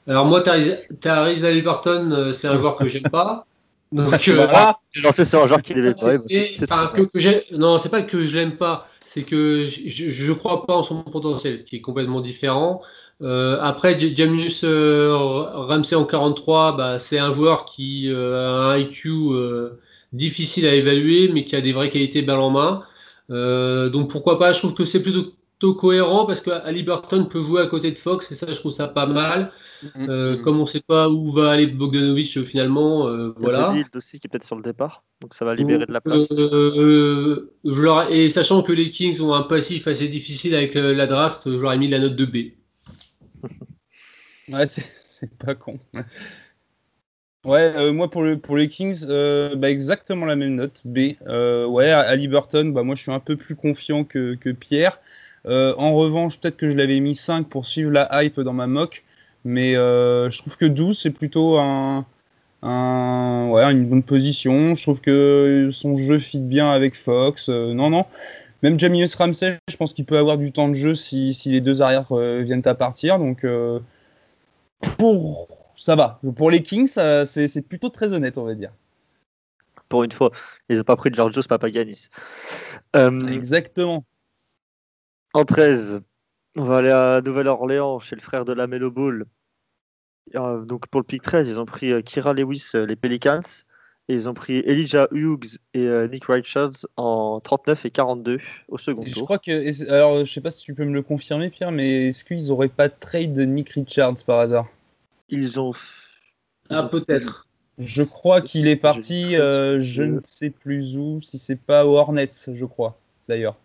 Alors 0.06 0.24
moi, 0.24 0.42
Tyrese 0.42 1.44
Halliburton, 1.44 2.12
euh, 2.12 2.32
c'est 2.32 2.48
un 2.48 2.58
joueur 2.58 2.76
que 2.76 2.88
j'aime 2.88 3.02
pas. 3.10 3.44
Donc 3.92 4.28
euh, 4.28 4.34
Voilà. 4.34 4.78
Lancé 5.02 5.24
sur 5.24 5.42
un 5.42 5.48
joueur 5.48 5.62
qui 5.62 5.74
n'aimait 5.74 5.94
pas. 5.94 6.18
c'est- 6.28 6.50
c'est 6.54 6.70
enfin, 6.70 6.90
que, 6.94 7.02
que 7.02 7.56
non, 7.56 7.78
c'est 7.78 7.88
pas 7.88 8.02
que 8.02 8.22
je 8.22 8.36
l'aime 8.36 8.56
pas, 8.56 8.86
c'est 9.04 9.22
que 9.22 9.64
je, 9.66 10.10
je 10.10 10.32
crois 10.32 10.66
pas 10.66 10.74
en 10.74 10.82
son 10.82 11.02
potentiel, 11.02 11.58
ce 11.58 11.62
qui 11.62 11.76
est 11.76 11.80
complètement 11.80 12.20
différent. 12.20 12.82
Euh, 13.22 13.58
après, 13.60 13.98
Jamius 13.98 14.62
euh, 14.64 15.14
Ramsey 15.16 15.96
en 15.96 16.04
43, 16.04 16.76
bah, 16.76 16.98
c'est 16.98 17.18
un 17.18 17.32
joueur 17.32 17.64
qui 17.64 18.10
euh, 18.10 18.36
a 18.36 18.72
un 18.72 18.78
IQ 18.78 19.08
euh, 19.32 19.80
difficile 20.12 20.66
à 20.66 20.74
évaluer, 20.74 21.30
mais 21.32 21.44
qui 21.44 21.56
a 21.56 21.60
des 21.60 21.72
vraies 21.72 21.90
qualités 21.90 22.22
balle 22.22 22.40
en 22.40 22.50
main. 22.50 22.82
Euh, 23.30 23.90
donc 23.90 24.10
pourquoi 24.10 24.38
pas, 24.38 24.52
je 24.52 24.58
trouve 24.58 24.74
que 24.74 24.84
c'est 24.84 25.02
plutôt 25.02 25.74
cohérent 25.74 26.24
parce 26.24 26.40
que 26.40 26.50
Halliburton 26.50 27.26
peut 27.26 27.42
jouer 27.42 27.60
à 27.62 27.66
côté 27.66 27.90
de 27.90 27.98
Fox 27.98 28.30
et 28.32 28.36
ça 28.36 28.46
je 28.48 28.54
trouve 28.54 28.72
ça 28.72 28.88
pas 28.88 29.06
mal. 29.06 29.52
Euh, 29.96 30.38
Mm. 30.38 30.42
Comme 30.42 30.58
on 30.58 30.66
sait 30.66 30.80
pas 30.84 31.08
où 31.08 31.30
va 31.30 31.50
aller 31.52 31.68
Bogdanovic 31.68 32.36
euh, 32.36 32.44
finalement, 32.44 33.06
euh, 33.06 33.32
Il 33.38 33.42
y 33.44 33.46
a 33.46 33.50
voilà. 33.52 33.72
Hield 33.76 33.94
aussi 33.94 34.18
qui 34.18 34.26
est 34.26 34.30
peut-être 34.30 34.42
sur 34.44 34.56
le 34.56 34.62
départ, 34.62 35.04
donc 35.20 35.34
ça 35.34 35.44
va 35.44 35.54
libérer 35.54 35.86
de 35.86 35.92
la 35.92 36.00
place. 36.00 36.32
euh, 36.32 37.52
je 37.64 37.80
leur- 37.82 38.10
et 38.10 38.28
sachant 38.28 38.62
que 38.64 38.72
les 38.72 38.88
Kings 38.90 39.20
ont 39.20 39.34
un 39.34 39.42
passif 39.42 39.86
assez 39.86 40.08
difficile 40.08 40.56
avec 40.56 40.74
euh, 40.74 40.92
la 40.94 41.06
draft, 41.06 41.42
je 41.48 41.56
leur 41.58 41.72
ai 41.72 41.78
mis 41.78 41.86
la 41.86 42.00
note 42.00 42.16
de 42.16 42.24
B. 42.24 42.36
Ouais, 44.48 44.66
c'est 44.66 45.36
pas 45.38 45.54
con. 45.54 45.78
Ouais, 47.44 47.72
euh, 47.76 47.92
moi 47.92 48.10
pour, 48.10 48.22
le, 48.22 48.38
pour 48.38 48.56
les 48.56 48.68
Kings, 48.68 49.04
euh, 49.08 49.54
bah, 49.56 49.70
exactement 49.70 50.26
la 50.26 50.36
même 50.36 50.56
note, 50.56 50.80
B. 50.84 51.14
Euh, 51.26 51.66
ouais, 51.66 51.90
à 51.90 52.14
Liberton, 52.16 52.66
bah, 52.66 52.82
moi 52.82 52.94
je 52.96 53.02
suis 53.02 53.12
un 53.12 53.20
peu 53.20 53.36
plus 53.36 53.54
confiant 53.54 54.04
que, 54.04 54.34
que 54.34 54.50
Pierre. 54.50 54.98
Euh, 55.46 55.72
en 55.78 55.94
revanche, 55.94 56.38
peut-être 56.40 56.56
que 56.56 56.68
je 56.70 56.76
l'avais 56.76 56.98
mis 57.00 57.14
5 57.14 57.48
pour 57.48 57.64
suivre 57.66 57.90
la 57.92 58.08
hype 58.24 58.40
dans 58.40 58.52
ma 58.52 58.66
mock, 58.66 59.04
mais 59.44 59.76
euh, 59.76 60.30
je 60.30 60.38
trouve 60.38 60.56
que 60.56 60.64
12 60.66 60.98
c'est 61.00 61.10
plutôt 61.12 61.58
un, 61.58 62.04
un, 62.62 63.48
ouais, 63.50 63.62
une 63.72 63.86
bonne 63.88 64.02
position. 64.02 64.74
Je 64.74 64.82
trouve 64.82 65.00
que 65.00 65.70
son 65.72 65.94
jeu 65.96 66.18
fit 66.18 66.40
bien 66.40 66.70
avec 66.70 66.96
Fox. 66.96 67.48
Euh, 67.48 67.72
non, 67.72 67.88
non. 67.90 68.04
Même 68.62 68.78
Jamius 68.80 69.14
Ramsey, 69.14 69.58
je 69.68 69.76
pense 69.76 69.94
qu'il 69.94 70.04
peut 70.04 70.18
avoir 70.18 70.38
du 70.38 70.52
temps 70.52 70.68
de 70.68 70.74
jeu 70.74 70.94
si, 70.96 71.32
si 71.34 71.50
les 71.50 71.60
deux 71.60 71.82
arrières 71.82 72.12
viennent 72.42 72.66
à 72.66 72.74
partir. 72.74 73.18
Donc, 73.18 73.44
pour 74.98 75.57
ça 75.78 75.96
va. 75.96 76.20
Pour 76.36 76.50
les 76.50 76.62
Kings, 76.62 76.88
c'est 77.26 77.62
plutôt 77.68 77.88
très 77.88 78.12
honnête, 78.12 78.36
on 78.38 78.44
va 78.44 78.54
dire. 78.54 78.72
Pour 79.88 80.04
une 80.04 80.12
fois, 80.12 80.30
ils 80.68 80.76
n'ont 80.76 80.84
pas 80.84 80.96
pris 80.96 81.10
de 81.10 81.14
Georgios 81.14 81.42
Papagiannis. 81.48 82.08
Euh, 82.94 83.26
Exactement. 83.28 84.04
En 85.32 85.44
13, 85.44 86.00
on 86.56 86.64
va 86.64 86.78
aller 86.78 86.90
à 86.90 87.22
Nouvelle-Orléans 87.22 87.98
chez 88.00 88.16
le 88.16 88.20
frère 88.20 88.44
de 88.44 88.52
la 88.52 88.66
Melo 88.66 88.90
Ball. 88.90 89.24
Euh, 90.34 90.64
donc 90.64 90.86
pour 90.88 91.00
le 91.00 91.06
pick 91.06 91.22
13, 91.22 91.48
ils 91.48 91.58
ont 91.58 91.64
pris 91.64 91.92
euh, 91.92 92.02
Kira 92.02 92.34
Lewis, 92.34 92.70
les 92.74 92.96
Pelicans, 92.96 93.40
Et 94.08 94.14
ils 94.14 94.28
ont 94.28 94.34
pris 94.34 94.58
Elijah 94.58 95.08
Hughes 95.10 95.58
et 95.72 95.86
euh, 95.86 96.06
Nick 96.08 96.24
Richards 96.26 96.86
en 96.96 97.40
39 97.40 97.86
et 97.86 97.90
42 97.90 98.40
au 98.68 98.76
second 98.78 99.04
Je 99.06 99.12
tour. 99.12 99.24
crois 99.24 99.38
que. 99.38 99.90
Alors, 99.90 100.24
je 100.24 100.30
sais 100.30 100.40
pas 100.42 100.50
si 100.50 100.62
tu 100.62 100.74
peux 100.74 100.84
me 100.84 100.92
le 100.92 101.02
confirmer, 101.02 101.48
Pierre, 101.50 101.72
mais 101.72 102.08
est-ce 102.08 102.24
qu'ils 102.24 102.50
auraient 102.50 102.68
pas 102.68 102.88
trade 102.90 103.32
de 103.32 103.44
Nick 103.44 103.70
Richards 103.70 104.22
par 104.26 104.40
hasard? 104.40 104.66
Ils 105.28 105.60
ont. 105.60 105.72
Ah, 106.70 106.84
peut-être. 106.84 107.46
Je 107.78 108.02
crois 108.02 108.40
qu'il 108.40 108.66
est 108.66 108.76
parti, 108.76 109.36
euh, 109.36 109.80
je 109.80 110.02
de- 110.02 110.08
ne 110.08 110.20
sais 110.20 110.50
plus 110.50 110.96
où, 110.96 111.20
si 111.22 111.38
c'est 111.38 111.56
pas 111.56 111.86
aux 111.86 111.96
Hornets, 111.96 112.30
je 112.52 112.64
crois, 112.64 112.98
d'ailleurs. 113.28 113.56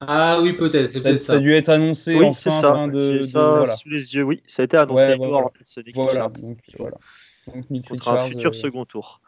Ah 0.00 0.40
oui, 0.42 0.52
peut-être, 0.52 0.90
c'est 0.90 1.00
Ça, 1.00 1.08
peut-être 1.08 1.22
ça 1.22 1.26
ça. 1.26 1.32
a 1.34 1.38
dû 1.40 1.52
être 1.52 1.68
annoncé 1.70 2.14
Oui, 2.16 2.26
en 2.26 2.32
c'est 2.32 2.50
fin, 2.50 2.60
ça. 2.60 2.74
fin 2.74 2.88
de, 2.88 3.22
ça 3.22 3.48
voilà. 3.58 3.76
sous 3.76 3.88
les 3.88 4.14
yeux. 4.14 4.22
Oui, 4.22 4.42
ça 4.46 4.62
a 4.62 4.64
été 4.66 4.76
annoncé. 4.76 5.04
Ouais, 5.08 5.16
voilà. 5.16 5.50
Nick 5.84 5.94
Voilà, 5.96 6.28
donc 6.28 6.58
voilà. 6.78 6.96
Donc 7.46 7.70
Nick 7.70 7.90
un 8.06 8.18
futur 8.28 8.50
euh, 8.50 8.52
second 8.52 8.84
tour. 8.84 9.20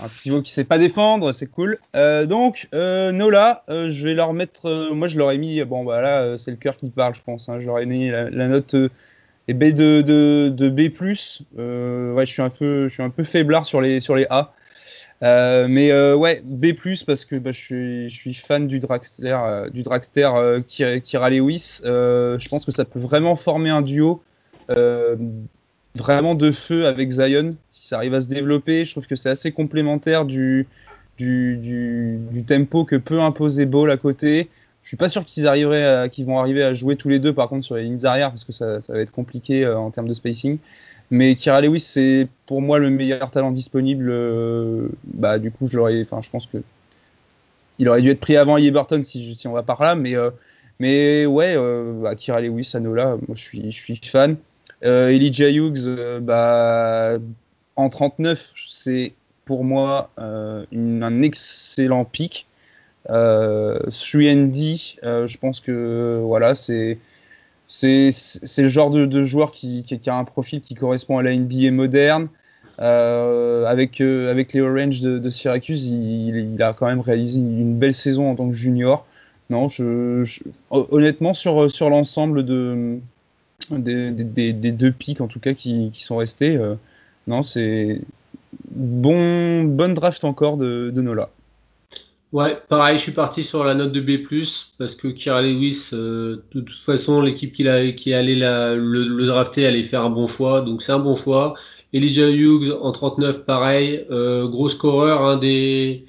un 0.00 0.08
pivot 0.08 0.40
qui 0.42 0.52
sait 0.52 0.64
pas 0.64 0.78
défendre, 0.78 1.32
c'est 1.32 1.46
cool. 1.46 1.78
Euh, 1.96 2.26
donc 2.26 2.68
euh, 2.74 3.10
Nola, 3.10 3.64
euh, 3.68 3.88
je 3.90 4.06
vais 4.06 4.14
leur 4.14 4.32
mettre, 4.32 4.66
euh, 4.66 4.94
moi 4.94 5.08
je 5.08 5.18
leur 5.18 5.32
ai 5.32 5.38
mis, 5.38 5.62
bon 5.64 5.84
bah 5.84 6.00
là 6.00 6.22
euh, 6.22 6.36
c'est 6.36 6.52
le 6.52 6.56
cœur 6.58 6.76
qui 6.76 6.88
parle, 6.90 7.14
je 7.16 7.22
pense. 7.22 7.48
hein. 7.48 7.58
je 7.58 7.66
leur 7.66 7.78
ai 7.80 7.86
mis 7.86 8.08
la, 8.08 8.30
la 8.30 8.48
note 8.48 8.76
est 9.48 9.54
B 9.54 9.72
de, 9.72 10.02
de, 10.50 10.68
B+. 10.68 10.90
Euh, 11.58 12.12
ouais, 12.12 12.26
je 12.26 12.30
suis 12.30 12.42
un 12.42 12.50
peu, 12.50 12.88
je 12.88 12.94
suis 12.94 13.02
un 13.02 13.10
peu 13.10 13.24
faiblard 13.24 13.66
sur 13.66 13.80
les 13.80 14.00
sur 14.00 14.14
les 14.14 14.26
A. 14.30 14.52
Euh, 15.22 15.66
mais 15.68 15.90
euh, 15.90 16.14
ouais, 16.14 16.42
B+, 16.44 16.74
parce 17.06 17.24
que 17.24 17.36
bah, 17.36 17.50
je, 17.52 17.58
suis, 17.58 18.10
je 18.10 18.14
suis 18.14 18.34
fan 18.34 18.68
du 18.68 18.78
dragster, 18.78 19.36
du 19.72 19.82
euh, 19.88 21.00
Kira 21.00 21.30
Lewis. 21.30 21.80
Je 21.82 22.48
pense 22.48 22.64
que 22.64 22.72
ça 22.72 22.84
peut 22.84 23.00
vraiment 23.00 23.36
former 23.36 23.70
un 23.70 23.82
duo 23.82 24.22
vraiment 25.94 26.34
de 26.34 26.52
feu 26.52 26.86
avec 26.86 27.10
Zion. 27.10 27.56
Si 27.72 27.88
ça 27.88 27.96
arrive 27.96 28.14
à 28.14 28.20
se 28.20 28.28
développer, 28.28 28.84
je 28.84 28.92
trouve 28.92 29.06
que 29.06 29.16
c'est 29.16 29.30
assez 29.30 29.50
complémentaire 29.50 30.24
du, 30.24 30.68
du, 31.16 31.56
du, 31.56 32.18
du 32.30 32.44
tempo 32.44 32.84
que 32.84 32.94
peut 32.94 33.20
imposer 33.20 33.66
Ball 33.66 33.90
à 33.90 33.96
côté. 33.96 34.48
Je 34.88 34.92
suis 34.92 34.96
pas 34.96 35.10
sûr 35.10 35.26
qu'ils 35.26 35.46
arriveraient 35.46 36.08
qu'ils 36.08 36.24
vont 36.24 36.38
arriver 36.38 36.62
à 36.62 36.72
jouer 36.72 36.96
tous 36.96 37.10
les 37.10 37.18
deux 37.18 37.34
par 37.34 37.50
contre 37.50 37.62
sur 37.62 37.74
les 37.74 37.82
lignes 37.82 38.06
arrière 38.06 38.30
parce 38.30 38.44
que 38.44 38.52
ça, 38.52 38.80
ça 38.80 38.94
va 38.94 39.00
être 39.00 39.10
compliqué 39.10 39.62
euh, 39.62 39.78
en 39.78 39.90
termes 39.90 40.08
de 40.08 40.14
spacing. 40.14 40.56
Mais 41.10 41.36
Kira 41.36 41.60
Lewis, 41.60 41.80
c'est 41.80 42.26
pour 42.46 42.62
moi 42.62 42.78
le 42.78 42.88
meilleur 42.88 43.30
talent 43.30 43.50
disponible. 43.50 44.08
euh, 44.08 44.88
bah, 45.04 45.38
du 45.38 45.50
coup, 45.50 45.68
je 45.68 45.76
l'aurais, 45.76 46.00
enfin, 46.00 46.22
je 46.22 46.30
pense 46.30 46.46
que 46.46 46.56
il 47.78 47.86
aurait 47.90 48.00
dû 48.00 48.08
être 48.08 48.20
pris 48.20 48.38
avant 48.38 48.56
Burton 48.56 49.04
si, 49.04 49.34
si 49.34 49.46
on 49.46 49.52
va 49.52 49.62
par 49.62 49.82
là. 49.82 49.94
Mais, 49.94 50.16
euh, 50.16 50.30
mais 50.80 51.26
ouais, 51.26 51.54
bah, 52.00 52.14
Kira 52.14 52.40
Lewis, 52.40 52.70
Anola, 52.72 53.18
moi 53.28 53.36
je 53.36 53.42
suis, 53.42 53.70
je 53.70 53.78
suis 53.78 54.00
fan. 54.02 54.38
Elijah 54.80 55.50
Hughes, 55.50 56.18
bah, 56.22 57.18
en 57.76 57.90
39, 57.90 58.52
c'est 58.56 59.12
pour 59.44 59.64
moi 59.64 60.10
un 60.16 61.22
excellent 61.22 62.06
pic. 62.06 62.47
Euh, 63.10 63.78
3D, 63.90 64.98
euh, 65.02 65.26
je 65.26 65.38
pense 65.38 65.60
que 65.60 66.20
voilà, 66.22 66.54
c'est 66.54 66.98
c'est 67.68 68.12
le 68.58 68.68
genre 68.68 68.90
de, 68.90 69.24
joueur 69.24 69.50
qui, 69.50 69.82
qui, 69.84 70.10
a 70.10 70.14
un 70.14 70.24
profil 70.24 70.62
qui 70.62 70.74
correspond 70.74 71.18
à 71.18 71.22
la 71.22 71.36
NBA 71.36 71.70
moderne. 71.70 72.28
Euh, 72.80 73.66
avec, 73.66 74.00
euh, 74.00 74.30
avec 74.30 74.52
les 74.52 74.60
Orange 74.60 75.00
de, 75.00 75.30
Syracuse, 75.30 75.86
il, 75.88 76.62
a 76.62 76.72
quand 76.72 76.86
même 76.86 77.00
réalisé 77.00 77.38
une, 77.38 77.76
belle 77.76 77.94
saison 77.94 78.30
en 78.30 78.36
tant 78.36 78.48
que 78.48 78.54
junior. 78.54 79.04
Non, 79.50 79.68
je, 79.68 80.24
honnêtement, 80.70 81.34
sur, 81.34 81.70
sur 81.70 81.90
l'ensemble 81.90 82.44
de, 82.44 82.98
des, 83.70 84.12
des- 84.12 84.72
deux 84.72 84.92
pics, 84.92 85.20
en 85.20 85.26
tout 85.26 85.40
cas, 85.40 85.54
qui, 85.54 85.90
qui 85.92 86.04
sont 86.04 86.16
restés, 86.18 86.56
euh, 86.56 86.74
non, 87.26 87.42
c'est 87.42 88.00
bon, 88.70 89.64
bonne 89.64 89.94
draft 89.94 90.24
encore 90.24 90.56
de 90.56 90.92
Nola. 90.94 91.30
Ouais, 92.30 92.60
pareil, 92.68 92.98
je 92.98 93.04
suis 93.04 93.12
parti 93.12 93.42
sur 93.42 93.64
la 93.64 93.74
note 93.74 93.92
de 93.92 94.00
B+, 94.02 94.22
parce 94.78 94.94
que 94.94 95.08
Kira 95.08 95.40
Lewis, 95.40 95.88
euh, 95.94 96.44
de 96.52 96.60
toute 96.60 96.76
façon, 96.78 97.22
l'équipe 97.22 97.54
qui, 97.54 97.64
qui 97.96 98.12
allait 98.12 98.34
la- 98.34 98.74
le, 98.74 99.04
le 99.04 99.26
drafter 99.26 99.64
allait 99.66 99.82
faire 99.82 100.02
un 100.04 100.10
bon 100.10 100.26
choix, 100.26 100.60
donc 100.60 100.82
c'est 100.82 100.92
un 100.92 100.98
bon 100.98 101.16
choix. 101.16 101.54
Elijah 101.94 102.28
Hughes 102.30 102.70
en 102.82 102.92
39, 102.92 103.46
pareil, 103.46 104.04
euh, 104.10 104.46
gros 104.46 104.68
scoreur, 104.68 105.24
un 105.24 105.38
des, 105.38 106.04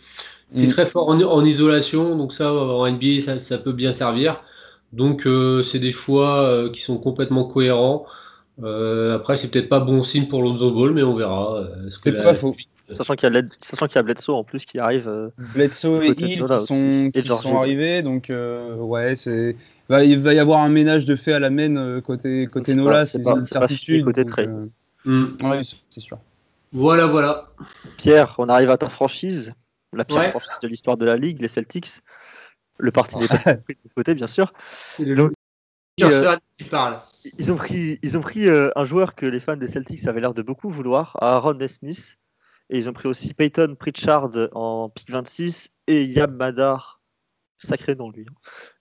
Mm. 0.53 0.69
très 0.69 0.85
fort 0.87 1.09
en, 1.09 1.21
en 1.21 1.45
isolation, 1.45 2.17
donc 2.17 2.33
ça, 2.33 2.53
en 2.53 2.85
NBA, 2.87 3.21
ça, 3.23 3.39
ça 3.39 3.57
peut 3.59 3.73
bien 3.73 3.93
servir. 3.93 4.41
Donc, 4.93 5.27
euh, 5.27 5.63
c'est 5.63 5.79
des 5.79 5.91
choix 5.93 6.41
euh, 6.43 6.71
qui 6.71 6.81
sont 6.81 6.97
complètement 6.99 7.45
cohérents. 7.45 8.05
Euh, 8.63 9.15
après, 9.15 9.37
c'est 9.37 9.49
peut-être 9.51 9.69
pas 9.69 9.79
bon 9.81 10.03
signe 10.03 10.27
pour 10.27 10.43
Lonzo 10.43 10.71
Ball, 10.73 10.93
mais 10.93 11.03
on 11.03 11.15
verra. 11.15 11.57
euh, 11.59 11.89
C'est 12.03 12.11
la- 12.11 12.23
pas 12.23 12.33
faux. 12.33 12.55
Sachant 12.95 13.15
qu'il 13.15 13.23
y, 13.23 13.27
a 13.27 13.41
Led- 13.41 13.53
sachant 13.61 13.87
qu'il 13.87 13.95
y 13.95 13.99
a 13.99 14.03
Bledsoe 14.03 14.33
en 14.33 14.43
plus 14.43 14.65
qui 14.65 14.79
arrive. 14.79 15.07
euh, 15.07 15.29
Bledsoe 15.37 16.01
et 16.03 16.07
Hill 16.09 16.43
qui 16.45 16.65
sont, 16.65 17.11
qui 17.13 17.27
sont 17.27 17.57
arrivés, 17.57 18.01
donc 18.01 18.29
euh, 18.29 18.75
ouais, 18.75 19.15
c'est 19.15 19.55
va- 19.89 20.03
il 20.03 20.19
va 20.21 20.33
y 20.33 20.39
avoir 20.39 20.59
un 20.61 20.69
ménage 20.69 21.05
de 21.05 21.15
fait 21.15 21.33
à 21.33 21.39
la 21.39 21.49
main 21.49 21.75
euh, 21.77 22.01
côté 22.01 22.47
côté 22.47 22.73
Nola, 22.73 23.05
c'est 23.05 23.25
une 23.25 23.45
certitude. 23.45 24.03
côté 24.05 24.23
donc, 24.23 24.39
euh, 24.39 24.65
Hmm. 25.05 25.37
ouais, 25.43 25.61
c'est- 25.63 25.99
sûr. 25.99 26.17
Voilà, 26.73 27.05
voilà. 27.07 27.49
Pierre, 27.97 28.35
on 28.37 28.49
arrive 28.49 28.69
à 28.69 28.77
ta 28.77 28.89
franchise, 28.89 29.53
la 29.93 30.03
pire 30.05 30.17
Ouais. 30.17 30.29
franchise 30.29 30.59
de 30.61 30.67
l'histoire 30.67 30.97
de 30.97 31.05
la 31.05 31.15
ligue, 31.15 31.41
les 31.41 31.47
Celtics. 31.47 32.01
Le 32.77 32.91
parti 32.91 33.17
n'est 33.17 33.27
pas 33.27 33.37
pris 33.55 33.75
de 33.83 33.89
côté, 33.95 34.13
bien 34.15 34.27
sûr. 34.27 34.53
C'est 34.91 35.03
le 35.05 35.15
Donc, 35.15 35.31
Pierre 35.95 36.09
euh, 36.11 36.23
Swan 36.23 36.39
qui 36.57 36.63
parle. 36.65 36.99
Ils 37.37 37.51
ont 37.51 37.55
pris, 37.55 37.99
ils 38.03 38.17
ont 38.17 38.21
pris 38.21 38.47
euh, 38.47 38.69
un 38.75 38.85
joueur 38.85 39.15
que 39.15 39.25
les 39.25 39.39
fans 39.39 39.57
des 39.57 39.67
Celtics 39.67 40.07
avaient 40.07 40.21
l'air 40.21 40.33
de 40.33 40.41
beaucoup 40.41 40.69
vouloir, 40.69 41.17
Aaron 41.21 41.53
Nesmith. 41.55 42.17
Et 42.69 42.77
ils 42.77 42.89
ont 42.89 42.93
pris 42.93 43.07
aussi 43.07 43.33
Peyton 43.33 43.75
Pritchard 43.79 44.29
en 44.53 44.89
pick 44.89 45.09
26 45.09 45.69
et 45.87 46.05
Yam 46.05 46.35
Madar. 46.35 46.99
Sacré 47.57 47.95
nom 47.95 48.09
lui. 48.09 48.25
hein. 48.29 48.33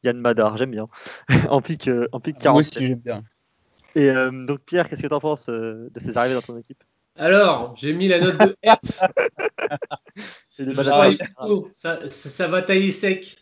Yann 0.04 0.18
Madar, 0.18 0.56
j'aime 0.56 0.70
bien. 0.70 0.88
en 1.50 1.60
pick, 1.60 1.88
euh, 1.88 2.06
en 2.12 2.20
pick 2.20 2.36
Moi 2.36 2.42
47. 2.42 2.76
aussi 2.76 2.86
j'aime 2.86 3.00
bien. 3.00 3.24
Et 3.94 4.10
euh, 4.10 4.30
donc 4.30 4.60
Pierre, 4.60 4.88
qu'est-ce 4.88 5.02
que 5.02 5.08
tu 5.08 5.14
en 5.14 5.20
penses 5.20 5.48
euh, 5.48 5.88
de 5.92 6.00
ces 6.00 6.16
arrivées 6.16 6.34
dans 6.34 6.42
ton 6.42 6.56
équipe? 6.56 6.82
Alors, 7.16 7.74
j'ai 7.76 7.92
mis 7.92 8.06
la 8.06 8.20
note 8.20 8.38
de 8.38 8.56
R. 8.64 8.76
Ça 12.10 12.48
va 12.48 12.62
tailler 12.62 12.92
sec. 12.92 13.38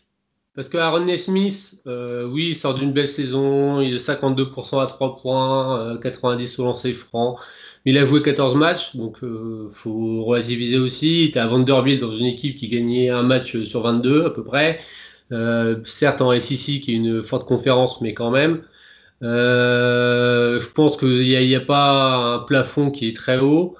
Parce 0.57 0.69
que 0.69 0.77
Aaron 0.79 1.05
Nesmith, 1.05 1.75
euh, 1.85 2.25
oui, 2.25 2.47
il 2.49 2.55
sort 2.55 2.73
d'une 2.73 2.91
belle 2.91 3.07
saison. 3.07 3.79
Il 3.79 3.93
est 3.93 3.97
52% 3.99 4.81
à 4.81 4.87
3 4.87 5.17
points, 5.21 5.91
euh, 5.93 5.97
90 5.99 6.57
au 6.57 6.63
lancer 6.63 6.93
franc. 6.93 7.37
Il 7.85 7.95
a 7.99 8.05
joué 8.07 8.23
14 8.23 8.55
matchs, 8.55 8.95
donc 8.95 9.17
euh, 9.23 9.69
faut 9.71 10.23
relativiser 10.23 10.79
aussi. 10.79 11.25
Il 11.25 11.29
était 11.29 11.39
à 11.39 11.45
Vanderbilt 11.45 12.01
dans 12.01 12.11
une 12.11 12.25
équipe 12.25 12.55
qui 12.57 12.69
gagnait 12.69 13.09
un 13.11 13.21
match 13.21 13.55
sur 13.65 13.83
22 13.83 14.25
à 14.25 14.29
peu 14.31 14.43
près. 14.43 14.79
Euh, 15.31 15.77
certes 15.85 16.21
en 16.21 16.31
SEC 16.31 16.81
qui 16.81 16.91
est 16.91 16.95
une 16.95 17.23
forte 17.23 17.47
conférence, 17.47 18.01
mais 18.01 18.15
quand 18.15 18.31
même. 18.31 18.63
Euh, 19.21 20.59
je 20.59 20.73
pense 20.73 20.97
qu'il 20.97 21.19
n'y 21.19 21.55
a, 21.55 21.59
a 21.59 21.61
pas 21.61 22.15
un 22.33 22.39
plafond 22.39 22.89
qui 22.89 23.07
est 23.07 23.15
très 23.15 23.37
haut. 23.39 23.75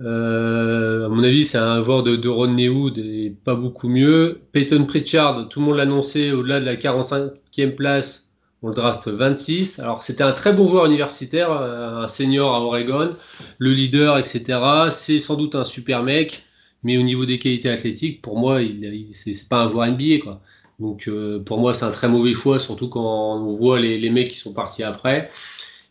Euh, 0.00 1.06
à 1.06 1.08
mon 1.08 1.24
avis, 1.24 1.44
c'est 1.44 1.58
un 1.58 1.82
joueur 1.82 2.02
de, 2.02 2.16
de 2.16 2.28
Rodney 2.28 2.68
Hood 2.68 2.98
et 2.98 3.34
pas 3.44 3.54
beaucoup 3.54 3.88
mieux. 3.88 4.40
Peyton 4.52 4.84
Pritchard, 4.84 5.48
tout 5.48 5.60
le 5.60 5.66
monde 5.66 5.76
l'annonçait 5.76 6.30
au-delà 6.32 6.60
de 6.60 6.64
la 6.64 6.76
45e 6.76 7.74
place, 7.74 8.28
on 8.62 8.68
le 8.68 8.74
draft 8.74 9.08
26. 9.08 9.80
Alors, 9.80 10.02
c'était 10.02 10.22
un 10.22 10.32
très 10.32 10.52
bon 10.52 10.68
joueur 10.68 10.86
universitaire, 10.86 11.50
un 11.50 12.08
senior 12.08 12.54
à 12.54 12.60
Oregon, 12.60 13.16
le 13.58 13.72
leader, 13.72 14.18
etc. 14.18 14.60
C'est 14.90 15.18
sans 15.18 15.36
doute 15.36 15.54
un 15.54 15.64
super 15.64 16.02
mec, 16.04 16.44
mais 16.84 16.96
au 16.96 17.02
niveau 17.02 17.26
des 17.26 17.38
qualités 17.38 17.68
athlétiques, 17.68 18.22
pour 18.22 18.38
moi, 18.38 18.62
il, 18.62 19.08
c'est 19.14 19.48
pas 19.48 19.64
un 19.64 19.70
joueur 19.70 19.86
NBA, 19.88 20.20
quoi. 20.22 20.40
Donc, 20.78 21.08
euh, 21.08 21.40
pour 21.40 21.58
moi, 21.58 21.74
c'est 21.74 21.84
un 21.84 21.90
très 21.90 22.08
mauvais 22.08 22.34
choix, 22.34 22.60
surtout 22.60 22.88
quand 22.88 23.36
on 23.36 23.52
voit 23.52 23.80
les, 23.80 23.98
les 23.98 24.10
mecs 24.10 24.30
qui 24.30 24.38
sont 24.38 24.52
partis 24.52 24.84
après. 24.84 25.28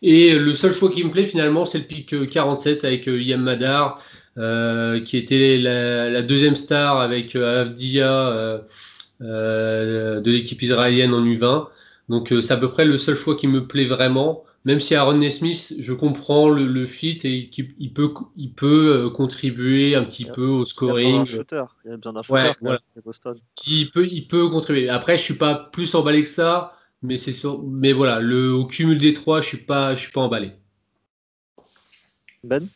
Et 0.02 0.38
le 0.38 0.54
seul 0.56 0.74
choix 0.74 0.91
qui 0.91 1.04
me 1.04 1.12
plaît 1.12 1.26
finalement, 1.26 1.66
c'est 1.66 1.80
le 1.80 1.84
pick 1.86 2.14
euh, 2.14 2.26
47 2.28 2.86
avec 2.86 3.08
euh, 3.08 3.20
Yam 3.22 3.41
Madar, 3.41 4.02
euh, 4.38 5.00
qui 5.02 5.18
était 5.18 5.58
la, 5.58 6.10
la 6.10 6.22
deuxième 6.22 6.56
star 6.56 7.00
avec 7.00 7.36
euh, 7.36 7.62
Avdia 7.64 8.30
euh, 8.30 8.60
euh, 9.22 10.20
de 10.22 10.32
l'équipe 10.32 10.62
israélienne 10.62 11.14
en 11.14 11.24
U20. 11.26 11.68
Donc 12.10 12.32
euh, 12.32 12.41
c'est 12.41 12.54
à 12.54 12.58
peu 12.58 12.70
près 12.70 12.86
le 12.86 12.98
seul 12.98 13.16
choix 13.16 13.36
qui 13.36 13.48
me 13.48 13.66
plaît 13.68 13.86
vraiment. 13.88 14.43
Même 14.66 14.82
si 14.82 14.95
Aaron 14.95 15.14
Nesmith, 15.18 15.76
je 15.80 15.93
comprends 15.93 16.50
le, 16.50 16.66
le 16.68 16.88
fit 16.88 17.20
et 17.24 17.48
qu'il 17.48 17.70
il 17.80 17.93
peut, 17.93 18.12
il 18.36 18.52
peut 18.52 19.06
euh, 19.06 19.10
contribuer 19.10 19.95
un 19.95 20.04
petit 20.04 20.26
peu 20.26 20.45
au 20.45 20.66
Il 20.66 20.86
y 20.86 20.89
a 20.91 20.93
besoin 20.93 20.95
scoring. 20.95 21.18
d'un 21.20 21.26
shooter. 21.26 21.64
Il 21.86 21.91
y 21.91 21.93
a 21.93 21.98
besoin 21.98 22.14
d'un 22.14 22.22
Ouais, 22.30 22.54
voilà. 22.62 22.80
Il 23.66 23.89
peut, 23.91 24.08
il 24.12 24.28
peut 24.28 24.50
contribuer. 24.50 24.89
Après, 24.89 25.18
je 25.18 25.24
suis 25.24 25.36
pas 25.36 25.56
plus 25.72 25.95
emballé 25.95 26.22
que 26.24 26.30
ça, 26.30 26.76
mais 27.02 27.18
c'est 27.18 27.34
sûr. 27.34 27.62
Mais 27.64 27.93
voilà, 27.93 28.20
le 28.20 28.52
au 28.54 28.66
cumul 28.66 28.98
des 28.98 29.14
trois, 29.14 29.41
je 29.41 29.48
suis 29.48 29.58
pas, 29.58 29.95
je 29.95 30.02
suis 30.02 30.12
pas 30.12 30.22
emballé. 30.22 30.52
Ben? 32.43 32.70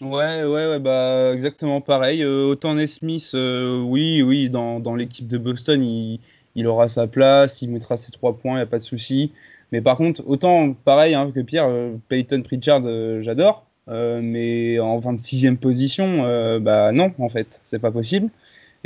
Ouais, 0.00 0.44
ouais, 0.44 0.68
ouais, 0.68 0.78
bah 0.78 1.32
exactement 1.34 1.80
pareil. 1.80 2.22
Euh, 2.22 2.46
autant 2.46 2.74
Nesmith, 2.74 3.32
euh, 3.34 3.80
oui, 3.82 4.22
oui, 4.22 4.48
dans, 4.48 4.78
dans 4.78 4.94
l'équipe 4.94 5.26
de 5.26 5.38
Boston, 5.38 5.82
il, 5.82 6.20
il 6.54 6.66
aura 6.68 6.86
sa 6.86 7.08
place, 7.08 7.62
il 7.62 7.70
mettra 7.70 7.96
ses 7.96 8.12
trois 8.12 8.36
points, 8.36 8.52
il 8.52 8.56
n'y 8.56 8.62
a 8.62 8.66
pas 8.66 8.78
de 8.78 8.84
souci. 8.84 9.32
Mais 9.72 9.80
par 9.80 9.96
contre, 9.96 10.22
autant 10.26 10.72
pareil 10.72 11.14
hein, 11.14 11.32
que 11.34 11.40
Pierre, 11.40 11.66
euh, 11.66 11.96
Peyton 12.08 12.42
Pritchard, 12.42 12.82
euh, 12.84 13.22
j'adore. 13.22 13.66
mais 13.88 14.78
en 14.78 15.00
26e 15.00 15.56
position, 15.56 16.58
bah 16.60 16.92
non, 16.92 17.12
en 17.18 17.28
fait, 17.28 17.60
c'est 17.64 17.78
pas 17.80 17.90
possible. 17.90 18.30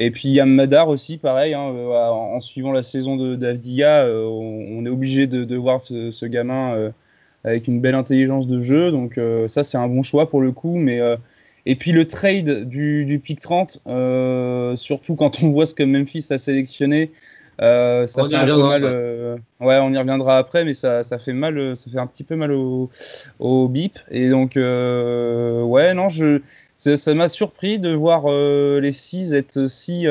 Et 0.04 0.10
puis 0.10 0.30
Yam 0.30 0.50
Madar 0.50 0.88
aussi, 0.88 1.16
pareil, 1.18 1.54
hein, 1.54 1.60
en 1.60 2.40
suivant 2.40 2.72
la 2.72 2.82
saison 2.82 3.16
d'Avdia, 3.36 4.06
on, 4.06 4.84
est 4.84 4.88
obligé 4.88 5.26
de, 5.26 5.56
voir 5.56 5.80
ce, 5.80 6.10
ce 6.10 6.26
gamin 6.26 6.92
avec 7.44 7.68
une 7.68 7.80
belle 7.80 7.94
intelligence 7.94 8.46
de 8.46 8.62
jeu. 8.62 8.90
Donc 8.90 9.20
ça, 9.48 9.64
c'est 9.64 9.78
un 9.78 9.88
bon 9.88 10.02
choix 10.02 10.28
pour 10.28 10.40
le 10.40 10.50
coup. 10.50 10.76
Mais 10.76 11.00
et 11.66 11.76
puis 11.76 11.92
le 11.92 12.06
trade 12.06 12.68
du, 12.68 13.04
du 13.04 13.20
pick 13.20 13.38
30, 13.40 13.80
surtout 14.76 15.14
quand 15.14 15.42
on 15.42 15.50
voit 15.50 15.66
ce 15.66 15.74
que 15.74 15.84
Memphis 15.84 16.26
a 16.30 16.38
sélectionné, 16.38 17.10
euh, 17.60 18.06
ça 18.06 18.28
fait 18.28 18.34
un 18.34 18.46
peu 18.46 18.62
mal. 18.62 18.82
Euh, 18.84 19.36
ouais, 19.60 19.78
on 19.78 19.92
y 19.92 19.98
reviendra 19.98 20.38
après, 20.38 20.64
mais 20.64 20.74
ça, 20.74 21.04
ça, 21.04 21.18
fait 21.18 21.32
mal, 21.32 21.58
euh, 21.58 21.76
ça 21.76 21.90
fait 21.90 21.98
un 21.98 22.06
petit 22.06 22.24
peu 22.24 22.34
mal 22.34 22.52
au, 22.52 22.90
au 23.38 23.68
bip. 23.68 23.98
Et 24.10 24.30
donc, 24.30 24.54
ouais, 24.56 25.94
non, 25.94 26.08
je, 26.08 26.40
ça 26.96 27.14
m'a 27.14 27.28
surpris 27.28 27.78
de 27.78 27.94
voir 27.94 28.30
les 28.80 28.92
6 28.92 29.34
être 29.34 29.66
si 29.68 30.06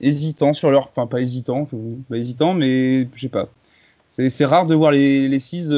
hésitants 0.00 0.54
sur 0.54 0.70
leur, 0.70 0.88
enfin 0.88 1.06
pas 1.06 1.20
hésitants, 1.20 1.66
pas 2.08 2.16
hésitants, 2.16 2.54
mais 2.54 3.08
je 3.14 3.20
sais 3.20 3.28
pas. 3.28 3.48
C'est 4.08 4.44
rare 4.44 4.66
de 4.66 4.74
voir 4.74 4.92
les, 4.92 5.28
les 5.28 5.38
6 5.38 5.72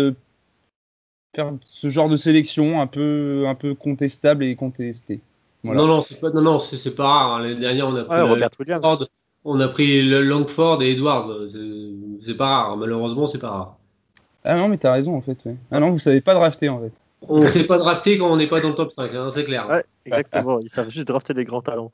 faire 1.35 1.53
ce 1.63 1.89
genre 1.89 2.09
de 2.09 2.17
sélection 2.17 2.81
un 2.81 2.87
peu, 2.87 3.45
un 3.49 3.55
peu 3.55 3.75
contestable 3.75 4.45
et 4.45 4.55
contesté. 4.55 5.21
Non, 5.65 5.87
non, 5.87 6.03
c'est 6.03 6.21
pas, 6.21 6.31
non, 6.31 6.43
non, 6.43 6.59
c'est 6.59 6.95
pas 6.95 7.07
rare. 7.07 7.35
Hein. 7.37 7.43
L'année 7.43 7.61
dernière, 7.61 7.89
on 7.89 7.95
a 7.95 8.05
pris 8.05 8.21
Robert 8.21 8.51
Williams. 8.59 9.07
On 9.45 9.61
a 9.61 9.69
pris 9.69 10.03
Langford 10.03 10.83
et 10.83 10.93
Edwards. 10.93 11.31
C'est 12.25 12.37
pas 12.37 12.47
rare. 12.47 12.77
Malheureusement, 12.77 13.27
c'est 13.27 13.39
pas 13.39 13.51
rare. 13.51 13.77
Ah 14.45 14.57
non, 14.57 14.69
mais 14.69 14.77
t'as 14.77 14.93
raison 14.93 15.17
en 15.17 15.21
fait. 15.21 15.39
Ah 15.71 15.79
non, 15.79 15.91
vous 15.91 16.01
savez 16.01 16.21
pas 16.21 16.35
drafter 16.35 16.69
en 16.69 16.81
fait. 16.81 16.93
On 17.29 17.41
ne 17.41 17.49
sait 17.49 17.65
pas 17.65 17.79
drafter 17.79 18.19
quand 18.19 18.31
on 18.31 18.37
n'est 18.37 18.47
pas 18.47 18.61
dans 18.61 18.71
le 18.71 18.75
top 18.75 18.93
5, 18.93 19.15
hein, 19.15 19.31
c'est 19.35 19.45
clair. 19.45 19.69
Ouais, 19.69 19.85
exactement. 20.05 20.61
Ils 20.61 20.71
savent 20.71 20.89
juste 20.89 21.07
drafter 21.07 21.35
les 21.35 21.45
grands 21.45 21.63
talents. 21.63 21.93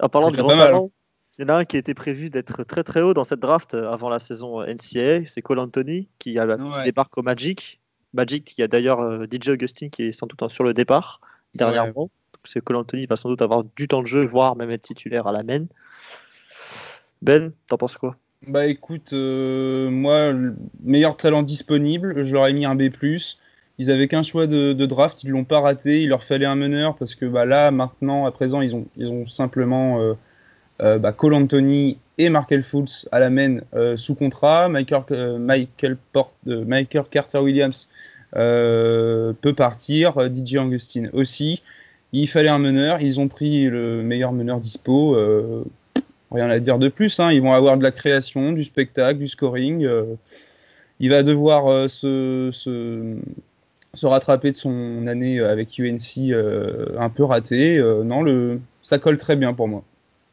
En 0.00 0.08
parlant 0.08 0.30
de 0.30 0.36
grands 0.36 0.48
talents, 0.48 0.90
il 1.38 1.42
y 1.42 1.44
en 1.44 1.48
a 1.50 1.58
un 1.58 1.64
qui 1.64 1.76
était 1.76 1.94
prévu 1.94 2.30
d'être 2.30 2.64
très 2.64 2.82
très 2.82 3.02
haut 3.02 3.14
dans 3.14 3.24
cette 3.24 3.40
draft 3.40 3.74
avant 3.74 4.08
la 4.08 4.18
saison 4.18 4.62
NCAA. 4.62 5.26
C'est 5.26 5.42
Cole 5.42 5.58
Anthony 5.58 6.08
qui, 6.18 6.38
a, 6.38 6.56
qui 6.56 6.82
débarque 6.84 7.16
au 7.18 7.22
Magic. 7.22 7.80
Magic 8.14 8.44
qui 8.44 8.62
a 8.62 8.68
d'ailleurs 8.68 9.00
euh, 9.00 9.26
DJ 9.30 9.50
Augustine 9.50 9.90
qui 9.90 10.04
est 10.04 10.12
sans 10.12 10.26
doute 10.26 10.50
sur 10.50 10.64
le 10.64 10.72
départ 10.74 11.20
dernièrement. 11.54 12.10
C'est 12.44 12.62
Cole 12.62 12.76
Anthony 12.76 13.06
va 13.06 13.16
sans 13.16 13.28
doute 13.28 13.42
avoir 13.42 13.64
du 13.76 13.88
temps 13.88 14.02
de 14.02 14.06
jeu, 14.06 14.24
voire 14.24 14.56
même 14.56 14.70
être 14.70 14.82
titulaire 14.82 15.26
à 15.26 15.32
la 15.32 15.42
main. 15.42 15.66
Ben, 17.22 17.52
t'en 17.66 17.76
penses 17.76 17.96
quoi? 17.96 18.16
Bah 18.46 18.66
écoute, 18.66 19.12
euh, 19.12 19.90
moi, 19.90 20.32
le 20.32 20.54
meilleur 20.82 21.16
talent 21.16 21.42
disponible, 21.42 22.24
je 22.24 22.32
leur 22.32 22.46
ai 22.46 22.52
mis 22.52 22.64
un 22.64 22.76
B+. 22.76 22.90
Ils 23.78 23.90
avaient 23.90 24.08
qu'un 24.08 24.22
choix 24.22 24.46
de, 24.46 24.72
draft, 24.86 25.22
ils 25.22 25.30
l'ont 25.30 25.44
pas 25.44 25.60
raté, 25.60 26.02
il 26.02 26.08
leur 26.08 26.24
fallait 26.24 26.46
un 26.46 26.56
meneur 26.56 26.96
parce 26.96 27.14
que 27.14 27.26
bah, 27.26 27.44
là, 27.44 27.70
maintenant, 27.70 28.26
à 28.26 28.30
présent, 28.30 28.62
ils 28.62 28.74
ont, 28.74 28.86
ils 28.96 29.10
ont 29.10 29.26
simplement 29.26 30.00
euh, 30.00 30.14
euh, 30.80 30.98
bah, 30.98 31.12
Cole 31.12 31.34
Anthony 31.34 31.98
et 32.18 32.30
Markel 32.30 32.64
Fultz 32.64 33.06
à 33.12 33.18
la 33.18 33.28
main 33.28 33.58
sous 33.96 34.14
contrat. 34.14 34.70
Michael, 34.70 35.38
Michael, 35.38 35.98
Michael 36.46 37.04
Carter 37.10 37.38
Williams 37.38 37.90
peut 38.32 39.54
partir, 39.54 40.14
DJ 40.34 40.56
Augustine 40.56 41.10
aussi. 41.12 41.62
Il 42.12 42.28
fallait 42.28 42.48
un 42.48 42.58
meneur, 42.58 43.02
ils 43.02 43.20
ont 43.20 43.28
pris 43.28 43.64
le 43.64 44.02
meilleur 44.02 44.32
meneur 44.32 44.60
dispo 44.60 45.14
rien 46.30 46.50
à 46.50 46.58
dire 46.58 46.78
de 46.78 46.88
plus. 46.88 47.18
Hein. 47.20 47.32
Ils 47.32 47.42
vont 47.42 47.52
avoir 47.52 47.76
de 47.76 47.82
la 47.82 47.92
création, 47.92 48.52
du 48.52 48.64
spectacle, 48.64 49.18
du 49.18 49.28
scoring. 49.28 49.84
Euh. 49.84 50.14
il 51.00 51.10
va 51.10 51.22
devoir 51.22 51.66
euh, 51.68 51.88
se, 51.88 53.16
se, 53.94 54.06
rattraper 54.06 54.50
de 54.50 54.56
son 54.56 55.06
année 55.06 55.40
avec 55.40 55.78
UNC 55.78 56.30
euh, 56.30 56.86
un 56.98 57.10
peu 57.10 57.24
ratée. 57.24 57.78
non, 58.04 58.22
le, 58.22 58.60
ça 58.82 58.98
colle 58.98 59.16
très 59.16 59.36
bien 59.36 59.54
pour 59.54 59.68
moi. 59.68 59.84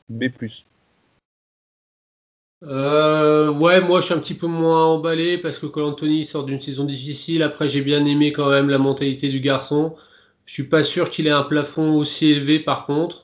B+. 0.10 0.30
ouais, 2.62 3.82
moi 3.82 4.02
je 4.02 4.06
suis 4.06 4.14
un 4.14 4.20
petit 4.20 4.34
peu 4.34 4.48
moins 4.48 4.86
emballé 4.86 5.38
parce 5.38 5.58
que 5.58 5.66
Cole 5.66 5.84
Anthony 5.84 6.26
sort 6.26 6.46
d'une 6.46 6.62
saison 6.62 6.86
difficile. 6.86 7.44
Après, 7.44 7.70
j'ai 7.70 7.82
bien 7.82 8.06
aimé 8.06 8.34
quand 8.34 8.50
même 8.50 8.70
la 8.70 8.78
mentalité 8.78 9.30
du 9.30 9.40
garçon. 9.40 9.96
Je 10.46 10.54
suis 10.54 10.64
pas 10.64 10.84
sûr 10.84 11.10
qu'il 11.10 11.28
ait 11.28 11.32
un 11.32 11.44
plafond 11.44 11.94
aussi 11.94 12.32
élevé 12.32 12.60
par 12.60 12.86
contre. 12.86 13.24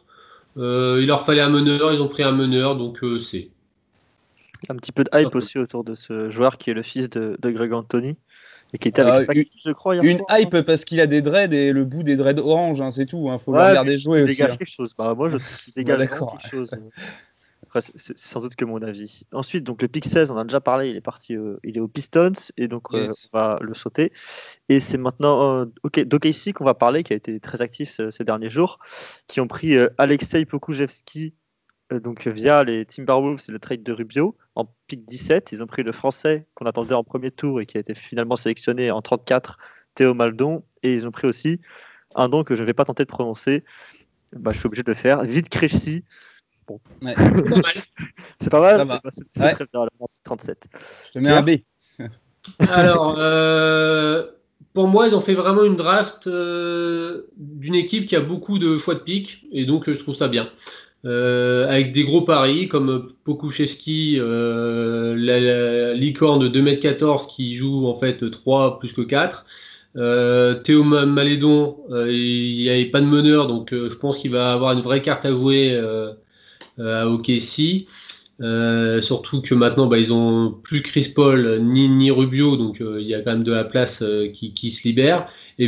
Euh, 0.57 0.97
il 0.99 1.07
leur 1.07 1.25
fallait 1.25 1.41
un 1.41 1.49
meneur, 1.49 1.93
ils 1.93 2.01
ont 2.01 2.07
pris 2.07 2.23
un 2.23 2.31
meneur, 2.31 2.75
donc 2.75 3.03
euh, 3.03 3.19
c'est. 3.19 3.49
Un 4.67 4.75
petit 4.75 4.91
peu 4.91 5.03
de 5.05 5.09
hype 5.13 5.33
aussi 5.35 5.57
autour 5.57 5.85
de 5.85 5.95
ce 5.95 6.29
joueur 6.29 6.57
qui 6.57 6.69
est 6.69 6.73
le 6.73 6.83
fils 6.83 7.09
de, 7.09 7.37
Greg 7.41 7.71
Anthony 7.71 8.17
et 8.73 8.77
qui 8.77 8.87
était 8.87 9.01
avec 9.01 9.29
euh, 9.29 9.43
je 9.65 9.71
crois. 9.71 9.95
une 9.95 10.21
hype 10.29 10.61
parce 10.61 10.85
qu'il 10.85 10.99
a 10.99 11.07
des 11.07 11.21
dreads 11.21 11.53
et 11.53 11.71
le 11.71 11.85
bout 11.85 12.03
des 12.03 12.15
dreads 12.15 12.39
orange, 12.39 12.81
hein, 12.81 12.91
c'est 12.91 13.05
tout. 13.05 13.25
Il 13.25 13.31
hein, 13.31 13.39
faut 13.39 13.53
le 13.53 13.59
regarder 13.59 13.97
jouer 13.97 14.21
aussi. 14.21 14.35
Dégage 14.35 14.51
hein. 14.51 14.57
quelque 14.57 14.71
chose. 14.71 14.93
Bah, 14.97 15.13
moi, 15.15 15.29
je 15.29 15.37
trouve 15.37 15.57
qu'il 15.63 15.73
dégage 15.73 15.97
quelque 15.97 16.49
chose. 16.49 16.71
c'est 17.95 18.17
sans 18.17 18.41
doute 18.41 18.55
que 18.55 18.65
mon 18.65 18.81
avis. 18.81 19.23
Ensuite, 19.31 19.63
donc 19.63 19.81
le 19.81 19.87
pick 19.87 20.05
16, 20.05 20.29
on 20.31 20.35
en 20.35 20.39
a 20.39 20.43
déjà 20.43 20.61
parlé, 20.61 20.89
il 20.89 20.95
est 20.95 21.01
parti, 21.01 21.35
il 21.63 21.77
est 21.77 21.79
aux 21.79 21.87
Pistons 21.87 22.33
et 22.57 22.67
donc 22.67 22.93
on 22.93 23.07
va 23.33 23.57
le 23.61 23.73
sauter. 23.73 24.11
Et 24.69 24.79
c'est 24.79 24.97
maintenant 24.97 25.61
euh, 25.61 26.03
d'OKC 26.03 26.53
qu'on 26.53 26.65
va 26.65 26.75
parler, 26.75 27.03
qui 27.03 27.13
a 27.13 27.15
été 27.15 27.39
très 27.39 27.61
actif 27.61 27.99
ces 28.09 28.23
derniers 28.23 28.49
jours, 28.49 28.79
qui 29.27 29.41
ont 29.41 29.47
pris 29.47 29.75
euh, 29.75 29.89
Alexei 29.97 30.45
Pokoujevski 30.45 31.27
euh, 31.27 31.48
donc 31.91 32.27
via 32.27 32.63
les 32.63 32.85
Timberwolves 32.85 33.41
et 33.47 33.51
le 33.51 33.59
trade 33.59 33.83
de 33.83 33.91
Rubio 33.91 34.37
en 34.55 34.65
pick 34.87 35.05
17. 35.05 35.51
Ils 35.51 35.63
ont 35.63 35.67
pris 35.67 35.83
le 35.83 35.91
français 35.91 36.47
qu'on 36.55 36.65
attendait 36.65 36.93
en 36.93 37.03
premier 37.03 37.31
tour 37.31 37.61
et 37.61 37.65
qui 37.65 37.77
a 37.77 37.79
été 37.79 37.95
finalement 37.95 38.35
sélectionné 38.35 38.91
en 38.91 39.01
34, 39.01 39.57
Théo 39.95 40.13
Maldon. 40.13 40.63
Et 40.83 40.93
ils 40.93 41.07
ont 41.07 41.11
pris 41.11 41.27
aussi 41.27 41.59
un 42.15 42.27
nom 42.27 42.43
que 42.43 42.55
je 42.55 42.61
ne 42.61 42.67
vais 42.67 42.73
pas 42.73 42.85
tenter 42.85 43.03
de 43.03 43.09
prononcer. 43.09 43.63
Bah, 44.33 44.51
je 44.53 44.59
suis 44.59 44.67
obligé 44.67 44.83
de 44.83 44.91
le 44.91 44.95
faire. 44.95 45.23
Vite 45.23 45.49
Crécy. 45.49 46.03
Bon. 46.67 46.79
c'est 48.39 48.49
pas 48.49 48.61
mal. 48.61 48.87
Bah, 48.87 49.01
c'est 49.09 49.55
très 49.55 49.65
bien, 49.73 49.87
37. 50.23 50.67
Je 51.07 51.11
te 51.11 51.19
mets 51.19 51.29
un 51.29 51.41
B. 51.41 51.49
Alors, 52.59 53.17
pour 54.73 54.87
moi, 54.87 55.07
ils 55.07 55.15
ont 55.15 55.21
fait 55.21 55.33
vraiment 55.33 55.63
une 55.63 55.75
draft 55.75 56.27
euh, 56.27 57.27
d'une 57.37 57.75
équipe 57.75 58.05
qui 58.05 58.15
a 58.15 58.21
beaucoup 58.21 58.59
de 58.59 58.77
choix 58.77 58.95
de 58.95 58.99
pique, 58.99 59.45
et 59.51 59.65
donc 59.65 59.89
je 59.89 59.99
trouve 59.99 60.15
ça 60.15 60.27
bien. 60.27 60.49
Euh, 61.05 61.67
avec 61.69 61.93
des 61.93 62.03
gros 62.03 62.21
paris 62.21 62.67
comme 62.67 63.13
Pokushevski, 63.23 64.17
euh, 64.19 65.15
la, 65.17 65.93
licorne 65.93 66.39
de 66.39 66.49
2m14 66.49 67.27
qui 67.27 67.55
joue 67.55 67.87
en 67.87 67.97
fait 67.97 68.29
3 68.29 68.79
plus 68.79 68.93
que 68.93 69.01
4. 69.01 69.45
Théo 70.63 70.83
Malédon, 70.83 71.77
il 71.89 72.55
n'y 72.57 72.69
avait 72.69 72.85
pas 72.85 73.01
de 73.01 73.05
meneur, 73.05 73.47
donc 73.47 73.69
je 73.71 73.95
pense 73.95 74.19
qu'il 74.19 74.31
va 74.31 74.51
avoir 74.51 74.73
une 74.73 74.81
vraie 74.81 75.01
carte 75.01 75.25
à 75.25 75.31
jouer 75.31 75.75
à 76.77 77.07
OKC. 77.09 77.87
Euh, 78.41 79.01
surtout 79.01 79.41
que 79.41 79.53
maintenant, 79.53 79.87
bah, 79.87 79.97
ils 79.97 80.13
ont 80.13 80.51
plus 80.63 80.81
Chris 80.81 81.11
Paul 81.13 81.59
ni, 81.61 81.89
ni 81.89 82.09
Rubio, 82.09 82.55
donc 82.55 82.79
euh, 82.79 83.01
il 83.01 83.07
y 83.07 83.13
a 83.13 83.21
quand 83.21 83.31
même 83.31 83.43
de 83.43 83.51
la 83.51 83.65
place 83.65 84.01
euh, 84.01 84.29
qui, 84.29 84.53
qui, 84.53 84.71
se 84.71 84.87
libère. 84.87 85.27
Et 85.57 85.67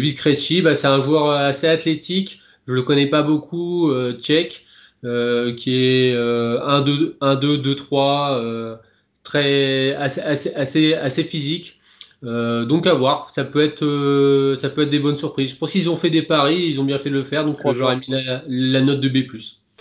bah, 0.62 0.76
c'est 0.76 0.88
un 0.88 1.02
joueur 1.02 1.32
assez 1.32 1.68
athlétique. 1.68 2.40
Je 2.68 2.74
le 2.74 2.82
connais 2.84 3.08
pas 3.08 3.24
beaucoup, 3.24 3.92
tchèque, 4.22 4.66
qui 5.02 5.84
est 5.84 6.16
1-2, 6.16 7.62
2 7.62 7.76
3 7.76 8.80
très 9.24 9.94
assez, 9.96 10.22
assez, 10.22 10.54
assez, 10.56 10.94
assez 10.94 11.24
physique. 11.24 11.80
donc 12.24 12.88
à 12.88 12.94
voir, 12.94 13.30
ça 13.32 13.44
peut 13.44 13.64
être 13.64 14.56
ça 14.60 14.70
peut 14.70 14.84
être 14.84 14.90
des 14.90 15.00
bonnes 15.00 15.18
surprises. 15.18 15.52
Je 15.52 15.56
pense 15.58 15.72
qu'ils 15.72 15.90
ont 15.90 15.98
fait 15.98 16.10
des 16.10 16.24
paris, 16.24 16.68
ils 16.70 16.80
ont 16.80 16.86
bien 16.86 17.00
fait 17.00 17.10
de 17.10 17.16
le 17.16 17.24
faire, 17.24 17.46
donc 17.46 17.60
j'aurais 17.74 17.98
mis 17.98 18.08
la, 18.10 18.44
la, 18.48 18.82
note 18.82 19.00
de 19.00 19.10
B+ 19.10 19.28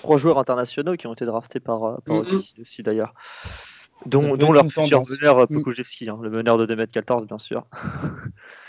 trois 0.00 0.16
joueurs 0.16 0.38
internationaux 0.38 0.96
qui 0.96 1.06
ont 1.06 1.12
été 1.12 1.24
draftés 1.24 1.60
par, 1.60 1.84
euh, 1.84 1.96
par 2.04 2.16
mm-hmm. 2.22 2.60
aussi 2.62 2.82
d'ailleurs. 2.82 3.14
Dont, 4.06 4.34
dont 4.36 4.50
leur 4.50 4.66
futur 4.66 5.02
meneur 5.06 5.40
euh, 5.40 5.46
mm. 5.50 5.56
Pokojevski, 5.56 6.08
hein, 6.08 6.18
le 6.22 6.30
meneur 6.30 6.56
de 6.56 6.66
2m14 6.66 7.26
bien 7.26 7.38
sûr. 7.38 7.64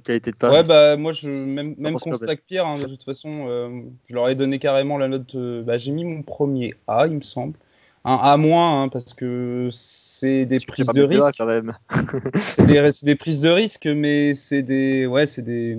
qualité 0.00 0.30
de 0.30 0.36
passe. 0.36 0.52
Ouais, 0.52 0.64
bah 0.64 0.96
moi, 0.96 1.12
je, 1.12 1.30
même, 1.30 1.74
même 1.78 1.98
constat 1.98 2.36
que 2.36 2.42
Pierre, 2.46 2.66
hein, 2.66 2.78
de 2.78 2.86
toute 2.86 3.04
façon, 3.04 3.46
euh, 3.48 3.82
je 4.08 4.14
leur 4.14 4.28
ai 4.28 4.34
donné 4.34 4.58
carrément 4.58 4.98
la 4.98 5.08
note. 5.08 5.36
bah, 5.36 5.78
J'ai 5.78 5.92
mis 5.92 6.04
mon 6.04 6.22
premier 6.22 6.74
A, 6.86 7.06
il 7.06 7.14
me 7.14 7.22
semble. 7.22 7.54
Un 8.04 8.16
A 8.16 8.36
moins, 8.36 8.82
hein, 8.82 8.88
parce 8.88 9.14
que 9.14 9.68
c'est 9.70 10.44
des 10.44 10.58
prises 10.58 10.86
de 10.86 11.02
risque. 11.02 11.34
quand 11.38 11.46
même. 11.46 11.74
c'est 12.56 12.66
des, 12.66 12.90
des, 13.02 13.14
prises 13.14 13.40
de 13.40 13.48
risque, 13.48 13.86
mais 13.86 14.34
c'est 14.34 14.62
des, 14.62 15.06
ouais, 15.06 15.26
c'est 15.26 15.42
des, 15.42 15.78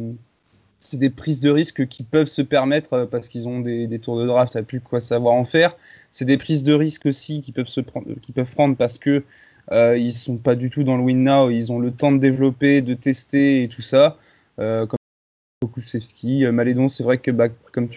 c'est 0.84 0.98
des 0.98 1.10
prises 1.10 1.40
de 1.40 1.50
risque 1.50 1.88
qui 1.88 2.04
peuvent 2.04 2.28
se 2.28 2.42
permettre 2.42 2.94
euh, 2.94 3.06
parce 3.06 3.28
qu'ils 3.28 3.48
ont 3.48 3.62
des, 3.62 4.00
tours 4.00 4.20
de 4.20 4.28
draft, 4.28 4.56
à 4.56 4.64
plus 4.64 4.82
quoi 4.82 5.00
savoir 5.00 5.34
en 5.34 5.46
faire. 5.46 5.76
C'est 6.12 6.26
des 6.26 6.38
prises 6.38 6.64
de 6.64 6.74
risque 6.74 7.06
aussi 7.06 7.42
qui 7.42 7.52
peuvent 7.52 7.68
se 7.68 7.82
prendre, 7.82 8.08
qui 8.22 8.32
peuvent 8.32 8.52
prendre 8.52 8.76
parce 8.76 9.00
que 9.00 9.24
euh, 9.72 9.98
ils 9.98 10.14
sont 10.14 10.38
pas 10.38 10.56
du 10.56 10.70
tout 10.70 10.84
dans 10.84 10.98
le 10.98 11.04
win 11.04 11.24
now, 11.24 11.50
ils 11.50 11.72
ont 11.72 11.80
le 11.80 11.92
temps 11.92 12.12
de 12.12 12.18
développer, 12.18 12.82
de 12.82 12.94
tester 12.94 13.64
et 13.64 13.68
tout 13.70 13.82
ça. 13.82 14.18
Euh, 14.60 14.86
comme 14.86 14.98
euh, 16.26 16.52
Malédon, 16.52 16.90
c'est 16.90 17.04
vrai 17.04 17.18
que 17.18 17.32
bah, 17.32 17.48
comme 17.72 17.88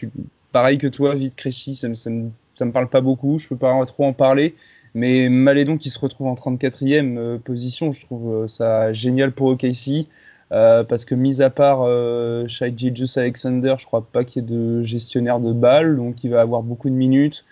pareil 0.53 0.79
que 0.79 0.87
toi, 0.87 1.15
vite 1.15 1.35
Créchy, 1.35 1.75
ça, 1.75 1.93
ça, 1.95 2.11
me, 2.11 2.31
ça 2.55 2.65
me 2.65 2.73
parle 2.73 2.89
pas 2.89 3.01
beaucoup, 3.01 3.39
je 3.39 3.49
peux 3.49 3.57
pas 3.57 3.85
trop 3.87 4.05
en 4.05 4.13
parler. 4.13 4.55
Mais 4.95 5.29
Malédon 5.29 5.77
qui 5.77 5.91
se 5.91 5.99
retrouve 5.99 6.29
en 6.29 6.35
34e 6.35 7.39
position, 7.41 7.93
je 7.93 8.01
trouve 8.01 8.47
ça 8.49 8.95
génial 8.95 9.33
pour 9.33 9.49
OKC. 9.49 10.07
parce 10.49 11.05
que 11.05 11.15
mis 11.15 11.43
à 11.43 11.51
part 11.51 11.83
euh, 11.83 12.47
Shai 12.49 12.75
Alexander, 13.17 13.75
je 13.79 13.85
crois 13.85 14.07
pas 14.11 14.25
qu'il 14.25 14.43
y 14.43 14.47
ait 14.47 14.49
de 14.49 14.83
gestionnaire 14.83 15.41
de 15.41 15.53
balles, 15.53 15.97
donc 15.97 16.25
il 16.25 16.31
va 16.31 16.41
avoir 16.41 16.63
beaucoup 16.63 16.89
de 16.89 16.95
minutes. 16.95 17.45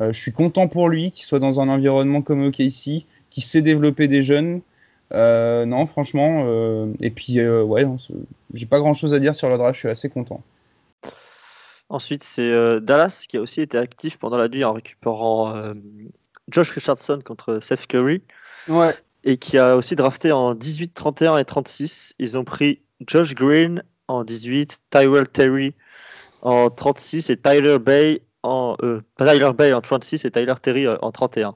je 0.00 0.12
suis 0.12 0.32
content 0.32 0.68
pour 0.68 0.88
lui 0.88 1.10
qu'il 1.10 1.24
soit 1.24 1.40
dans 1.40 1.58
un 1.58 1.68
environnement 1.68 2.22
comme 2.22 2.46
OKC, 2.46 3.04
qui 3.32 3.40
sait 3.40 3.62
développer 3.62 4.08
des 4.08 4.22
jeunes. 4.22 4.60
non, 5.12 5.86
franchement, 5.86 6.46
et 7.00 7.10
puis 7.10 7.40
ouais, 7.44 7.86
j'ai 8.54 8.66
pas 8.66 8.78
grand 8.78 8.94
chose 8.94 9.14
à 9.14 9.18
dire 9.18 9.34
sur 9.34 9.48
le 9.48 9.58
draft, 9.58 9.74
je 9.74 9.80
suis 9.80 9.88
assez 9.88 10.08
content. 10.08 10.42
Ensuite, 11.92 12.24
c'est 12.24 12.40
euh, 12.40 12.80
Dallas 12.80 13.26
qui 13.28 13.36
a 13.36 13.42
aussi 13.42 13.60
été 13.60 13.76
actif 13.76 14.16
pendant 14.16 14.38
la 14.38 14.48
nuit 14.48 14.64
en 14.64 14.72
récupérant 14.72 15.54
euh, 15.54 15.72
Josh 16.48 16.70
Richardson 16.70 17.20
contre 17.22 17.58
Seth 17.60 17.86
Curry. 17.86 18.22
Ouais. 18.66 18.94
Et 19.24 19.36
qui 19.36 19.58
a 19.58 19.76
aussi 19.76 19.94
drafté 19.94 20.32
en 20.32 20.54
18, 20.54 20.94
31 20.94 21.36
et 21.36 21.44
36. 21.44 22.14
Ils 22.18 22.38
ont 22.38 22.44
pris 22.44 22.80
Josh 23.06 23.34
Green 23.34 23.82
en 24.08 24.24
18, 24.24 24.80
Tyrell 24.88 25.28
Terry 25.28 25.74
en 26.40 26.70
36 26.70 27.28
et 27.28 27.36
Tyler 27.36 27.78
Bay 27.78 28.22
en 28.42 28.74
euh, 28.82 29.02
Tyler 29.18 29.50
Bay 29.52 29.74
en 29.74 29.82
36 29.82 30.24
et 30.24 30.30
Tyler 30.30 30.54
Terry 30.62 30.88
en 30.88 31.12
31. 31.12 31.54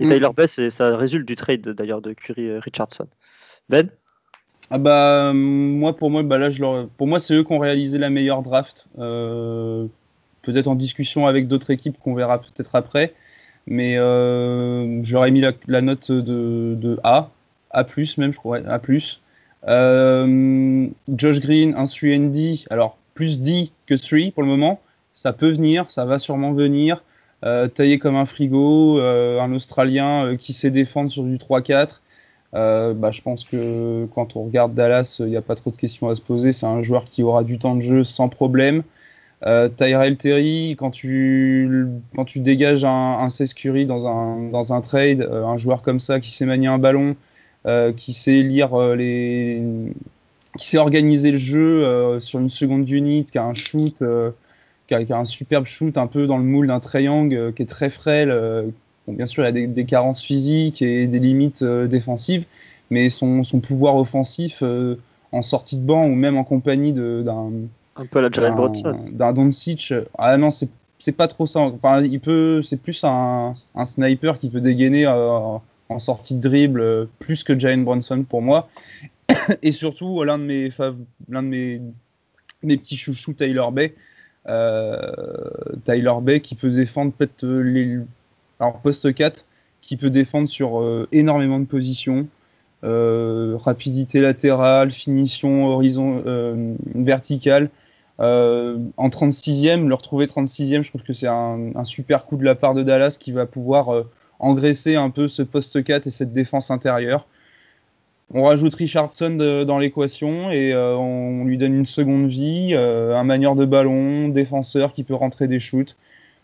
Et 0.00 0.06
mm. 0.06 0.10
Tyler 0.10 0.28
Bay, 0.36 0.46
ça 0.70 0.96
résulte 0.96 1.26
du 1.26 1.36
trade 1.36 1.68
d'ailleurs 1.68 2.02
de 2.02 2.12
Curry 2.12 2.58
Richardson. 2.58 3.06
Ben? 3.68 3.88
Ah 4.72 4.78
bah 4.78 5.32
moi 5.34 5.96
pour 5.96 6.10
moi 6.10 6.22
bah 6.22 6.38
là 6.38 6.50
je 6.50 6.60
leur... 6.60 6.86
pour 6.90 7.08
moi 7.08 7.18
c'est 7.18 7.34
eux 7.34 7.42
qui 7.42 7.52
ont 7.52 7.58
réalisé 7.58 7.98
la 7.98 8.08
meilleure 8.08 8.42
draft. 8.42 8.86
Euh, 8.98 9.86
peut-être 10.42 10.68
en 10.68 10.74
discussion 10.74 11.26
avec 11.26 11.48
d'autres 11.48 11.70
équipes 11.70 11.98
qu'on 11.98 12.14
verra 12.14 12.40
peut-être 12.40 12.74
après, 12.74 13.14
mais 13.66 13.96
euh, 13.98 15.02
je 15.02 15.12
leur 15.12 15.26
ai 15.26 15.30
mis 15.30 15.42
la, 15.66 15.80
note 15.80 16.10
de, 16.10 16.76
de, 16.78 16.98
A, 17.04 17.30
A 17.70 17.84
même 18.16 18.32
je 18.32 18.38
crois, 18.38 18.58
A 18.58 18.80
euh, 19.68 20.86
Josh 21.08 21.40
Green, 21.40 21.74
un 21.76 21.84
3D, 21.84 22.66
alors 22.70 22.96
plus 23.14 23.40
D 23.40 23.70
que 23.86 23.94
3 23.94 24.32
pour 24.32 24.42
le 24.42 24.48
moment, 24.48 24.80
ça 25.12 25.32
peut 25.32 25.50
venir, 25.50 25.90
ça 25.90 26.04
va 26.04 26.18
sûrement 26.18 26.52
venir. 26.52 27.02
Taillé 27.42 27.98
comme 27.98 28.16
un 28.16 28.26
frigo, 28.26 29.00
un 29.00 29.52
Australien 29.52 30.36
qui 30.36 30.52
sait 30.52 30.70
défendre 30.70 31.10
sur 31.10 31.22
du 31.22 31.36
3-4. 31.36 32.00
Euh, 32.54 32.94
bah, 32.94 33.12
je 33.12 33.22
pense 33.22 33.44
que 33.44 34.06
quand 34.14 34.36
on 34.36 34.44
regarde 34.44 34.74
Dallas, 34.74 35.16
il 35.20 35.26
n'y 35.26 35.36
a 35.36 35.42
pas 35.42 35.54
trop 35.54 35.70
de 35.70 35.76
questions 35.76 36.08
à 36.08 36.16
se 36.16 36.20
poser. 36.20 36.52
C'est 36.52 36.66
un 36.66 36.82
joueur 36.82 37.04
qui 37.04 37.22
aura 37.22 37.44
du 37.44 37.58
temps 37.58 37.76
de 37.76 37.80
jeu 37.80 38.04
sans 38.04 38.28
problème. 38.28 38.82
Euh, 39.46 39.68
Tyrell 39.68 40.16
Terry, 40.16 40.76
quand 40.78 40.90
tu, 40.90 41.88
dégages 42.36 42.84
un, 42.84 43.18
un 43.20 43.28
Curry 43.56 43.86
dans 43.86 44.06
un, 44.72 44.80
trade, 44.82 45.22
euh, 45.22 45.44
un 45.46 45.56
joueur 45.56 45.80
comme 45.82 46.00
ça 46.00 46.20
qui 46.20 46.30
sait 46.30 46.44
manier 46.44 46.66
un 46.66 46.78
ballon, 46.78 47.16
euh, 47.66 47.92
qui 47.92 48.12
sait 48.12 48.42
lire 48.42 48.76
les. 48.94 49.62
qui 50.58 50.68
sait 50.68 50.78
organiser 50.78 51.30
le 51.30 51.38
jeu 51.38 52.20
sur 52.20 52.40
une 52.40 52.50
seconde 52.50 52.88
unit, 52.90 53.24
qui 53.24 53.38
a 53.38 53.44
un 53.44 53.54
shoot, 53.54 54.02
qui 54.90 54.94
a, 54.94 55.04
qui, 55.04 55.12
a, 55.12 55.18
un 55.18 55.24
superbe 55.24 55.66
shoot 55.66 55.96
un 55.96 56.06
peu 56.06 56.26
dans 56.26 56.38
le 56.38 56.44
moule 56.44 56.66
d'un 56.66 56.80
triangle, 56.80 57.52
qui 57.54 57.62
est 57.62 57.66
très 57.66 57.90
frêle, 57.90 58.30
bien 59.12 59.26
sûr, 59.26 59.44
il 59.44 59.46
a 59.46 59.66
des, 59.66 59.84
carences 59.84 60.22
physiques 60.22 60.82
et 60.82 61.06
des 61.06 61.18
limites 61.18 61.62
euh, 61.62 61.86
défensives, 61.86 62.46
mais 62.90 63.08
son, 63.08 63.42
pouvoir 63.62 63.96
offensif 63.96 64.58
euh, 64.62 64.96
en 65.32 65.42
sortie 65.42 65.78
de 65.78 65.84
banc 65.84 66.06
ou 66.06 66.14
même 66.14 66.36
en 66.36 66.44
compagnie 66.44 66.92
d'un 66.92 67.50
un 67.96 68.06
peu 68.06 68.20
la 68.20 68.30
d'un 68.30 69.32
Doncic, 69.32 69.92
ah 70.16 70.36
non, 70.36 70.50
c'est 70.50 71.12
pas 71.12 71.28
trop 71.28 71.46
ça. 71.46 71.70
il 72.02 72.20
peut, 72.20 72.62
c'est 72.62 72.80
plus 72.80 73.04
un, 73.04 73.54
sniper 73.84 74.38
qui 74.38 74.48
peut 74.48 74.60
dégainer 74.60 75.06
euh, 75.06 75.58
en 75.88 75.98
sortie 75.98 76.34
de 76.34 76.40
dribble 76.40 77.08
plus 77.18 77.44
que 77.44 77.58
Jalen 77.58 77.84
Bronson 77.84 78.24
pour 78.28 78.42
moi. 78.42 78.68
Et 79.62 79.72
surtout, 79.72 80.22
l'un 80.22 80.38
de 80.38 80.44
mes, 80.44 80.70
l'un 81.28 81.42
de 81.42 81.48
mes, 81.48 81.80
mes 82.62 82.76
petits 82.76 82.96
chouchous, 82.96 83.34
Tyler 83.34 83.68
Bay. 83.72 83.94
Tyler 84.46 86.14
Bay 86.22 86.40
qui 86.40 86.54
peut 86.54 86.70
défendre 86.70 87.12
peut-être 87.12 87.44
les, 87.46 87.98
alors 88.60 88.80
poste 88.80 89.12
4 89.12 89.44
qui 89.80 89.96
peut 89.96 90.10
défendre 90.10 90.48
sur 90.48 90.80
euh, 90.80 91.08
énormément 91.12 91.58
de 91.58 91.64
positions. 91.64 92.28
Euh, 92.82 93.56
rapidité 93.58 94.20
latérale, 94.20 94.90
finition 94.90 95.66
horizon 95.66 96.22
euh, 96.26 96.74
verticale. 96.94 97.70
en 98.18 99.08
36e, 99.08 99.86
le 99.86 99.94
retrouver 99.94 100.26
36e, 100.26 100.82
je 100.82 100.88
trouve 100.90 101.02
que 101.02 101.12
c'est 101.12 101.26
un, 101.26 101.84
super 101.84 102.26
coup 102.26 102.36
de 102.36 102.44
la 102.44 102.54
part 102.54 102.74
de 102.74 102.82
Dallas 102.82 103.16
qui 103.18 103.32
va 103.32 103.46
pouvoir 103.46 104.04
engraisser 104.38 104.96
un 104.96 105.10
peu 105.10 105.28
ce 105.28 105.42
poste 105.42 105.82
4 105.82 106.06
et 106.06 106.10
cette 106.10 106.32
défense 106.32 106.70
intérieure. 106.70 107.26
On 108.32 108.44
rajoute 108.44 108.74
Richardson 108.74 109.64
dans 109.66 109.78
l'équation 109.78 110.50
et 110.50 110.74
on 110.74 111.44
lui 111.44 111.58
donne 111.58 111.74
une 111.74 111.86
seconde 111.86 112.28
vie, 112.28 112.74
un 112.74 113.24
manieur 113.24 113.56
de 113.56 113.64
ballon, 113.64 114.28
défenseur 114.28 114.92
qui 114.92 115.02
peut 115.02 115.14
rentrer 115.14 115.48
des 115.48 115.58
shoots. 115.58 115.96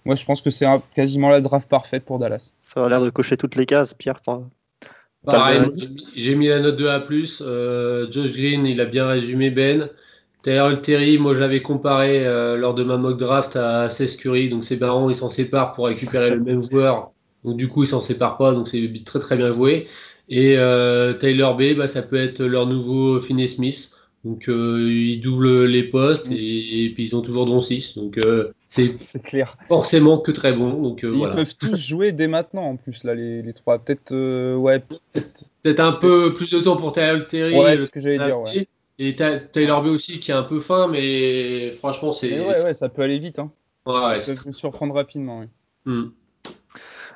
Moi, 0.05 0.15
je 0.15 0.25
pense 0.25 0.41
que 0.41 0.51
c'est 0.51 0.67
quasiment 0.95 1.29
la 1.29 1.41
draft 1.41 1.69
parfaite 1.69 2.05
pour 2.05 2.19
Dallas. 2.19 2.53
Ça 2.63 2.85
a 2.85 2.89
l'air 2.89 3.01
de 3.01 3.11
cocher 3.11 3.37
toutes 3.37 3.57
les 3.57 3.67
cases, 3.67 3.95
Pierre. 3.95 4.21
Pareil, 5.27 5.61
j'ai 6.15 6.37
mis 6.37 6.47
la 6.47 6.61
note 6.61 6.77
de 6.77 6.87
A+. 6.87 7.05
Euh, 7.41 8.11
Josh 8.11 8.33
Green, 8.33 8.65
il 8.65 8.81
a 8.81 8.85
bien 8.85 9.07
résumé 9.07 9.51
Ben. 9.51 9.91
Taylor 10.45 10.81
Terry, 10.81 11.19
moi 11.19 11.35
j'avais 11.35 11.61
comparé 11.61 12.25
euh, 12.25 12.57
lors 12.57 12.75
de 12.75 12.85
ma 12.85 12.97
mock 12.97 13.19
draft 13.19 13.57
à 13.57 13.89
Curry, 14.17 14.49
donc 14.49 14.65
ses 14.65 14.79
parents 14.79 15.11
ils 15.11 15.17
s'en 15.17 15.29
séparent 15.29 15.73
pour 15.73 15.87
récupérer 15.87 16.31
le 16.31 16.39
même 16.39 16.63
joueur, 16.63 17.11
donc 17.43 17.57
du 17.57 17.67
coup 17.67 17.83
ils 17.83 17.89
s'en 17.89 18.01
séparent 18.01 18.37
pas, 18.37 18.53
donc 18.53 18.69
c'est 18.69 18.89
très 19.05 19.19
très 19.19 19.37
bien 19.37 19.51
joué. 19.51 19.89
Et 20.29 20.57
euh, 20.59 21.15
Taylor 21.15 21.57
B, 21.57 21.75
bah, 21.77 21.89
ça 21.89 22.03
peut 22.03 22.17
être 22.17 22.43
leur 22.43 22.67
nouveau 22.67 23.21
Finney 23.21 23.49
Smith, 23.49 23.91
donc 24.25 24.49
euh, 24.49 24.91
ils 24.91 25.21
doublent 25.21 25.65
les 25.65 25.85
postes 25.85 26.29
mm. 26.29 26.33
et, 26.33 26.93
puis 26.95 27.05
ils 27.05 27.17
ont 27.17 27.23
toujours 27.23 27.47
don 27.47 27.63
6, 27.63 27.97
donc 27.97 28.19
euh, 28.19 28.53
c'est 28.99 29.23
clair. 29.23 29.57
Forcément 29.69 30.19
que 30.19 30.31
très 30.33 30.53
bon. 30.53 30.83
Donc, 30.83 31.05
euh, 31.05 31.15
Ils 31.15 31.35
peuvent 31.35 31.57
tous 31.57 31.77
jouer 31.77 32.13
dès 32.13 32.27
maintenant 32.27 32.65
en 32.65 32.77
plus, 32.77 33.05
là, 33.05 33.15
les, 33.15 33.43
les 33.43 33.53
trois. 33.53 33.79
Peut-être 33.79 34.13
euh, 34.13 34.55
ouais, 34.57 34.83
peut-être 35.63 35.81
un 35.81 35.93
peu 35.93 36.35
plus 36.35 36.51
de 36.51 36.61
temps 36.61 36.77
pour 36.77 36.93
Taylor 36.93 37.27
Terry. 37.27 37.57
Ouais, 37.57 37.77
ce 37.77 37.91
que 37.91 38.01
j'allais 38.01 38.25
dire. 38.25 38.41
Ouais. 38.41 38.69
Et 38.99 39.15
Taylor 39.15 39.83
B 39.83 39.89
aussi 39.89 40.21
qui 40.21 40.31
est 40.31 40.35
un 40.35 40.43
peu 40.43 40.61
fin, 40.61 40.89
mais 40.89 41.73
franchement, 41.73 42.13
c'est. 42.13 42.39
Ouais, 42.41 42.63
ouais, 42.63 42.75
ça 42.75 42.89
peut 42.89 43.03
aller 43.03 43.19
vite. 43.19 43.39
Hein. 43.39 43.51
Ouais, 43.87 44.21
ça 44.21 44.35
peut 44.35 44.53
surprendre 44.53 44.95
rapidement. 44.95 45.41
Oui. 45.41 45.47
Hmm. 45.85 46.09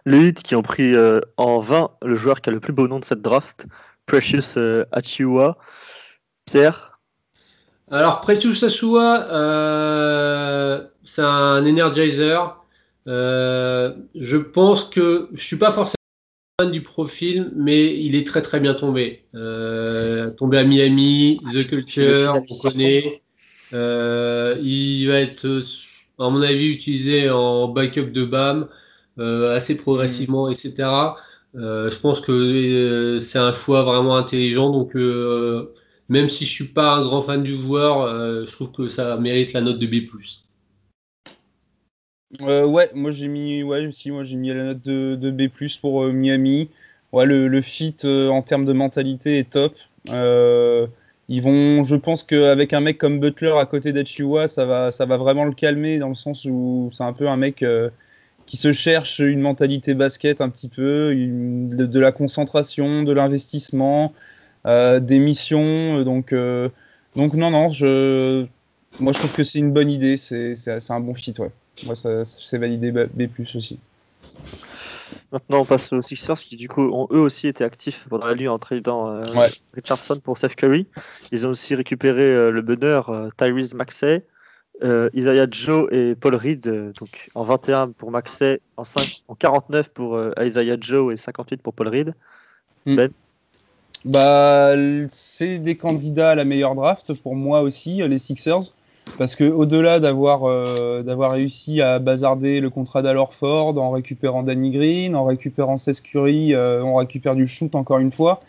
Les 0.07 0.29
hits 0.29 0.35
qui 0.35 0.55
ont 0.55 0.63
pris 0.63 0.95
euh, 0.95 1.21
en 1.37 1.61
20 1.61 1.91
le 2.03 2.17
joueur 2.17 2.41
qui 2.41 2.51
a 2.51 2.53
le 2.53 2.61
plus 2.61 2.73
beau 2.73 2.89
nom 2.89 2.99
de 2.99 3.05
cette 3.05 3.23
draft, 3.23 3.67
Precious 4.07 4.59
Achiwa. 4.93 5.59
Pierre? 6.47 6.99
Alors, 7.91 8.21
Precious 8.21 8.65
Achua, 8.65 9.29
euh, 9.33 10.85
c'est 11.05 11.23
un 11.23 11.65
energizer. 11.65 12.57
Euh, 13.09 13.95
je 14.15 14.37
pense 14.37 14.85
que 14.85 15.29
je 15.33 15.43
suis 15.43 15.57
pas 15.57 15.73
forcément 15.73 15.97
fan 16.61 16.71
du 16.71 16.83
profil, 16.83 17.51
mais 17.57 17.97
il 18.01 18.15
est 18.15 18.27
très 18.27 18.43
très 18.43 18.61
bien 18.61 18.75
tombé. 18.75 19.25
Euh, 19.35 20.31
tombé 20.31 20.59
à 20.59 20.65
Miami, 20.65 21.41
The 21.53 21.67
Culture, 21.67 22.37
on 22.37 22.69
connaît. 22.69 23.23
Euh, 23.73 24.57
il 24.63 25.09
va 25.09 25.21
être, 25.21 25.63
à 26.19 26.31
mon 26.31 26.43
avis, 26.43 26.67
utilisé 26.67 27.31
en 27.31 27.69
backup 27.69 28.11
de 28.11 28.25
BAM 28.25 28.63
euh, 28.63 28.67
assez 29.19 29.77
progressivement, 29.77 30.49
mm. 30.49 30.53
etc. 30.53 30.75
Euh, 31.57 31.91
je 31.91 31.99
pense 31.99 32.21
que 32.21 33.19
c'est 33.19 33.39
un 33.39 33.53
choix 33.53 33.83
vraiment 33.83 34.17
intelligent. 34.17 34.71
Donc, 34.71 34.95
même 36.11 36.29
si 36.29 36.45
je 36.45 36.51
suis 36.51 36.65
pas 36.65 36.97
un 36.97 37.03
grand 37.03 37.23
fan 37.23 37.43
du 37.43 37.55
joueur, 37.55 38.03
euh, 38.03 38.45
je 38.45 38.51
trouve 38.51 38.73
que 38.73 38.89
ça 38.89 39.17
mérite 39.17 39.53
la 39.53 39.61
note 39.61 39.79
de 39.79 39.87
B+. 39.87 40.09
Euh, 42.43 42.67
ouais, 42.67 42.91
moi 42.95 43.13
j'ai 43.13 43.29
mis, 43.29 43.63
ouais, 43.63 43.87
aussi, 43.87 44.11
moi 44.11 44.25
j'ai 44.25 44.37
mis 44.37 44.49
la 44.49 44.75
note 44.75 44.83
de, 44.83 45.31
B+ 45.31 45.49
pour 45.81 46.03
euh, 46.03 46.13
Miami. 46.13 46.69
Ouais, 47.13 47.27
le, 47.27 47.63
fit 47.63 47.97
en 48.05 48.43
termes 48.43 48.65
de 48.65 48.73
mentalité 48.73 49.39
est 49.39 49.51
top. 49.51 49.75
ils 50.07 51.43
vont, 51.43 51.85
je 51.85 51.97
pense 51.97 52.25
qu'avec 52.25 52.73
un 52.73 52.81
mec 52.81 52.99
comme 52.99 53.21
Butler 53.21 53.55
à 53.57 53.67
côté 53.67 53.93
d'Achiwa, 53.93 54.49
ça 54.49 54.65
va, 54.65 54.91
ça 54.91 55.07
va 55.07 55.17
vraiment 55.17 55.45
le 55.45 55.53
calmer 55.53 55.99
dans 55.99 56.09
le 56.09 56.17
sens 56.17 56.45
où 56.45 56.91
c'est 56.93 57.05
un 57.05 57.13
peu 57.13 57.29
un 57.29 57.37
mec 57.37 57.65
qui 58.51 58.57
se 58.57 58.73
cherche 58.73 59.21
une 59.21 59.41
mentalité 59.41 59.95
basket 59.95 60.41
un 60.41 60.51
petit 60.51 60.69
peu, 60.69 61.15
de 61.15 62.01
la 62.01 62.11
concentration, 62.11 63.05
de 63.05 63.13
l'investissement. 63.13 64.13
Euh, 64.67 65.01
des 65.01 65.19
missions. 65.19 65.99
Euh, 65.99 66.05
donc, 66.05 66.33
euh, 66.33 66.69
donc 67.17 67.35
non, 67.35 67.51
non, 67.51 67.73
je, 67.73 68.47
moi 68.99 69.13
je 69.13 69.19
trouve 69.19 69.33
que 69.33 69.45
c'est 69.45 69.59
une 69.59 69.73
bonne 69.73 69.91
idée, 69.91 70.17
c'est 70.17 70.55
un 70.91 71.01
bon 71.01 71.15
fit, 71.15 71.35
ouais. 71.39 71.51
Moi, 71.87 71.95
c'est 71.97 72.59
validé 72.59 72.91
B+, 72.93 73.29
aussi. 73.55 73.79
Maintenant, 75.33 75.61
on 75.61 75.65
passe 75.65 75.91
aux 75.95 76.03
Sixers 76.03 76.37
qui, 76.37 76.57
du 76.57 76.69
coup, 76.69 76.83
ont 76.83 77.09
eux 77.11 77.21
aussi 77.21 77.49
été 77.49 77.65
actifs 77.65 78.05
pendant 78.11 78.27
la 78.27 78.35
nuit 78.35 78.49
en 78.49 78.59
tradant 78.59 79.23
Richardson 79.73 80.21
pour 80.23 80.37
Seth 80.37 80.57
Curry. 80.57 80.87
Ils 81.33 81.47
ont 81.47 81.51
aussi 81.51 81.75
récupéré 81.75 82.51
le 82.51 82.61
bonheur 82.61 83.31
Tyrese 83.39 83.73
Maxey, 83.73 84.25
Isaiah 84.83 85.47
Joe 85.51 85.89
et 85.93 86.15
Paul 86.15 86.35
Reed, 86.35 86.63
donc 86.99 87.31
en 87.35 87.45
21 87.45 87.91
pour 87.91 88.11
Maxey, 88.11 88.61
en, 88.77 88.85
5, 88.85 89.23
en 89.29 89.35
49 89.35 89.89
pour 89.91 90.19
Isaiah 90.41 90.77
Joe 90.81 91.13
et 91.13 91.17
58 91.17 91.63
pour 91.63 91.75
Paul 91.75 91.89
Reed. 91.89 92.15
Hmm. 92.87 92.97
Ben 92.97 93.11
Bah, 94.05 94.73
c'est 95.11 95.59
des 95.59 95.77
candidats 95.77 96.31
à 96.31 96.35
la 96.35 96.45
meilleure 96.45 96.75
draft 96.75 97.13
pour 97.15 97.37
moi 97.37 97.61
aussi, 97.63 97.97
les 97.97 98.19
Sixers. 98.19 98.73
Parce 99.19 99.37
que 99.37 99.45
au-delà 99.45 100.01
d'avoir 100.01 100.45
euh, 100.45 101.03
d'avoir 101.03 101.33
réussi 101.33 101.81
à 101.81 101.99
bazarder 101.99 102.61
le 102.61 102.71
contrat 102.71 103.03
d'Alorford 103.03 103.79
en 103.79 103.91
récupérant 103.91 104.43
Danny 104.43 104.71
Green, 104.71 105.15
en 105.17 105.25
récupérant 105.25 105.77
Seth 105.77 106.03
Curry, 106.03 106.55
euh, 106.55 106.83
on 106.83 106.97
récupère 106.97 107.35
du 107.35 107.47
shoot 107.47 107.75
encore 107.75 107.99
une 107.99 108.13
fois. 108.13 108.41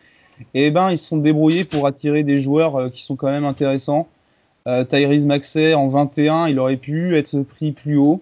Et 0.53 0.67
eh 0.67 0.71
ben 0.71 0.89
ils 0.89 0.97
se 0.97 1.05
sont 1.05 1.17
débrouillés 1.17 1.65
pour 1.65 1.85
attirer 1.85 2.23
des 2.23 2.41
joueurs 2.41 2.75
euh, 2.75 2.89
qui 2.89 3.03
sont 3.03 3.15
quand 3.15 3.27
même 3.27 3.45
intéressants. 3.45 4.07
Euh, 4.67 4.83
Tyrese 4.83 5.25
Maxey 5.25 5.73
en 5.73 5.87
21, 5.87 6.47
il 6.47 6.59
aurait 6.59 6.77
pu 6.77 7.17
être 7.17 7.41
pris 7.41 7.71
plus 7.71 7.97
haut, 7.97 8.21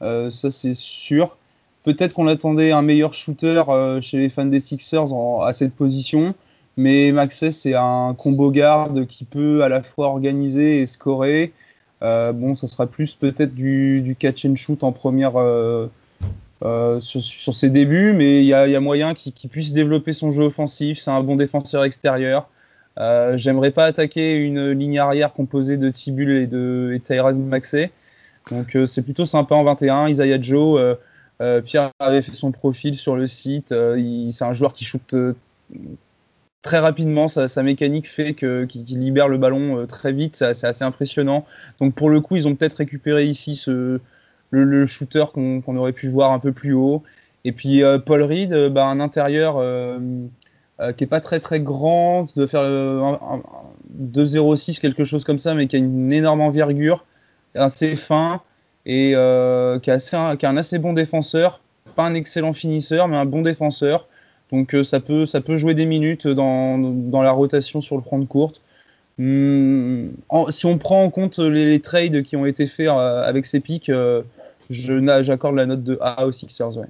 ça 0.00 0.50
c'est 0.50 0.74
sûr. 0.74 1.36
Peut-être 1.82 2.12
qu'on 2.12 2.26
attendait 2.26 2.72
un 2.72 2.82
meilleur 2.82 3.14
shooter 3.14 3.62
chez 4.02 4.18
les 4.18 4.28
fans 4.28 4.46
des 4.46 4.60
Sixers 4.60 5.12
à 5.42 5.52
cette 5.52 5.74
position. 5.74 6.34
Mais 6.76 7.12
Maxey, 7.12 7.50
c'est 7.50 7.74
un 7.74 8.14
combo 8.16 8.50
garde 8.50 9.06
qui 9.06 9.24
peut 9.24 9.62
à 9.62 9.68
la 9.68 9.82
fois 9.82 10.08
organiser 10.08 10.80
et 10.80 10.86
scorer. 10.86 11.52
Euh, 12.02 12.32
bon, 12.32 12.56
ça 12.56 12.68
sera 12.68 12.86
plus 12.86 13.14
peut-être 13.14 13.54
du, 13.54 14.16
catch 14.18 14.44
and 14.46 14.56
shoot 14.56 14.82
en 14.82 14.92
première 14.92 15.36
euh, 15.36 15.88
euh, 16.62 17.00
sur, 17.00 17.54
ses 17.54 17.68
débuts, 17.68 18.12
mais 18.12 18.38
il 18.38 18.46
y 18.46 18.54
a, 18.54 18.80
moyen 18.80 19.14
qu'il 19.14 19.50
puisse 19.50 19.72
développer 19.72 20.12
son 20.12 20.30
jeu 20.30 20.44
offensif. 20.44 20.98
C'est 20.98 21.10
un 21.10 21.22
bon 21.22 21.36
défenseur 21.36 21.84
extérieur. 21.84 22.48
J'aimerais 23.36 23.70
pas 23.70 23.86
attaquer 23.86 24.34
une 24.36 24.72
ligne 24.72 24.98
arrière 24.98 25.32
composée 25.32 25.76
de 25.76 25.90
Tibul 25.90 26.30
et 26.30 26.46
de 26.46 26.92
et 26.94 27.00
Tyrese 27.00 27.38
Maxey. 27.38 27.90
Donc 28.50 28.76
c'est 28.86 29.02
plutôt 29.02 29.24
sympa 29.24 29.54
en 29.54 29.64
21. 29.64 30.08
Isaiah 30.08 30.40
Joe, 30.40 30.96
Pierre 31.64 31.90
avait 31.98 32.22
fait 32.22 32.34
son 32.34 32.52
profil 32.52 32.98
sur 32.98 33.16
le 33.16 33.26
site. 33.26 33.68
c'est 34.32 34.44
un 34.44 34.52
joueur 34.52 34.72
qui 34.72 34.84
shoot 34.84 35.14
très 36.62 36.78
rapidement. 36.78 37.28
Sa, 37.28 37.62
mécanique 37.62 38.08
fait 38.08 38.34
qu'il 38.34 38.98
libère 38.98 39.28
le 39.28 39.38
ballon 39.38 39.78
euh, 39.78 39.86
très 39.86 40.12
vite. 40.12 40.36
C'est 40.36 40.66
assez 40.66 40.84
impressionnant. 40.84 41.46
Donc 41.80 41.94
pour 41.94 42.10
le 42.10 42.20
coup, 42.20 42.36
ils 42.36 42.48
ont 42.48 42.54
peut-être 42.54 42.74
récupéré 42.74 43.26
ici 43.26 43.56
ce, 43.56 44.00
le, 44.50 44.86
shooter 44.86 45.24
qu'on 45.32 45.76
aurait 45.76 45.92
pu 45.92 46.08
voir 46.08 46.32
un 46.32 46.38
peu 46.38 46.52
plus 46.52 46.72
haut. 46.72 47.02
Et 47.44 47.52
puis 47.52 47.82
euh, 47.82 47.98
Paul 47.98 48.22
Reed, 48.22 48.52
euh, 48.52 48.68
bah, 48.68 48.86
un 48.86 49.00
intérieur 49.00 49.56
qui 50.96 51.04
est 51.04 51.08
pas 51.08 51.20
très 51.20 51.40
très 51.40 51.60
grand, 51.60 52.26
de 52.36 52.46
faire 52.46 52.62
2,06 52.62 54.80
quelque 54.80 55.04
chose 55.04 55.24
comme 55.24 55.38
ça, 55.38 55.54
mais 55.54 55.66
qui 55.66 55.76
a 55.76 55.78
une 55.78 56.12
énorme 56.12 56.40
envergure, 56.40 57.04
assez 57.54 57.96
fin 57.96 58.40
et 58.86 59.10
qui, 59.82 59.90
a 59.90 59.94
assez, 59.94 60.16
qui 60.38 60.46
a 60.46 60.50
un 60.50 60.56
assez 60.56 60.78
bon 60.78 60.92
défenseur. 60.92 61.60
Pas 61.96 62.04
un 62.04 62.14
excellent 62.14 62.52
finisseur, 62.52 63.08
mais 63.08 63.16
un 63.16 63.26
bon 63.26 63.42
défenseur. 63.42 64.06
Donc 64.52 64.74
euh, 64.74 64.82
ça, 64.82 65.00
peut, 65.00 65.26
ça 65.26 65.40
peut 65.40 65.56
jouer 65.56 65.74
des 65.74 65.86
minutes 65.86 66.26
dans, 66.26 66.78
dans 66.78 67.22
la 67.22 67.30
rotation 67.30 67.80
sur 67.80 67.96
le 67.96 68.02
front 68.02 68.18
de 68.18 68.24
courte. 68.24 68.60
Hmm, 69.18 70.08
si 70.50 70.66
on 70.66 70.78
prend 70.78 71.02
en 71.02 71.10
compte 71.10 71.38
les, 71.38 71.80
trades 71.80 72.22
qui 72.22 72.36
ont 72.36 72.46
été 72.46 72.66
faits 72.66 72.88
euh, 72.88 73.22
avec 73.22 73.46
ces 73.46 73.60
pics, 73.60 73.90
euh, 73.90 74.22
j'accorde 74.70 75.56
la 75.56 75.66
note 75.66 75.84
de 75.84 75.98
A 76.00 76.26
aux 76.26 76.32
Sixers. 76.32 76.76
Ouais. 76.76 76.86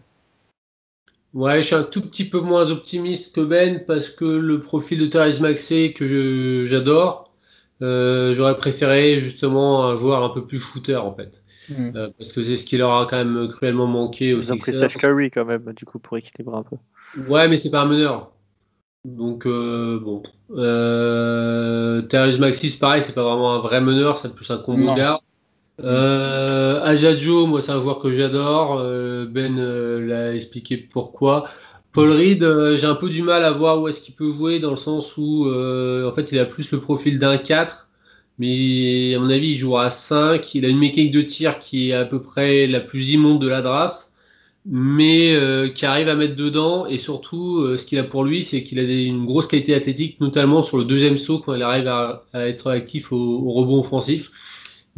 Ouais, 1.34 1.62
je 1.62 1.66
suis 1.66 1.74
un 1.74 1.82
tout 1.82 2.02
petit 2.02 2.28
peu 2.28 2.40
moins 2.40 2.70
optimiste 2.70 3.34
que 3.34 3.40
Ben 3.40 3.84
parce 3.86 4.08
que 4.08 4.24
le 4.24 4.60
profil 4.60 4.98
de 4.98 5.06
Thérèse 5.06 5.40
Maxey 5.40 5.92
que 5.92 6.64
j'adore, 6.66 7.32
j'aurais 7.80 8.56
préféré 8.56 9.20
justement 9.22 9.86
un 9.86 9.96
joueur 9.96 10.22
un 10.22 10.30
peu 10.30 10.44
plus 10.44 10.60
shooter 10.60 10.96
en 10.96 11.14
fait. 11.14 11.42
Hmm. 11.68 11.92
parce 12.18 12.32
que 12.32 12.42
c'est 12.42 12.56
ce 12.56 12.64
qui 12.64 12.78
leur 12.78 12.90
a 12.96 13.06
quand 13.06 13.24
même 13.24 13.48
cruellement 13.48 13.86
manqué 13.86 14.34
aux 14.34 14.40
Ils 14.40 14.52
ont 14.52 14.58
pris 14.58 14.72
Steph 14.72 14.98
Curry 14.98 15.30
quand 15.30 15.44
même, 15.44 15.72
du 15.76 15.84
coup, 15.84 16.00
pour 16.00 16.16
équilibrer 16.16 16.56
un 16.56 16.64
peu. 16.64 16.76
Ouais, 17.28 17.46
mais 17.48 17.58
c'est 17.58 17.70
pas 17.70 17.82
un 17.82 17.86
meneur. 17.86 18.32
Donc, 19.04 19.46
euh, 19.46 19.98
bon. 19.98 20.22
Euh, 20.50 22.02
Thérèse 22.02 22.38
Maxis, 22.38 22.76
pareil, 22.76 23.02
c'est 23.02 23.14
pas 23.14 23.24
vraiment 23.24 23.54
un 23.54 23.60
vrai 23.60 23.80
meneur, 23.80 24.18
c'est 24.18 24.34
plus 24.34 24.50
un 24.50 24.58
combo 24.58 24.94
garde. 24.94 25.22
Euh, 25.82 26.82
Ajadjo, 26.82 27.46
moi, 27.46 27.62
c'est 27.62 27.72
un 27.72 27.80
joueur 27.80 28.00
que 28.00 28.14
j'adore. 28.14 28.78
Euh, 28.80 29.26
ben 29.26 29.58
euh, 29.58 30.06
l'a 30.06 30.34
expliqué 30.34 30.76
pourquoi. 30.76 31.48
Paul 31.92 32.12
Reed, 32.12 32.44
j'ai 32.76 32.86
un 32.86 32.94
peu 32.94 33.10
du 33.10 33.22
mal 33.22 33.44
à 33.44 33.50
voir 33.50 33.80
où 33.80 33.88
est-ce 33.88 34.00
qu'il 34.00 34.14
peut 34.14 34.30
jouer, 34.30 34.60
dans 34.60 34.70
le 34.70 34.76
sens 34.76 35.16
où, 35.16 35.46
en 35.48 36.12
fait, 36.14 36.30
il 36.32 36.38
a 36.38 36.44
plus 36.44 36.70
le 36.70 36.80
profil 36.80 37.18
d'un 37.18 37.36
4. 37.36 37.88
Mais 38.38 39.14
à 39.14 39.18
mon 39.18 39.28
avis, 39.28 39.48
il 39.50 39.56
jouera 39.56 39.86
à 39.86 39.90
5. 39.90 40.54
Il 40.54 40.64
a 40.64 40.68
une 40.68 40.78
mécanique 40.78 41.12
de 41.12 41.22
tir 41.22 41.58
qui 41.58 41.90
est 41.90 41.94
à 41.94 42.04
peu 42.04 42.22
près 42.22 42.66
la 42.66 42.80
plus 42.80 43.10
immonde 43.10 43.40
de 43.40 43.48
la 43.48 43.62
draft 43.62 44.10
mais 44.66 45.34
euh, 45.34 45.68
qui 45.68 45.86
arrive 45.86 46.08
à 46.08 46.14
mettre 46.14 46.36
dedans. 46.36 46.86
Et 46.86 46.98
surtout, 46.98 47.58
euh, 47.58 47.78
ce 47.78 47.86
qu'il 47.86 47.98
a 47.98 48.04
pour 48.04 48.24
lui, 48.24 48.44
c'est 48.44 48.62
qu'il 48.62 48.78
a 48.78 48.82
une 48.82 49.26
grosse 49.26 49.46
qualité 49.46 49.74
athlétique, 49.74 50.20
notamment 50.20 50.62
sur 50.62 50.78
le 50.78 50.84
deuxième 50.84 51.18
saut 51.18 51.38
quand 51.38 51.54
il 51.54 51.62
arrive 51.62 51.88
à, 51.88 52.24
être 52.34 52.70
actif 52.70 53.12
au, 53.12 53.52
rebond 53.52 53.80
offensif, 53.80 54.30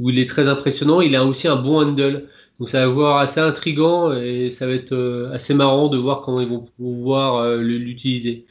où 0.03 0.11
il 0.11 0.19
est 0.19 0.29
très 0.29 0.49
impressionnant. 0.49 1.01
Il 1.01 1.17
a 1.17 1.25
aussi 1.25 1.49
un 1.49 1.57
bon 1.57 1.81
handle. 1.81 2.25
Donc 2.61 2.69
ça 2.69 2.87
va 2.87 2.93
voir 2.93 3.17
assez 3.19 3.41
intrigant 3.41 4.13
et 4.13 4.51
ça 4.51 4.67
va 4.67 4.75
être 4.75 4.93
euh, 4.93 5.33
assez 5.33 5.55
marrant 5.55 5.89
de 5.89 5.97
voir 5.97 6.21
comment 6.21 6.41
ils 6.41 6.49
vont 6.49 6.65
pouvoir 6.77 7.57
l'utiliser. 7.57 8.45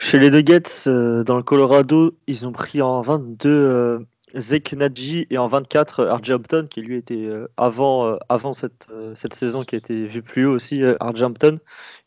Chez 0.00 0.18
les 0.18 0.30
Nuggets, 0.30 0.84
dans 0.86 1.36
le 1.36 1.42
Colorado, 1.42 2.16
ils 2.26 2.46
ont 2.46 2.52
pris 2.52 2.82
en 2.82 3.00
22 3.02 4.04
Zeke 4.34 4.74
Nadji 4.74 5.26
et 5.30 5.38
en 5.38 5.48
24 5.48 6.04
RJ 6.04 6.68
qui 6.68 6.82
lui 6.82 6.96
était 6.96 7.14
euh, 7.14 7.48
avant, 7.56 8.06
euh, 8.06 8.16
avant 8.28 8.54
cette, 8.54 8.86
euh, 8.90 9.14
cette 9.14 9.34
saison 9.34 9.64
qui 9.64 9.74
a 9.74 9.78
été 9.78 10.06
vue 10.06 10.22
plus 10.22 10.46
haut 10.46 10.54
aussi 10.54 10.82
RJ 10.84 11.22
Hampton 11.22 11.58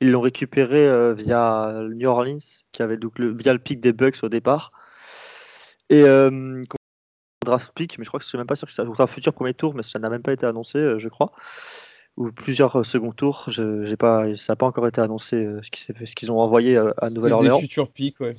ils 0.01 0.11
l'ont 0.11 0.21
récupéré 0.21 1.13
via 1.15 1.73
New 1.91 2.07
Orleans 2.07 2.37
qui 2.71 2.81
avait 2.81 2.97
donc 2.97 3.19
le, 3.19 3.33
via 3.33 3.53
le 3.53 3.59
pic 3.59 3.79
des 3.81 3.93
Bucks 3.93 4.23
au 4.23 4.29
départ 4.29 4.71
et 5.89 6.03
draft 7.43 7.71
pick 7.73 7.97
mais 7.97 8.03
je 8.03 8.09
crois 8.09 8.19
que 8.19 8.23
je 8.23 8.29
suis 8.29 8.37
même 8.37 8.47
pas 8.47 8.55
sûr 8.55 8.67
que 8.67 8.73
c'est 8.73 8.81
un 8.81 9.07
futur 9.07 9.33
premier 9.33 9.53
tour 9.53 9.73
mais 9.73 9.83
ça 9.83 9.99
n'a 9.99 10.09
même 10.09 10.21
pas 10.21 10.33
été 10.33 10.45
annoncé 10.45 10.79
je 10.97 11.07
crois. 11.09 11.31
Ou 12.15 12.31
plusieurs 12.31 12.85
second 12.85 13.11
tours 13.11 13.45
j'ai 13.47 13.97
pas 13.97 14.35
ça 14.35 14.53
n'a 14.53 14.55
pas 14.55 14.65
encore 14.65 14.87
été 14.87 15.01
annoncé 15.01 15.47
ce 15.63 16.15
qu'ils 16.15 16.31
ont 16.31 16.39
envoyé 16.39 16.77
à 16.77 17.09
Nouvelle-Orléans 17.09 17.59
futur 17.59 17.89
pick 17.89 18.19
ouais. 18.19 18.35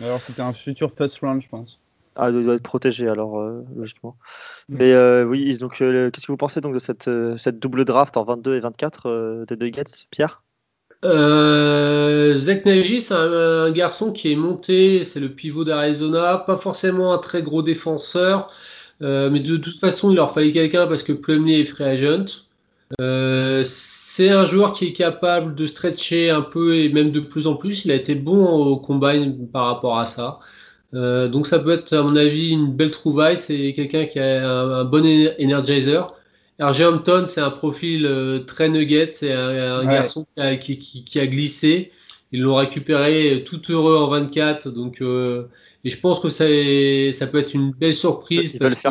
Alors 0.00 0.20
c'était 0.20 0.42
un 0.42 0.52
futur 0.52 0.92
first 0.92 1.20
round 1.20 1.42
je 1.42 1.48
pense. 1.48 1.80
Ah, 2.16 2.30
il 2.30 2.44
doit 2.44 2.54
être 2.54 2.62
protégé 2.62 3.08
alors, 3.08 3.40
euh, 3.40 3.64
logiquement. 3.74 4.16
Mm. 4.68 4.76
Mais 4.76 4.92
euh, 4.92 5.24
oui, 5.24 5.56
donc 5.58 5.80
euh, 5.80 6.10
qu'est-ce 6.10 6.26
que 6.26 6.32
vous 6.32 6.38
pensez 6.38 6.60
donc 6.60 6.74
de 6.74 6.78
cette, 6.78 7.10
cette 7.38 7.58
double 7.58 7.84
draft 7.84 8.16
en 8.16 8.24
22 8.24 8.56
et 8.56 8.60
24 8.60 9.44
des 9.48 9.56
Nuggets, 9.56 10.06
Pierre? 10.10 10.43
Euh, 11.04 12.36
Zach 12.38 12.64
Nagy, 12.64 13.00
c'est 13.02 13.14
un, 13.14 13.70
garçon 13.70 14.12
qui 14.12 14.32
est 14.32 14.36
monté, 14.36 15.04
c'est 15.04 15.20
le 15.20 15.28
pivot 15.30 15.64
d'Arizona, 15.64 16.38
pas 16.46 16.56
forcément 16.56 17.12
un 17.12 17.18
très 17.18 17.42
gros 17.42 17.62
défenseur, 17.62 18.50
mais 19.00 19.40
de, 19.40 19.56
toute 19.56 19.78
façon, 19.78 20.10
il 20.10 20.16
leur 20.16 20.32
fallait 20.32 20.52
quelqu'un 20.52 20.86
parce 20.86 21.02
que 21.02 21.12
Plumlee 21.12 21.60
est 21.60 21.66
free 21.66 21.84
agent. 21.84 22.44
c'est 23.64 24.30
un 24.30 24.46
joueur 24.46 24.72
qui 24.72 24.86
est 24.86 24.92
capable 24.92 25.54
de 25.54 25.66
stretcher 25.66 26.30
un 26.30 26.42
peu 26.42 26.76
et 26.76 26.88
même 26.88 27.12
de 27.12 27.20
plus 27.20 27.46
en 27.46 27.54
plus. 27.56 27.84
Il 27.84 27.90
a 27.90 27.94
été 27.94 28.14
bon 28.14 28.46
au 28.46 28.76
combine 28.76 29.48
par 29.48 29.66
rapport 29.66 29.98
à 29.98 30.06
ça. 30.06 30.40
Euh, 30.94 31.28
donc 31.28 31.46
ça 31.46 31.58
peut 31.58 31.72
être 31.72 31.92
à 31.92 32.02
mon 32.02 32.16
avis 32.16 32.50
une 32.50 32.72
belle 32.72 32.90
trouvaille. 32.90 33.38
C'est 33.38 33.74
quelqu'un 33.74 34.06
qui 34.06 34.18
a 34.20 34.48
un, 34.48 34.84
bon 34.84 35.04
energizer. 35.40 36.14
RG 36.60 36.84
Hampton, 36.84 37.26
c'est 37.28 37.40
un 37.40 37.50
profil 37.50 38.06
euh, 38.06 38.40
très 38.40 38.68
nugget. 38.68 39.10
C'est 39.10 39.32
un, 39.32 39.84
garçon 39.84 40.26
qui 40.34 41.18
a, 41.18 41.26
glissé. 41.26 41.92
Ils 42.32 42.42
l'ont 42.42 42.54
récupéré 42.54 43.44
tout 43.46 43.60
heureux 43.68 43.96
en 43.96 44.08
24. 44.08 44.70
Donc, 44.70 45.00
euh, 45.02 45.48
et 45.84 45.90
je 45.90 46.00
pense 46.00 46.20
que 46.20 46.28
ça, 46.28 46.44
ça 47.18 47.26
peut 47.26 47.38
être 47.38 47.54
une 47.54 47.72
belle 47.72 47.94
surprise. 47.94 48.54
Il 48.54 48.60
va 48.60 48.68
le 48.68 48.76
faire 48.76 48.90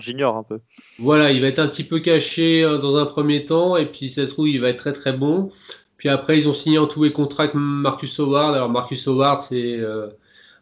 j'ignore 0.00 0.36
un 0.36 0.44
peu. 0.44 0.60
Voilà, 1.00 1.32
il 1.32 1.40
va 1.40 1.48
être 1.48 1.58
un 1.58 1.66
petit 1.66 1.82
peu 1.82 1.98
caché 1.98 2.62
dans 2.62 2.96
un 2.96 3.06
premier 3.06 3.46
temps. 3.46 3.76
Et 3.76 3.86
puis 3.86 4.10
ça 4.10 4.26
se 4.26 4.32
trouve, 4.32 4.48
il 4.48 4.60
va 4.60 4.68
être 4.68 4.76
très 4.76 4.92
très 4.92 5.12
bon. 5.12 5.50
Puis 5.96 6.08
après, 6.08 6.38
ils 6.38 6.48
ont 6.48 6.54
signé 6.54 6.78
en 6.78 6.86
tout 6.86 7.02
les 7.02 7.12
contrats 7.12 7.44
avec 7.44 7.56
Marcus 7.56 8.20
Howard. 8.20 8.54
Alors 8.54 8.68
Marcus 8.68 9.08
Howard, 9.08 9.40
c'est 9.40 9.80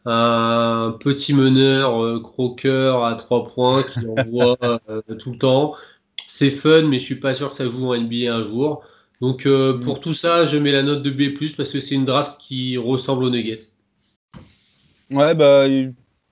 un 0.07 0.97
petit 1.01 1.35
meneur 1.35 2.03
euh, 2.03 2.21
croqueur 2.21 3.05
à 3.05 3.15
trois 3.15 3.49
points 3.49 3.83
qui 3.83 4.01
envoie 4.07 4.57
euh, 4.89 5.03
tout 5.19 5.33
le 5.33 5.39
temps. 5.39 5.75
C'est 6.27 6.51
fun, 6.51 6.83
mais 6.83 6.99
je 6.99 7.05
suis 7.05 7.17
pas 7.17 7.35
sûr 7.35 7.51
que 7.51 7.57
ça 7.57 7.69
joue 7.69 7.87
en 7.87 7.99
NBA 7.99 8.35
un 8.35 8.45
jour. 8.45 8.83
Donc 9.21 9.47
euh, 9.47 9.75
mm. 9.75 9.81
pour 9.81 10.01
tout 10.01 10.15
ça, 10.15 10.47
je 10.47 10.59
mets 10.59 10.73
la 10.73 10.83
note 10.83 11.03
de 11.03 11.11
B+ 11.11 11.35
parce 11.57 11.71
que 11.71 11.81
c'est 11.81 11.95
une 11.95 12.05
draft 12.05 12.39
qui 12.41 12.77
ressemble 12.77 13.25
au 13.25 13.31
Nuggets. 13.31 13.73
Ouais, 15.11 15.35
bah 15.35 15.67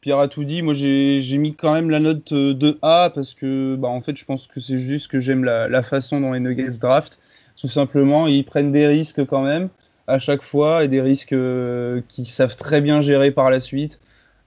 Pierre 0.00 0.18
a 0.18 0.28
tout 0.28 0.44
dit. 0.44 0.62
Moi, 0.62 0.74
j'ai 0.74 1.38
mis 1.38 1.54
quand 1.54 1.72
même 1.72 1.88
la 1.88 2.00
note 2.00 2.34
de 2.34 2.78
A 2.82 3.10
parce 3.14 3.32
que, 3.32 3.76
bah, 3.76 3.88
en 3.88 4.02
fait, 4.02 4.16
je 4.16 4.24
pense 4.24 4.46
que 4.46 4.60
c'est 4.60 4.78
juste 4.78 5.08
que 5.08 5.20
j'aime 5.20 5.44
la, 5.44 5.68
la, 5.68 5.82
façon 5.82 6.20
dont 6.20 6.32
les 6.32 6.40
Nuggets 6.40 6.78
draft. 6.80 7.20
Tout 7.56 7.68
simplement, 7.68 8.26
ils 8.26 8.44
prennent 8.44 8.72
des 8.72 8.86
risques 8.86 9.24
quand 9.24 9.42
même 9.42 9.70
à 10.06 10.18
chaque 10.18 10.42
fois 10.42 10.84
et 10.84 10.88
des 10.88 11.00
risques 11.00 11.32
euh, 11.32 12.02
qu'ils 12.08 12.26
savent 12.26 12.56
très 12.56 12.80
bien 12.80 13.00
gérer 13.00 13.30
par 13.30 13.50
la 13.50 13.60
suite. 13.60 14.00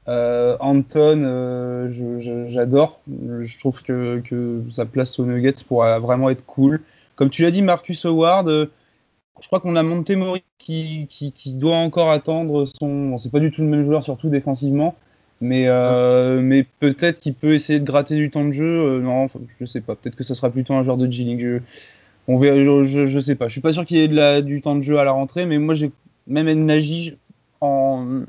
Euh, 0.07 0.55
Anton, 0.59 1.23
euh, 1.23 2.45
j'adore. 2.47 3.01
Je, 3.07 3.59
trouve 3.59 3.81
que, 3.83 4.63
sa 4.71 4.85
place 4.85 5.19
aux 5.19 5.25
Nuggets 5.25 5.63
pourrait 5.67 5.99
vraiment 5.99 6.29
être 6.29 6.45
cool. 6.45 6.81
Comme 7.15 7.29
tu 7.29 7.41
l'as 7.41 7.51
dit, 7.51 7.61
Marcus 7.61 8.05
Howard, 8.05 8.69
je 9.41 9.47
crois 9.47 9.59
qu'on 9.59 9.75
a 9.75 9.83
Montemori 9.83 10.43
qui, 10.57 11.07
qui, 11.09 11.53
doit 11.53 11.75
encore 11.75 12.09
attendre 12.09 12.65
son. 12.65 13.09
Bon, 13.09 13.17
c'est 13.17 13.31
pas 13.31 13.39
du 13.39 13.51
tout 13.51 13.61
le 13.61 13.67
même 13.67 13.85
joueur, 13.85 14.03
surtout 14.03 14.29
défensivement. 14.29 14.95
Mais, 15.41 15.65
euh, 15.67 16.63
peut-être 16.79 17.19
qu'il 17.19 17.35
peut 17.35 17.53
essayer 17.53 17.79
de 17.79 17.85
gratter 17.85 18.15
du 18.15 18.31
temps 18.31 18.45
de 18.45 18.51
jeu. 18.51 18.65
Euh, 18.65 19.01
non, 19.01 19.27
je 19.59 19.65
sais 19.65 19.81
pas. 19.81 19.95
Peut-être 19.95 20.15
que 20.15 20.23
ce 20.23 20.33
sera 20.33 20.49
plutôt 20.49 20.73
un 20.73 20.83
joueur 20.83 20.97
de 20.97 21.09
G-League. 21.09 21.61
On 22.27 22.37
verra, 22.37 22.83
je, 22.83 23.05
je, 23.07 23.19
sais 23.19 23.35
pas. 23.35 23.47
Je 23.47 23.53
suis 23.53 23.61
pas 23.61 23.73
sûr 23.73 23.85
qu'il 23.85 23.97
y 23.97 24.01
ait 24.01 24.41
du 24.41 24.61
temps 24.61 24.75
de 24.75 24.81
jeu 24.81 24.99
à 24.99 25.03
la 25.03 25.11
rentrée. 25.11 25.45
Mais 25.45 25.59
moi, 25.59 25.75
même 26.27 26.65
Nagy 26.65 27.17
en, 27.61 28.23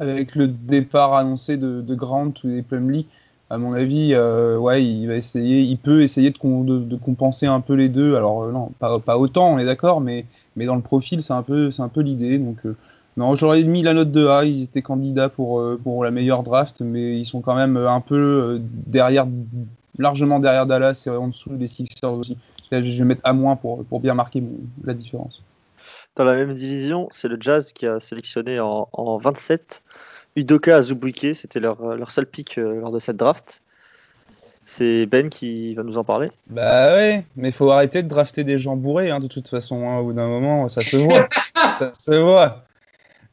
avec 0.00 0.34
le 0.34 0.48
départ 0.48 1.14
annoncé 1.14 1.56
de, 1.56 1.94
Grant 1.94 2.32
ou 2.42 2.48
des 2.48 2.62
Plumlee, 2.62 3.06
à 3.50 3.58
mon 3.58 3.74
avis, 3.74 4.14
euh, 4.14 4.56
ouais, 4.56 4.84
il 4.84 5.06
va 5.06 5.16
essayer, 5.16 5.60
il 5.60 5.76
peut 5.76 6.02
essayer 6.02 6.30
de, 6.30 6.96
compenser 6.96 7.46
un 7.46 7.60
peu 7.60 7.74
les 7.74 7.88
deux. 7.88 8.16
Alors 8.16 8.44
euh, 8.44 8.52
non, 8.52 8.70
pas, 8.78 9.18
autant, 9.18 9.52
on 9.52 9.58
est 9.58 9.64
d'accord, 9.64 10.00
mais, 10.00 10.24
mais 10.56 10.64
dans 10.64 10.76
le 10.76 10.82
profil, 10.82 11.22
c'est 11.22 11.32
un 11.32 11.42
peu, 11.42 11.70
c'est 11.70 11.82
un 11.82 11.88
peu 11.88 12.00
l'idée. 12.00 12.38
Donc 12.38 12.64
euh, 12.64 12.76
non, 13.16 13.36
j'aurais 13.36 13.62
mis 13.64 13.82
la 13.82 13.92
note 13.92 14.10
de 14.10 14.26
A. 14.26 14.44
Ils 14.44 14.62
étaient 14.62 14.82
candidats 14.82 15.28
pour 15.28 15.62
pour 15.82 16.04
la 16.04 16.10
meilleure 16.10 16.42
draft, 16.44 16.80
mais 16.80 17.18
ils 17.18 17.26
sont 17.26 17.40
quand 17.40 17.56
même 17.56 17.76
un 17.76 18.00
peu 18.00 18.60
derrière, 18.86 19.26
largement 19.98 20.38
derrière 20.38 20.64
Dallas 20.64 21.02
et 21.06 21.10
en 21.10 21.28
dessous 21.28 21.50
des 21.50 21.68
Sixers 21.68 22.12
aussi. 22.12 22.38
Je 22.70 22.78
vais 22.78 23.04
mettre 23.04 23.34
moins 23.34 23.56
pour, 23.56 23.84
pour 23.84 24.00
bien 24.00 24.14
marquer 24.14 24.44
la 24.84 24.94
différence. 24.94 25.42
Dans 26.16 26.24
la 26.24 26.34
même 26.34 26.54
division, 26.54 27.08
c'est 27.12 27.28
le 27.28 27.36
Jazz 27.40 27.72
qui 27.72 27.86
a 27.86 28.00
sélectionné 28.00 28.60
en, 28.60 28.88
en 28.92 29.18
27 29.18 29.82
Udoka 30.36 30.76
Azubuike, 30.76 31.34
c'était 31.34 31.60
leur, 31.60 31.96
leur 31.96 32.10
seul 32.10 32.26
pick 32.26 32.58
euh, 32.58 32.80
lors 32.80 32.92
de 32.92 32.98
cette 32.98 33.16
draft. 33.16 33.62
C'est 34.64 35.06
Ben 35.06 35.30
qui 35.30 35.74
va 35.74 35.82
nous 35.82 35.98
en 35.98 36.04
parler. 36.04 36.30
Bah 36.48 36.92
ouais, 36.94 37.24
mais 37.34 37.48
il 37.48 37.54
faut 37.54 37.70
arrêter 37.70 38.02
de 38.02 38.08
drafter 38.08 38.44
des 38.44 38.58
gens 38.58 38.76
bourrés, 38.76 39.10
hein, 39.10 39.18
de 39.18 39.26
toute 39.26 39.48
façon. 39.48 39.88
Hein, 39.88 39.98
au 39.98 40.04
bout 40.04 40.12
d'un 40.12 40.28
moment, 40.28 40.68
ça 40.68 40.82
se 40.82 40.96
voit. 40.96 41.28
ça 41.78 41.92
se 41.98 42.12
voit. 42.12 42.64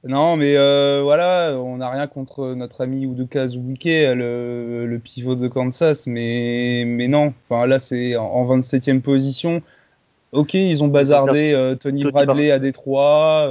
Non, 0.03 0.37
mais 0.37 0.55
euh, 0.57 1.01
voilà, 1.03 1.55
on 1.59 1.77
n'a 1.77 1.89
rien 1.89 2.07
contre 2.07 2.53
notre 2.55 2.81
ami 2.81 3.03
Udoka 3.03 3.43
Azubuike, 3.43 3.85
le, 3.85 4.85
le, 4.87 4.99
pivot 4.99 5.35
de 5.35 5.47
Kansas, 5.47 6.07
mais, 6.07 6.83
mais 6.85 7.07
non. 7.07 7.33
Enfin, 7.49 7.67
là, 7.67 7.77
c'est 7.79 8.15
en, 8.15 8.45
27e 8.45 9.01
position. 9.01 9.61
Ok, 10.31 10.53
ils 10.55 10.83
ont 10.83 10.87
bazardé 10.87 11.53
euh, 11.53 11.75
Tony, 11.75 12.03
Bradley 12.03 12.51
à 12.51 12.59
Détroit, 12.59 13.49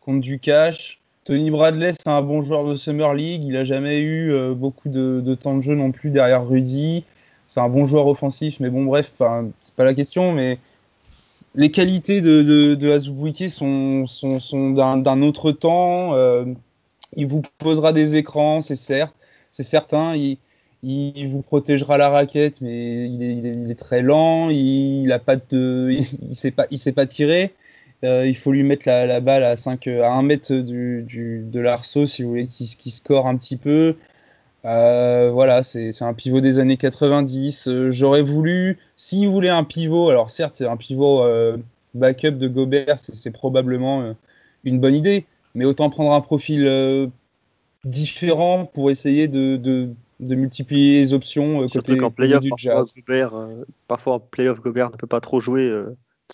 contre 0.00 0.20
du 0.20 0.38
cash. 0.38 1.00
Tony 1.26 1.50
Bradley, 1.50 1.92
c'est 1.92 2.08
un 2.08 2.22
bon 2.22 2.40
joueur 2.42 2.64
de 2.64 2.76
Summer 2.76 3.12
League. 3.12 3.42
Il 3.44 3.54
n'a 3.54 3.64
jamais 3.64 3.98
eu 3.98 4.32
euh, 4.32 4.54
beaucoup 4.54 4.88
de, 4.88 5.34
temps 5.34 5.56
de 5.56 5.60
jeu 5.60 5.74
non 5.74 5.90
plus 5.90 6.10
derrière 6.10 6.46
Rudy. 6.46 7.02
C'est 7.48 7.58
un 7.58 7.68
bon 7.68 7.84
joueur 7.84 8.06
offensif, 8.06 8.60
mais 8.60 8.70
bon, 8.70 8.84
bref, 8.84 9.10
c'est 9.60 9.74
pas 9.74 9.84
la 9.84 9.94
question. 9.94 10.32
Mais 10.32 10.60
les 11.56 11.72
qualités 11.72 12.20
de, 12.20 12.42
de, 12.42 12.98
sont, 13.48 14.06
sont, 14.06 14.70
d'un 14.70 15.22
autre 15.22 15.50
temps. 15.50 16.14
Euh, 16.14 16.44
il 17.16 17.26
vous 17.26 17.42
posera 17.58 17.92
des 17.92 18.14
écrans, 18.14 18.60
c'est 18.60 18.76
certes, 18.76 19.14
c'est 19.50 19.64
certain. 19.64 20.14
Il, 20.14 20.38
il, 20.86 21.28
vous 21.28 21.42
protégera 21.42 21.98
la 21.98 22.08
raquette, 22.08 22.60
mais 22.60 23.08
il 23.08 23.70
est, 23.70 23.74
très 23.74 24.02
lent. 24.02 24.50
Il, 24.50 25.08
de, 25.50 25.90
il, 25.90 26.36
sait 26.36 26.52
pas, 26.52 26.66
sait 26.76 26.92
pas 26.92 27.06
tirer. 27.06 27.52
Euh, 28.04 28.26
il 28.26 28.36
faut 28.36 28.52
lui 28.52 28.62
mettre 28.62 28.86
la, 28.86 29.20
balle 29.20 29.42
à, 29.42 29.56
5, 29.56 29.86
à 29.88 30.12
1 30.12 30.22
mètre 30.22 30.54
du, 30.54 31.42
de 31.44 31.60
l'arceau 31.60 32.06
si 32.06 32.22
vous 32.22 32.28
voulez 32.30 32.46
qu'il 32.46 32.92
score 32.92 33.26
un 33.26 33.36
petit 33.36 33.56
peu. 33.56 33.96
Euh, 34.64 35.30
voilà, 35.32 35.62
c'est 35.62 36.02
un 36.02 36.14
pivot 36.14 36.40
des 36.40 36.58
années 36.60 36.76
90. 36.76 37.68
Euh, 37.68 37.90
j'aurais 37.90 38.22
voulu, 38.22 38.78
s'il 38.96 39.28
voulait 39.28 39.48
un 39.48 39.64
pivot, 39.64 40.08
alors 40.10 40.30
certes, 40.30 40.54
c'est 40.56 40.66
un 40.66 40.76
pivot 40.76 41.24
backup 41.94 42.32
de 42.32 42.46
Gobert, 42.46 42.98
c'est 42.98 43.30
probablement 43.32 44.14
une 44.64 44.78
bonne 44.78 44.94
idée, 44.94 45.24
mais 45.54 45.64
autant 45.64 45.90
prendre 45.90 46.12
un 46.12 46.20
profil 46.20 47.10
différent 47.84 48.66
pour 48.66 48.90
essayer 48.90 49.28
de, 49.28 49.88
multiplier 50.20 51.00
les 51.00 51.14
options 51.14 51.66
côté 51.68 51.96
qu'en 51.96 52.10
playoff, 52.10 52.44
parfois, 52.48 52.84
Gobert, 52.96 53.32
parfois 53.88 54.14
en 54.14 54.20
playoff, 54.20 54.60
Gobert 54.60 54.90
ne 54.90 54.96
peut 54.96 55.06
pas 55.06 55.20
trop 55.20 55.40
jouer 55.40 55.70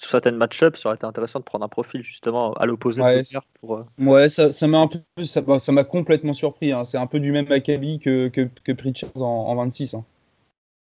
sur 0.01 0.11
certaines 0.11 0.37
match-ups, 0.37 0.81
ça 0.81 0.89
aurait 0.89 0.97
été 0.97 1.07
intéressant 1.07 1.41
de 1.41 1.45
prendre 1.45 1.65
un 1.65 1.69
profil 1.69 2.03
justement 2.03 2.53
à 2.55 2.67
l'opposé 2.67 3.03
ouais, 3.03 3.23
de 3.23 3.39
pour, 3.61 3.77
euh, 3.77 3.85
Ouais, 3.99 4.29
ça, 4.29 4.51
m'a 4.67 4.79
un 4.79 4.89
peu, 4.89 5.01
ça, 5.25 5.73
m'a 5.73 5.85
complètement 5.85 6.33
surpris. 6.33 6.73
Hein. 6.73 6.85
C'est 6.85 6.99
un 6.99 7.07
peu 7.07 7.21
du 7.21 7.33
même 7.33 7.51
acabit 7.53 7.99
que, 7.99 8.29
que, 8.29 8.49
que 8.65 8.73
Pritchard 8.73 9.11
en, 9.17 9.55
26. 9.55 9.95
Hein. 9.95 10.05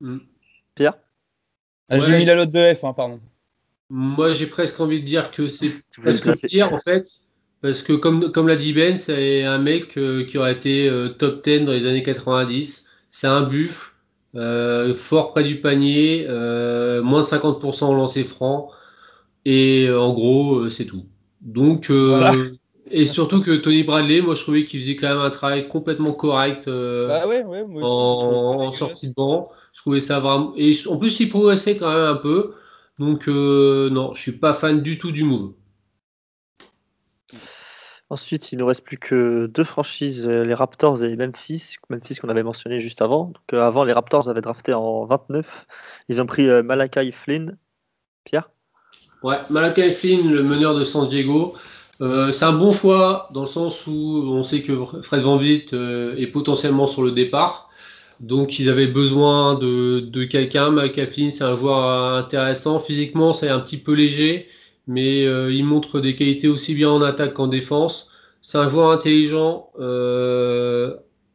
Mm. 0.00 0.18
Pierre? 0.74 0.94
Ah, 1.88 2.00
J'ai 2.00 2.16
mis 2.16 2.24
la 2.24 2.36
note 2.36 2.50
de 2.50 2.74
F, 2.74 2.84
hein, 2.84 2.94
pardon. 2.94 3.20
Moi, 3.90 4.32
j'ai 4.32 4.46
presque 4.46 4.80
envie 4.80 5.00
de 5.00 5.06
dire 5.06 5.30
que 5.30 5.48
c'est 5.48 5.70
presque 5.98 6.46
pire 6.46 6.72
en 6.72 6.80
fait, 6.80 7.06
parce 7.64 7.80
que 7.80 7.94
comme, 7.94 8.30
comme 8.30 8.46
l'a 8.46 8.56
dit 8.56 8.74
Ben, 8.74 8.96
c'est 8.98 9.42
un 9.44 9.58
mec 9.58 9.96
euh, 9.96 10.24
qui 10.24 10.36
aurait 10.36 10.52
été 10.52 10.86
euh, 10.86 11.08
top 11.08 11.42
10 11.42 11.60
dans 11.60 11.72
les 11.72 11.86
années 11.86 12.02
90. 12.02 12.84
C'est 13.10 13.26
un 13.26 13.42
buff, 13.42 13.94
fort 14.34 15.32
près 15.32 15.44
du 15.44 15.60
panier, 15.60 16.26
moins 17.02 17.22
50% 17.22 17.86
au 17.86 17.94
lancer 17.94 18.24
franc. 18.24 18.70
Et 19.44 19.86
euh, 19.86 20.00
en 20.00 20.12
gros, 20.12 20.56
euh, 20.56 20.70
c'est 20.70 20.86
tout. 20.86 21.04
Donc, 21.40 21.88
euh, 21.90 22.50
et 22.90 23.06
surtout 23.06 23.42
que 23.42 23.54
Tony 23.56 23.82
Bradley, 23.82 24.20
moi 24.20 24.34
je 24.34 24.42
trouvais 24.42 24.64
qu'il 24.64 24.80
faisait 24.80 24.96
quand 24.96 25.08
même 25.08 25.18
un 25.18 25.30
travail 25.30 25.68
complètement 25.68 26.12
correct 26.12 26.66
bah 26.66 27.26
ouais, 27.26 27.42
ouais, 27.42 27.64
moi 27.64 27.82
aussi, 27.82 28.66
en, 28.66 28.72
sortie 28.72 29.08
de 29.08 29.14
banc. 29.14 29.48
Je 29.72 29.80
trouvais 29.80 30.00
ça 30.00 30.20
vraiment. 30.20 30.52
Et 30.56 30.76
en 30.86 30.98
plus, 30.98 31.18
il 31.20 31.28
progressait 31.30 31.76
quand 31.76 31.90
même 31.90 32.04
un 32.04 32.16
peu. 32.16 32.52
Donc, 32.98 33.26
non, 33.26 34.14
je 34.14 34.20
suis 34.20 34.32
pas 34.32 34.54
fan 34.54 34.82
du 34.82 34.98
tout 34.98 35.12
du 35.12 35.24
move. 35.24 35.52
Ensuite, 38.10 38.52
il 38.52 38.58
nous 38.58 38.66
reste 38.66 38.84
plus 38.84 38.98
que 38.98 39.46
deux 39.46 39.64
franchises, 39.64 40.28
les 40.28 40.54
Raptors 40.54 41.02
et 41.02 41.16
Memphis. 41.16 41.76
Memphis 41.88 42.16
qu'on 42.16 42.28
avait 42.28 42.42
mentionné 42.42 42.80
juste 42.80 43.02
avant. 43.02 43.26
Donc, 43.26 43.60
avant, 43.60 43.84
les 43.84 43.92
Raptors 43.92 44.28
avaient 44.28 44.42
drafté 44.42 44.74
en 44.74 45.04
29. 45.06 45.66
Ils 46.08 46.20
ont 46.20 46.26
pris 46.26 46.46
Malakai 46.62 47.12
Flynn. 47.12 47.56
Pierre? 48.24 48.50
Ouais, 49.22 49.38
Malakai 49.48 49.92
Flynn, 49.92 50.30
le 50.32 50.42
meneur 50.42 50.74
de 50.74 50.84
San 50.84 51.08
Diego. 51.08 51.54
Euh, 52.00 52.32
c'est 52.32 52.44
un 52.44 52.52
bon 52.52 52.72
choix 52.72 53.28
dans 53.32 53.42
le 53.42 53.46
sens 53.46 53.86
où 53.86 53.92
on 53.92 54.42
sait 54.42 54.62
que 54.62 54.84
Fred 55.02 55.22
Van 55.22 55.36
Vliet 55.36 55.66
euh, 55.72 56.16
est 56.16 56.26
potentiellement 56.26 56.86
sur 56.86 57.02
le 57.02 57.12
départ. 57.12 57.70
Donc 58.20 58.58
ils 58.58 58.68
avaient 58.68 58.86
besoin 58.86 59.54
de, 59.54 60.00
de 60.00 60.24
quelqu'un. 60.24 60.70
Malakai 60.70 61.06
Flynn, 61.06 61.30
c'est 61.30 61.44
un 61.44 61.56
joueur 61.56 62.16
intéressant. 62.16 62.80
Physiquement, 62.80 63.32
c'est 63.32 63.48
un 63.48 63.60
petit 63.60 63.78
peu 63.78 63.92
léger, 63.92 64.48
mais 64.86 65.24
euh, 65.24 65.52
il 65.52 65.64
montre 65.64 66.00
des 66.00 66.16
qualités 66.16 66.48
aussi 66.48 66.74
bien 66.74 66.90
en 66.90 67.02
attaque 67.02 67.34
qu'en 67.34 67.48
défense. 67.48 68.10
C'est 68.42 68.58
un 68.58 68.68
joueur 68.68 68.90
intelligent. 68.90 69.70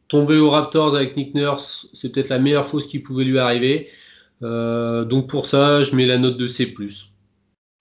tomber 0.08 0.38
aux 0.38 0.50
Raptors 0.50 0.96
avec 0.96 1.16
Nick 1.18 1.36
Nurse, 1.36 1.90
c'est 1.94 2.12
peut-être 2.12 2.30
la 2.30 2.40
meilleure 2.40 2.68
chose 2.68 2.88
qui 2.88 3.00
pouvait 3.00 3.24
lui 3.24 3.40
arriver. 3.40 3.90
donc 4.42 5.28
pour 5.28 5.46
ça, 5.48 5.84
je 5.84 5.96
mets 5.96 6.06
la 6.06 6.18
note 6.18 6.38
de 6.38 6.48
C+. 6.48 6.74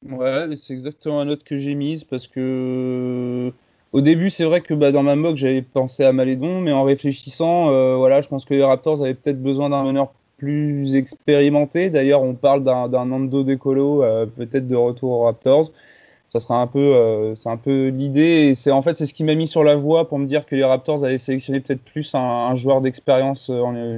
Ouais, 0.06 0.56
c'est 0.56 0.72
exactement 0.72 1.18
la 1.18 1.24
note 1.26 1.44
que 1.44 1.58
j'ai 1.58 1.74
mise 1.74 2.04
parce 2.04 2.26
que 2.26 3.52
au 3.92 4.00
début, 4.00 4.30
c'est 4.30 4.44
vrai 4.44 4.60
que 4.60 4.74
bah, 4.74 4.92
dans 4.92 5.02
ma 5.02 5.16
mock, 5.16 5.36
j'avais 5.36 5.62
pensé 5.62 6.04
à 6.04 6.12
Malédon, 6.12 6.60
mais 6.60 6.72
en 6.72 6.84
réfléchissant, 6.84 7.70
euh, 7.70 7.96
voilà, 7.96 8.20
je 8.20 8.28
pense 8.28 8.44
que 8.44 8.54
les 8.54 8.62
Raptors 8.62 9.02
avaient 9.02 9.14
peut-être 9.14 9.42
besoin 9.42 9.70
d'un 9.70 9.82
meneur 9.82 10.12
plus 10.39 10.97
expérimenté. 10.97 11.91
D'ailleurs, 11.91 12.22
on 12.22 12.34
parle 12.34 12.64
d'un 12.64 13.05
Nando 13.05 13.43
Decolo, 13.43 14.03
euh, 14.03 14.26
peut-être 14.26 14.66
de 14.66 14.76
retour 14.76 15.11
aux 15.11 15.24
Raptors. 15.24 15.70
Ça 16.28 16.41
sera 16.41 16.61
un 16.61 16.66
peu, 16.66 16.78
euh, 16.78 17.36
c'est 17.36 17.49
un 17.49 17.57
peu 17.57 17.89
l'idée. 17.89 18.55
C'est 18.55 18.70
en 18.70 18.82
fait, 18.82 18.97
c'est 18.99 19.07
ce 19.07 19.14
qui 19.14 19.24
m'a 19.24 19.34
mis 19.34 19.49
sur 19.49 19.64
la 19.64 19.76
voie 19.76 20.09
pour 20.09 20.18
me 20.18 20.26
dire 20.26 20.47
que 20.47 20.55
les 20.55 20.64
Raptors 20.64 21.05
avaient 21.05 21.18
sélectionné 21.18 21.61
peut-être 21.61 21.82
plus 21.82 22.14
un, 22.14 22.55
joueur 22.55 22.80
d'expérience 22.80 23.51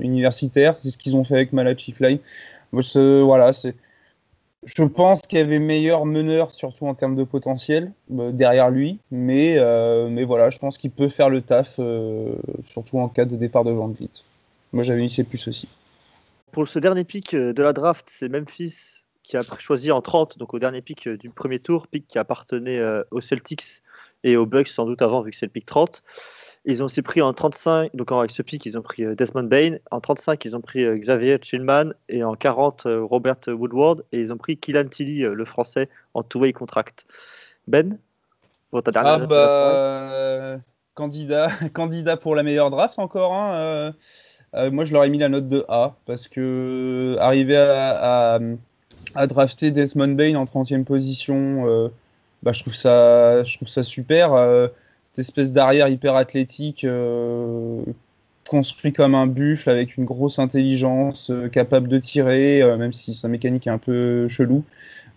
universitaire. 0.03 0.77
C'est 0.79 0.91
ce 0.91 0.99
qu'ils 0.99 1.17
ont 1.17 1.25
fait 1.25 1.35
avec 1.35 1.53
Malachi 1.53 1.93
Fly. 1.93 2.21
Voilà, 2.73 3.53
c'est 3.53 3.75
je 4.65 4.83
pense 4.85 5.23
qu'il 5.23 5.39
y 5.39 5.43
avait 5.43 5.59
meilleur 5.59 6.05
meneur, 6.05 6.53
surtout 6.53 6.87
en 6.87 6.95
termes 6.95 7.17
de 7.17 7.25
potentiel, 7.25 7.93
euh, 8.13 8.31
derrière 8.31 8.71
lui. 8.71 8.99
Mais, 9.11 9.55
euh, 9.57 10.09
mais 10.11 10.25
voilà, 10.25 10.51
je 10.51 10.59
pense 10.59 10.77
qu'il 10.79 10.91
peut 10.91 11.09
faire 11.09 11.31
le 11.31 11.41
taf, 11.41 11.77
euh, 11.79 12.35
surtout 12.69 12.99
en 12.99 13.09
cas 13.09 13.25
de 13.25 13.37
départ 13.37 13.65
de 13.65 13.71
Van 13.71 13.89
Vliet. 13.89 14.11
Moi, 14.73 14.85
j'avais 14.85 15.01
mis 15.01 15.25
plus 15.25 15.49
aussi. 15.49 15.69
Pour 16.53 16.69
ce 16.69 16.79
dernier 16.79 17.05
pic 17.05 17.35
de 17.35 17.63
la 17.63 17.73
draft, 17.73 18.09
c'est 18.11 18.29
Memphis 18.29 19.05
qui 19.23 19.37
a 19.37 19.43
choisi 19.43 19.93
en 19.93 20.01
30, 20.01 20.39
donc 20.39 20.55
au 20.55 20.59
dernier 20.59 20.83
pic 20.83 21.09
du 21.09 21.31
premier 21.31 21.61
tour, 21.61 21.87
pic 21.87 22.07
qui 22.09 22.19
appartenait 22.19 22.81
aux 23.11 23.21
Celtics 23.21 23.83
et 24.25 24.37
aux 24.37 24.47
Bucks 24.47 24.69
sans 24.69 24.87
doute 24.87 25.03
avant, 25.03 25.23
vu 25.23 25.31
que 25.31 25.37
c'est 25.37 25.47
le 25.47 25.53
pic 25.53 25.67
30. 25.67 26.03
Ils 26.67 26.83
ont 26.83 26.87
aussi 26.87 27.01
pris 27.01 27.23
en 27.23 27.33
35, 27.33 27.97
donc 27.97 28.13
avec 28.13 28.31
ce 28.31 28.43
pick, 28.43 28.67
ils 28.67 28.77
ont 28.77 28.83
pris 28.83 29.05
euh, 29.05 29.15
Desmond 29.15 29.45
Bain. 29.45 29.77
En 29.91 30.01
35, 30.01 30.45
ils 30.45 30.55
ont 30.55 30.61
pris 30.61 30.85
euh, 30.85 30.97
Xavier 30.97 31.39
Chilman. 31.41 31.95
Et 32.11 32.23
en 32.23 32.35
40, 32.35 32.85
euh, 32.85 33.03
Robert 33.03 33.39
Woodward. 33.49 34.05
Et 34.13 34.21
ils 34.21 34.33
ont 34.33 34.37
pris 34.37 34.59
Kylan 34.59 34.89
Tilly, 34.89 35.21
le 35.21 35.45
français, 35.47 35.89
en 36.13 36.23
two-way 36.23 36.53
contract. 36.53 37.07
Ben 37.67 37.99
pour 38.71 38.83
ta 38.85 38.93
dernière 38.93 39.21
ah 39.23 39.27
bah, 39.27 40.61
candidat, 40.95 41.49
candidat 41.75 42.17
pour 42.17 42.37
la 42.37 42.43
meilleure 42.43 42.71
draft 42.71 42.99
encore. 42.99 43.33
Hein, 43.33 43.95
moi, 44.55 44.85
je 44.85 44.93
leur 44.93 45.05
ai 45.05 45.11
mis 45.11 45.19
la 45.19 45.29
note 45.29 45.49
de 45.49 45.65
A 45.69 45.97
parce 46.07 46.29
que 46.29 47.17
arriver 47.21 47.57
à, 47.57 48.39
drafter 49.29 49.71
Desmond 49.71 50.15
Bain 50.15 50.35
en 50.35 50.45
30e 50.45 50.85
position 50.85 51.91
bah, 52.43 52.53
je 52.53 52.63
trouve 52.63 52.75
ça, 52.75 53.45
je 53.45 53.57
trouve 53.57 53.69
ça 53.69 53.83
super. 53.83 54.31
cette 55.11 55.19
espèce 55.19 55.53
d'arrière 55.53 55.89
hyper 55.89 56.17
athlétique, 56.17 56.87
construit 58.49 58.93
comme 58.93 59.15
un 59.15 59.27
buffle 59.27 59.71
avec 59.71 59.97
une 59.97 60.05
grosse 60.05 60.39
intelligence, 60.39 61.31
capable 61.53 61.89
de 61.89 61.99
tirer, 61.99 62.63
même 62.77 62.93
si 62.93 63.15
sa 63.15 63.29
mécanique 63.29 63.67
est 63.67 63.71
un 63.71 63.79
peu 63.79 64.29
chelou. 64.29 64.65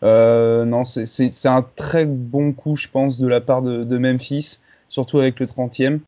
non, 0.03 0.83
c'est 0.85 1.47
un 1.47 1.65
très 1.75 2.05
bon 2.05 2.51
coup, 2.53 2.75
je 2.75 2.87
pense, 2.87 3.19
de 3.19 3.27
la 3.27 3.41
part 3.41 3.61
de, 3.61 3.83
de 3.83 3.97
Memphis, 3.97 4.59
surtout 4.89 5.19
avec 5.19 5.39
le 5.39 5.47
30e. 5.47 5.99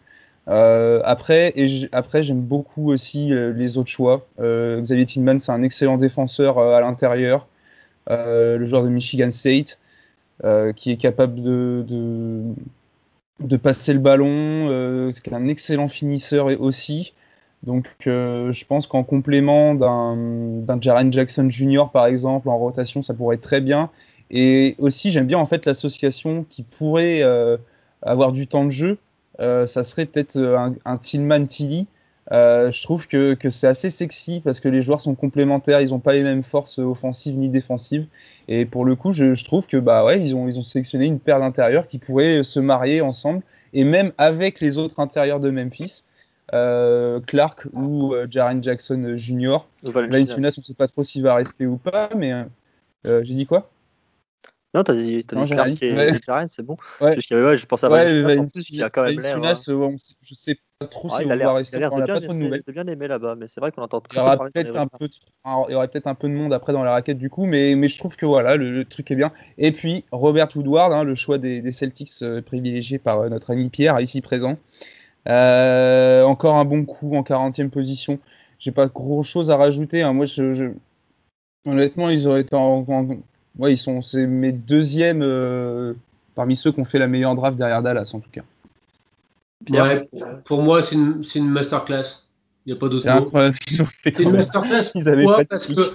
Euh, 0.47 1.01
après, 1.03 1.53
après 1.91 2.21
j'aime 2.21 2.41
beaucoup 2.41 2.91
aussi 2.91 3.33
euh, 3.33 3.51
les 3.53 3.77
autres 3.77 3.89
choix. 3.89 4.27
Euh, 4.39 4.81
Xavier 4.81 5.05
Tillman, 5.05 5.39
c'est 5.39 5.51
un 5.51 5.63
excellent 5.63 5.97
défenseur 5.97 6.59
à 6.59 6.81
l'intérieur, 6.81 7.47
le 8.09 8.65
joueur 8.65 8.83
de 8.83 8.89
Michigan 8.89 9.31
State, 9.31 9.79
qui 10.75 10.91
est 10.91 10.97
capable 10.97 11.41
de, 11.41 11.85
de, 13.39 13.57
passer 13.57 13.93
le 13.93 13.99
ballon, 13.99 15.11
c'est 15.13 15.33
un 15.33 15.47
excellent 15.47 15.87
finisseur 15.87 16.47
aussi. 16.61 17.13
Donc 17.63 17.85
je 18.05 18.65
pense 18.65 18.85
qu'en 18.85 19.03
complément 19.03 19.73
d'un 19.73 20.81
Jaren 20.81 21.11
Jackson 21.11 21.49
Jr. 21.49 21.85
par 21.91 22.05
exemple 22.05 22.49
en 22.49 22.57
rotation, 22.59 23.01
ça 23.01 23.13
pourrait 23.15 23.37
être 23.37 23.41
très 23.41 23.61
bien. 23.61 23.89
Et 24.29 24.75
aussi 24.77 25.09
j'aime 25.11 25.25
bien 25.27 25.39
en 25.39 25.45
fait 25.47 25.65
l'association 25.65 26.45
qui 26.47 26.61
pourrait 26.61 27.23
avoir 28.03 28.31
du 28.33 28.45
temps 28.45 28.65
de 28.65 28.71
jeu 28.71 28.99
ça 29.39 29.83
serait 29.83 30.05
peut-être 30.05 30.37
euh, 30.37 30.57
un, 30.57 30.75
un 30.85 30.97
Tillman 30.97 31.45
Tilly. 31.45 31.87
Euh, 32.31 32.71
je 32.71 32.81
trouve 32.81 33.07
que, 33.07 33.35
que 33.35 33.51
c'est 33.51 33.67
assez 33.67 33.91
sexy 33.91 34.41
parce 34.43 34.59
que 34.59 34.67
les 34.67 34.81
joueurs 34.81 35.01
sont 35.01 35.13
complémentaires, 35.13 35.81
ils 35.81 35.89
n'ont 35.89 35.99
pas 35.99 36.13
les 36.13 36.23
mêmes 36.23 36.43
forces 36.43 36.79
offensives 36.79 37.37
ni 37.37 37.49
défensives. 37.49 38.07
Et 38.47 38.65
pour 38.65 38.83
le 38.83 38.95
coup, 38.95 39.11
je, 39.11 39.35
je 39.35 39.45
trouve 39.45 39.67
que 39.67 39.77
bah 39.77 40.03
ouais, 40.03 40.21
ils 40.21 40.35
ont, 40.35 40.47
ils 40.47 40.57
ont 40.57 40.63
sélectionné 40.63 41.05
une 41.05 41.19
paire 41.19 41.39
d'intérieurs 41.39 41.87
qui 41.87 41.99
pourraient 41.99 42.41
se 42.43 42.59
marier 42.59 43.01
ensemble 43.01 43.43
et 43.73 43.83
même 43.83 44.11
avec 44.17 44.59
les 44.59 44.77
autres 44.77 44.99
intérieurs 44.99 45.39
de 45.39 45.51
Memphis. 45.51 46.03
Euh, 46.53 47.19
Clark 47.21 47.67
ou 47.73 48.13
euh, 48.13 48.27
Jaren 48.29 48.63
Jackson 48.63 49.13
Jr. 49.17 49.57
Valenciunas, 49.83 50.53
on 50.57 50.61
ne 50.61 50.63
sait 50.63 50.75
pas 50.75 50.87
trop 50.87 51.01
s'il 51.01 51.23
va 51.23 51.33
rester 51.33 51.65
ou 51.65 51.77
pas, 51.77 52.09
mais 52.15 52.33
euh, 53.05 53.23
j'ai 53.23 53.33
dit 53.33 53.47
quoi? 53.47 53.71
Non, 54.75 54.83
t'as 54.83 54.93
dit, 54.93 55.23
t'as 55.25 55.41
dit 55.41 55.51
Clark 55.51 55.81
et 55.81 55.93
ouais. 55.93 56.11
c'est 56.49 56.61
bon. 56.61 56.75
Ouais. 56.99 57.15
ouais, 57.15 57.57
je 57.57 57.65
pense 57.65 57.85
à 57.85 57.89
ouais, 57.89 58.21
Valenciunas, 58.21 58.41
en 58.41 58.47
plus, 58.47 58.63
qui 58.65 58.83
a 58.83 58.89
quand 58.89 59.03
même 59.03 59.19
l'air. 59.19 59.37
Hein. 59.37 59.95
je 60.21 60.33
sais 60.33 60.57
pas 60.79 60.87
trop 60.87 61.07
ah, 61.09 61.17
si 61.17 61.23
il 61.23 61.31
on 61.31 61.37
va 61.37 61.53
rester. 61.53 61.77
Il 61.77 61.83
a 61.83 61.89
l'air 61.89 62.19
de 62.19 62.49
bien, 62.49 62.83
bien 62.83 62.87
aimé 62.87 63.07
là-bas, 63.07 63.35
mais 63.35 63.47
c'est 63.47 63.61
vrai 63.61 63.71
qu'on 63.71 63.83
entend 63.83 64.03
il 64.11 64.17
y 64.17 64.19
aura 64.19 64.37
peut-être 64.37 64.75
un 64.75 64.87
peu, 64.87 65.07
il 65.07 65.71
y 65.71 65.75
aurait 65.75 65.87
peut-être 65.87 66.07
un 66.07 66.15
peu 66.15 66.27
de 66.27 66.33
monde 66.33 66.51
après 66.51 66.73
dans 66.73 66.83
la 66.83 66.91
raquette 66.91 67.17
du 67.17 67.29
coup, 67.29 67.45
mais, 67.45 67.75
mais 67.75 67.87
je 67.87 67.97
trouve 67.97 68.17
que 68.17 68.25
voilà, 68.25 68.57
le, 68.57 68.69
le 68.69 68.83
truc 68.83 69.09
est 69.11 69.15
bien. 69.15 69.31
Et 69.57 69.71
puis 69.71 70.03
Robert 70.11 70.49
Woodward, 70.53 70.91
hein, 70.91 71.05
le 71.05 71.15
choix 71.15 71.37
des, 71.37 71.61
des 71.61 71.71
Celtics 71.71 72.11
euh, 72.21 72.41
privilégié 72.41 72.99
par 72.99 73.21
euh, 73.21 73.29
notre 73.29 73.51
ami 73.51 73.69
Pierre 73.69 74.01
ici 74.01 74.19
présent. 74.19 74.57
Euh, 75.29 76.23
encore 76.23 76.55
un 76.55 76.65
bon 76.65 76.83
coup 76.83 77.15
en 77.15 77.21
40e 77.21 77.69
position. 77.69 78.19
J'ai 78.59 78.71
pas 78.71 78.87
gros 78.87 79.23
chose 79.23 79.49
à 79.51 79.55
rajouter. 79.55 80.01
Hein. 80.01 80.11
Moi, 80.11 80.25
je, 80.25 80.53
je... 80.53 80.65
honnêtement, 81.65 82.09
ils 82.09 82.27
auraient 82.27 82.41
été 82.41 82.55
en, 82.55 82.85
en 82.87 83.07
ouais, 83.59 83.73
ils 83.73 83.77
sont, 83.77 84.01
c'est 84.01 84.25
mes 84.25 84.51
deuxièmes 84.51 85.21
euh, 85.21 85.93
parmi 86.35 86.55
ceux 86.55 86.71
qui 86.71 86.79
ont 86.79 86.85
fait 86.85 86.99
la 86.99 87.07
meilleure 87.07 87.35
draft 87.35 87.57
derrière 87.57 87.81
Dallas 87.81 88.11
en 88.13 88.19
tout 88.19 88.29
cas. 88.31 88.43
Ouais, 89.69 90.07
pour 90.45 90.61
moi, 90.61 90.81
c'est 90.83 90.95
une, 90.95 91.23
c'est 91.23 91.39
une 91.39 91.49
masterclass. 91.49 92.23
Il 92.65 92.73
n'y 92.73 92.77
a 92.77 92.79
pas 92.79 92.89
d'autre 92.89 93.07
mot. 93.07 93.31
C'est 94.03 94.19
une 94.19 94.31
masterclass. 94.31 94.91
Pourquoi 94.93 95.45
Parce 95.45 95.67
que 95.67 95.93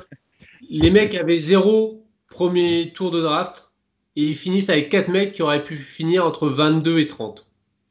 les 0.69 0.91
mecs 0.91 1.15
avaient 1.15 1.39
zéro 1.39 2.05
premier 2.29 2.93
tour 2.95 3.11
de 3.11 3.21
draft 3.21 3.71
et 4.17 4.23
ils 4.25 4.37
finissent 4.37 4.71
avec 4.71 4.89
quatre 4.89 5.09
mecs 5.09 5.33
qui 5.33 5.43
auraient 5.43 5.65
pu 5.65 5.77
finir 5.77 6.25
entre 6.25 6.49
22 6.49 6.99
et 6.99 7.07
30. 7.07 7.47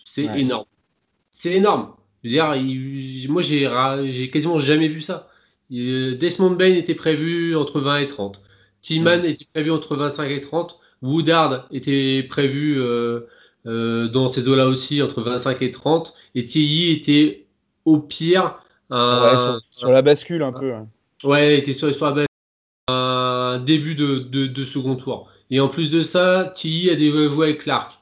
C'est 0.05 0.27
ouais. 0.27 0.41
énorme. 0.41 0.65
C'est 1.31 1.51
énorme. 1.51 1.93
Je 2.23 2.29
veux 2.29 2.33
dire, 2.33 2.55
il, 2.55 3.27
moi, 3.29 3.41
j'ai, 3.41 3.69
j'ai 4.11 4.29
quasiment 4.29 4.59
jamais 4.59 4.87
vu 4.87 5.01
ça. 5.01 5.29
Desmond 5.69 6.51
Bain 6.51 6.73
était 6.73 6.95
prévu 6.95 7.55
entre 7.55 7.79
20 7.79 7.99
et 7.99 8.07
30. 8.07 8.41
Tillman 8.81 9.23
était 9.23 9.45
prévu 9.53 9.71
entre 9.71 9.95
25 9.95 10.29
et 10.29 10.39
30. 10.39 10.79
Woodard 11.01 11.67
était 11.71 12.23
prévu 12.23 12.79
euh, 12.79 13.21
euh, 13.65 14.07
dans 14.07 14.29
ces 14.29 14.47
eaux-là 14.47 14.67
aussi 14.67 15.01
entre 15.01 15.21
25 15.21 15.61
et 15.61 15.71
30. 15.71 16.15
Et 16.35 16.45
Tilly 16.45 16.91
était 16.91 17.45
au 17.85 17.99
pire 17.99 18.59
un, 18.89 19.31
ouais, 19.31 19.37
sur, 19.37 19.61
sur, 19.71 19.91
la 19.91 20.01
bascule 20.01 20.43
un 20.43 20.51
peu. 20.51 20.73
Hein. 20.73 20.87
Ouais, 21.23 21.55
il 21.55 21.59
était 21.59 21.73
sur, 21.73 21.93
sur 21.93 22.05
la 22.05 22.11
bascule 22.11 22.25
un 22.87 23.59
début 23.59 23.95
de, 23.95 24.19
de, 24.19 24.47
de, 24.47 24.65
second 24.65 24.95
tour. 24.95 25.29
Et 25.51 25.59
en 25.59 25.67
plus 25.67 25.91
de 25.91 26.01
ça, 26.01 26.51
Tilly 26.55 26.89
a 26.89 26.95
des 26.95 27.11
joué 27.11 27.47
avec 27.47 27.61
Clark. 27.61 27.93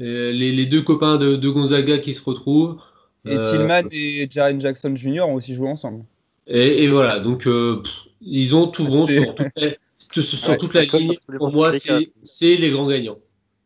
Euh, 0.00 0.32
les, 0.32 0.52
les, 0.52 0.66
deux 0.66 0.82
copains 0.82 1.16
de, 1.16 1.36
de, 1.36 1.48
Gonzaga 1.48 1.98
qui 1.98 2.14
se 2.14 2.22
retrouvent. 2.22 2.78
Et 3.24 3.38
Tillman 3.40 3.88
et 3.90 4.28
Jaren 4.30 4.60
Jackson 4.60 4.94
Jr. 4.96 5.22
ont 5.22 5.34
aussi 5.34 5.54
joué 5.54 5.68
ensemble. 5.68 6.04
Et, 6.46 6.84
et 6.84 6.88
voilà, 6.88 7.20
donc 7.20 7.46
euh, 7.46 7.80
pff, 7.82 7.92
ils 8.20 8.54
ont 8.54 8.66
tout 8.66 8.84
bon 8.84 9.06
sur 9.06 9.34
toutes 9.34 9.46
les, 9.56 9.78
sur 10.22 10.48
ouais, 10.48 10.56
toute 10.56 10.74
la 10.74 10.84
ligne, 10.84 11.16
pour 11.38 11.52
moi, 11.52 11.72
c'est 12.22 12.56
les 12.56 12.70
grands 12.70 12.86
gagnants. 12.86 13.18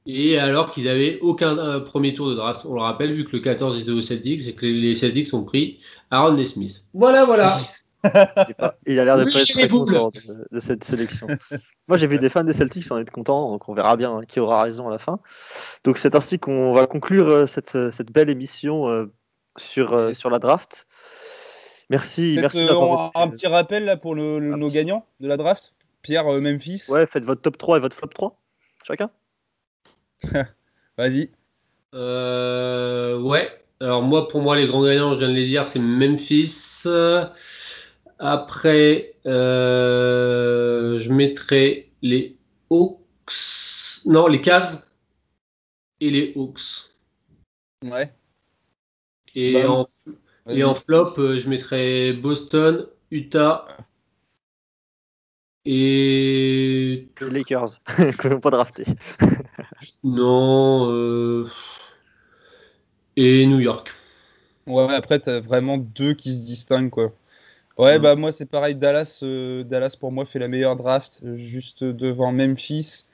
Et 0.07 0.39
alors 0.39 0.73
qu'ils 0.73 0.89
avaient 0.89 1.19
aucun 1.21 1.59
euh, 1.59 1.81
premier 1.81 2.15
tour 2.15 2.31
de 2.31 2.35
draft, 2.35 2.63
on 2.65 2.75
le 2.75 2.81
rappelle, 2.81 3.13
vu 3.13 3.25
que 3.25 3.37
le 3.37 3.41
14 3.41 3.79
était 3.79 3.91
aux 3.91 4.01
Celtics 4.01 4.47
et 4.49 4.55
que 4.55 4.65
les, 4.65 4.73
les 4.73 4.95
Celtics 4.95 5.35
ont 5.35 5.45
pris 5.45 5.81
Aaron 6.11 6.43
Smith. 6.47 6.85
Voilà, 6.95 7.27
voilà. 7.27 7.61
il 8.87 8.99
a 8.99 9.05
l'air 9.05 9.19
d'être 9.19 9.27
oui, 9.27 9.45
très, 9.45 9.45
très 9.45 9.69
content 9.69 10.11
de, 10.11 10.47
de, 10.51 10.61
cette 10.61 10.85
sélection. 10.85 11.27
Moi, 11.89 11.99
j'ai 11.99 12.07
vu 12.07 12.19
des 12.19 12.29
fans 12.29 12.45
des 12.45 12.53
Celtics 12.53 12.91
en 12.91 12.99
être 12.99 13.11
contents, 13.11 13.51
donc 13.51 13.69
on 13.69 13.75
verra 13.75 13.97
bien 13.97 14.17
hein, 14.17 14.21
qui 14.27 14.41
aura 14.41 14.63
raison 14.63 14.89
à 14.89 14.91
la 14.91 14.99
fin. 14.99 15.19
Donc, 15.85 15.99
c'est 15.99 16.15
ainsi 16.15 16.39
qu'on 16.39 16.73
va 16.73 16.87
conclure 16.87 17.29
euh, 17.29 17.47
cette, 17.47 17.75
euh, 17.75 17.91
cette 17.91 18.13
belle 18.13 18.31
émission 18.31 18.89
euh, 18.89 19.07
sur, 19.57 19.95
euh, 19.95 20.13
sur 20.13 20.31
la 20.31 20.39
draft. 20.39 20.87
Merci, 21.91 22.37
merci 22.41 22.65
d'avoir. 22.67 23.11
Un, 23.15 23.29
petit 23.29 23.47
rappel 23.47 23.85
là 23.85 23.97
pour 23.97 24.15
le, 24.15 24.39
le, 24.39 24.57
nos 24.57 24.69
gagnants 24.69 25.07
de 25.21 25.29
la 25.29 25.37
draft? 25.37 25.75
Pierre 26.09 26.27
euh, 26.27 26.41
Memphis 26.41 26.85
Ouais, 26.89 27.07
faites 27.07 27.25
votre 27.25 27.43
top 27.43 27.59
3 27.59 27.77
et 27.77 27.81
votre 27.81 27.95
flop 27.95 28.09
3, 28.09 28.41
chacun. 28.83 29.11
Vas-y. 30.97 31.31
Euh, 31.93 33.21
ouais. 33.21 33.51
Alors 33.79 34.01
moi, 34.01 34.27
pour 34.29 34.41
moi, 34.41 34.57
les 34.57 34.67
grands 34.67 34.83
gagnants, 34.83 35.13
je 35.13 35.19
viens 35.19 35.29
de 35.29 35.35
les 35.35 35.47
dire, 35.47 35.67
c'est 35.67 35.79
Memphis. 35.79 36.85
Après, 38.19 39.17
euh, 39.27 40.99
je 40.99 41.13
mettrai 41.13 41.93
les 42.01 42.39
Hawks. 42.71 43.03
Non, 44.07 44.29
les 44.29 44.41
Cavs 44.41 44.83
et 46.01 46.09
les 46.09 46.33
Hawks. 46.37 46.91
Ouais. 47.85 48.11
Et, 49.35 49.53
bah, 49.63 49.71
en, 49.71 49.87
et 50.49 50.65
en 50.65 50.75
flop, 50.75 51.17
je 51.17 51.47
mettrai 51.51 52.15
Boston, 52.15 52.87
Utah 53.11 53.67
et. 55.71 57.09
Les 57.21 57.31
Lakers, 57.31 57.81
qu'on 58.19 58.29
n'a 58.29 58.39
pas 58.39 58.51
drafté. 58.51 58.85
non. 60.03 60.91
Euh... 60.91 61.47
Et 63.17 63.47
New 63.47 63.61
York. 63.61 63.91
Ouais, 64.67 64.95
après, 64.95 65.21
tu 65.21 65.29
as 65.29 65.41
vraiment 65.41 65.77
deux 65.77 66.15
qui 66.15 66.33
se 66.33 66.47
distinguent, 66.47 66.91
quoi. 66.91 67.13
Ouais, 67.77 67.99
mmh. 67.99 68.03
bah 68.03 68.17
moi, 68.17 68.33
c'est 68.33 68.47
pareil. 68.47 68.75
Dallas, 68.75 69.21
euh, 69.23 69.63
Dallas, 69.65 69.97
pour 69.99 70.11
moi, 70.11 70.25
fait 70.25 70.39
la 70.39 70.49
meilleure 70.49 70.77
draft, 70.77 71.21
euh, 71.25 71.37
juste 71.37 71.85
devant 71.85 72.33
Memphis. 72.33 73.05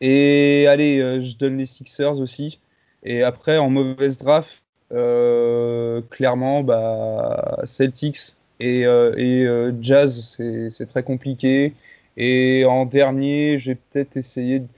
Et 0.00 0.66
allez, 0.68 0.98
euh, 1.00 1.20
je 1.20 1.36
donne 1.36 1.58
les 1.58 1.66
Sixers 1.66 2.20
aussi. 2.20 2.60
Et 3.04 3.22
après, 3.22 3.58
en 3.58 3.70
mauvaise 3.70 4.18
draft, 4.18 4.62
euh, 4.92 6.02
clairement, 6.10 6.62
bah, 6.62 7.60
Celtics 7.64 8.36
et, 8.60 8.82
et 8.82 9.46
Jazz, 9.80 10.36
c'est 10.70 10.86
très 10.86 11.02
compliqué. 11.02 11.74
Et 12.16 12.64
en 12.64 12.84
dernier, 12.86 13.58
j'ai 13.58 13.74
peut-être 13.74 14.16
essayé. 14.16 14.60
De... 14.60 14.68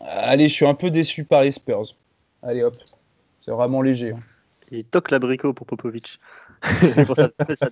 Allez, 0.00 0.48
je 0.48 0.54
suis 0.54 0.66
un 0.66 0.74
peu 0.74 0.90
déçu 0.90 1.24
par 1.24 1.42
les 1.42 1.52
Spurs. 1.52 1.94
Allez 2.42 2.62
hop, 2.62 2.76
c'est 3.40 3.50
vraiment 3.50 3.82
léger. 3.82 4.12
Hein. 4.12 4.20
Il 4.70 4.84
toque 4.84 5.10
l'abricot 5.10 5.52
pour 5.52 5.66
Popovic. 5.66 6.18
pour 7.06 7.16
ça, 7.16 7.30
ça 7.54 7.70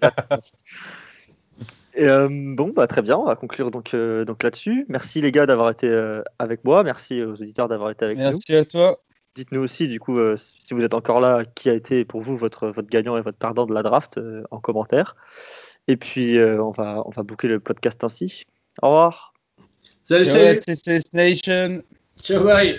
Et 1.94 2.06
euh, 2.06 2.28
bon, 2.30 2.72
bah, 2.74 2.86
très 2.86 3.02
bien, 3.02 3.16
on 3.18 3.24
va 3.24 3.36
conclure 3.36 3.70
donc, 3.70 3.94
euh, 3.94 4.24
donc 4.24 4.42
là-dessus. 4.42 4.86
Merci 4.88 5.20
les 5.20 5.32
gars 5.32 5.46
d'avoir 5.46 5.70
été 5.70 5.88
euh, 5.88 6.22
avec 6.38 6.64
moi, 6.64 6.82
merci 6.82 7.22
aux 7.22 7.32
auditeurs 7.32 7.68
d'avoir 7.68 7.90
été 7.90 8.04
avec 8.04 8.18
merci 8.18 8.32
nous. 8.32 8.40
Merci 8.48 8.56
à 8.56 8.64
toi. 8.64 9.00
Dites-nous 9.34 9.60
aussi, 9.60 9.88
du 9.88 9.98
coup, 9.98 10.18
euh, 10.18 10.36
si 10.36 10.74
vous 10.74 10.82
êtes 10.82 10.94
encore 10.94 11.20
là, 11.20 11.44
qui 11.44 11.68
a 11.68 11.74
été 11.74 12.04
pour 12.04 12.20
vous 12.20 12.36
votre, 12.36 12.68
votre 12.68 12.88
gagnant 12.88 13.16
et 13.16 13.20
votre 13.20 13.38
perdant 13.38 13.66
de 13.66 13.74
la 13.74 13.82
draft 13.82 14.20
en 14.50 14.60
commentaire. 14.60 15.16
Et 15.88 15.96
puis, 15.96 16.38
euh, 16.38 16.62
on, 16.62 16.70
va, 16.70 17.02
on 17.06 17.10
va 17.10 17.22
boucler 17.22 17.48
le 17.48 17.60
podcast 17.60 18.02
ainsi. 18.04 18.44
Au 18.82 18.88
revoir. 18.88 19.34
Salut, 20.04 20.30
salut. 20.30 20.60
CCS 20.66 21.12
Nation. 21.12 21.82
Ciao, 22.22 22.44
bye. 22.44 22.78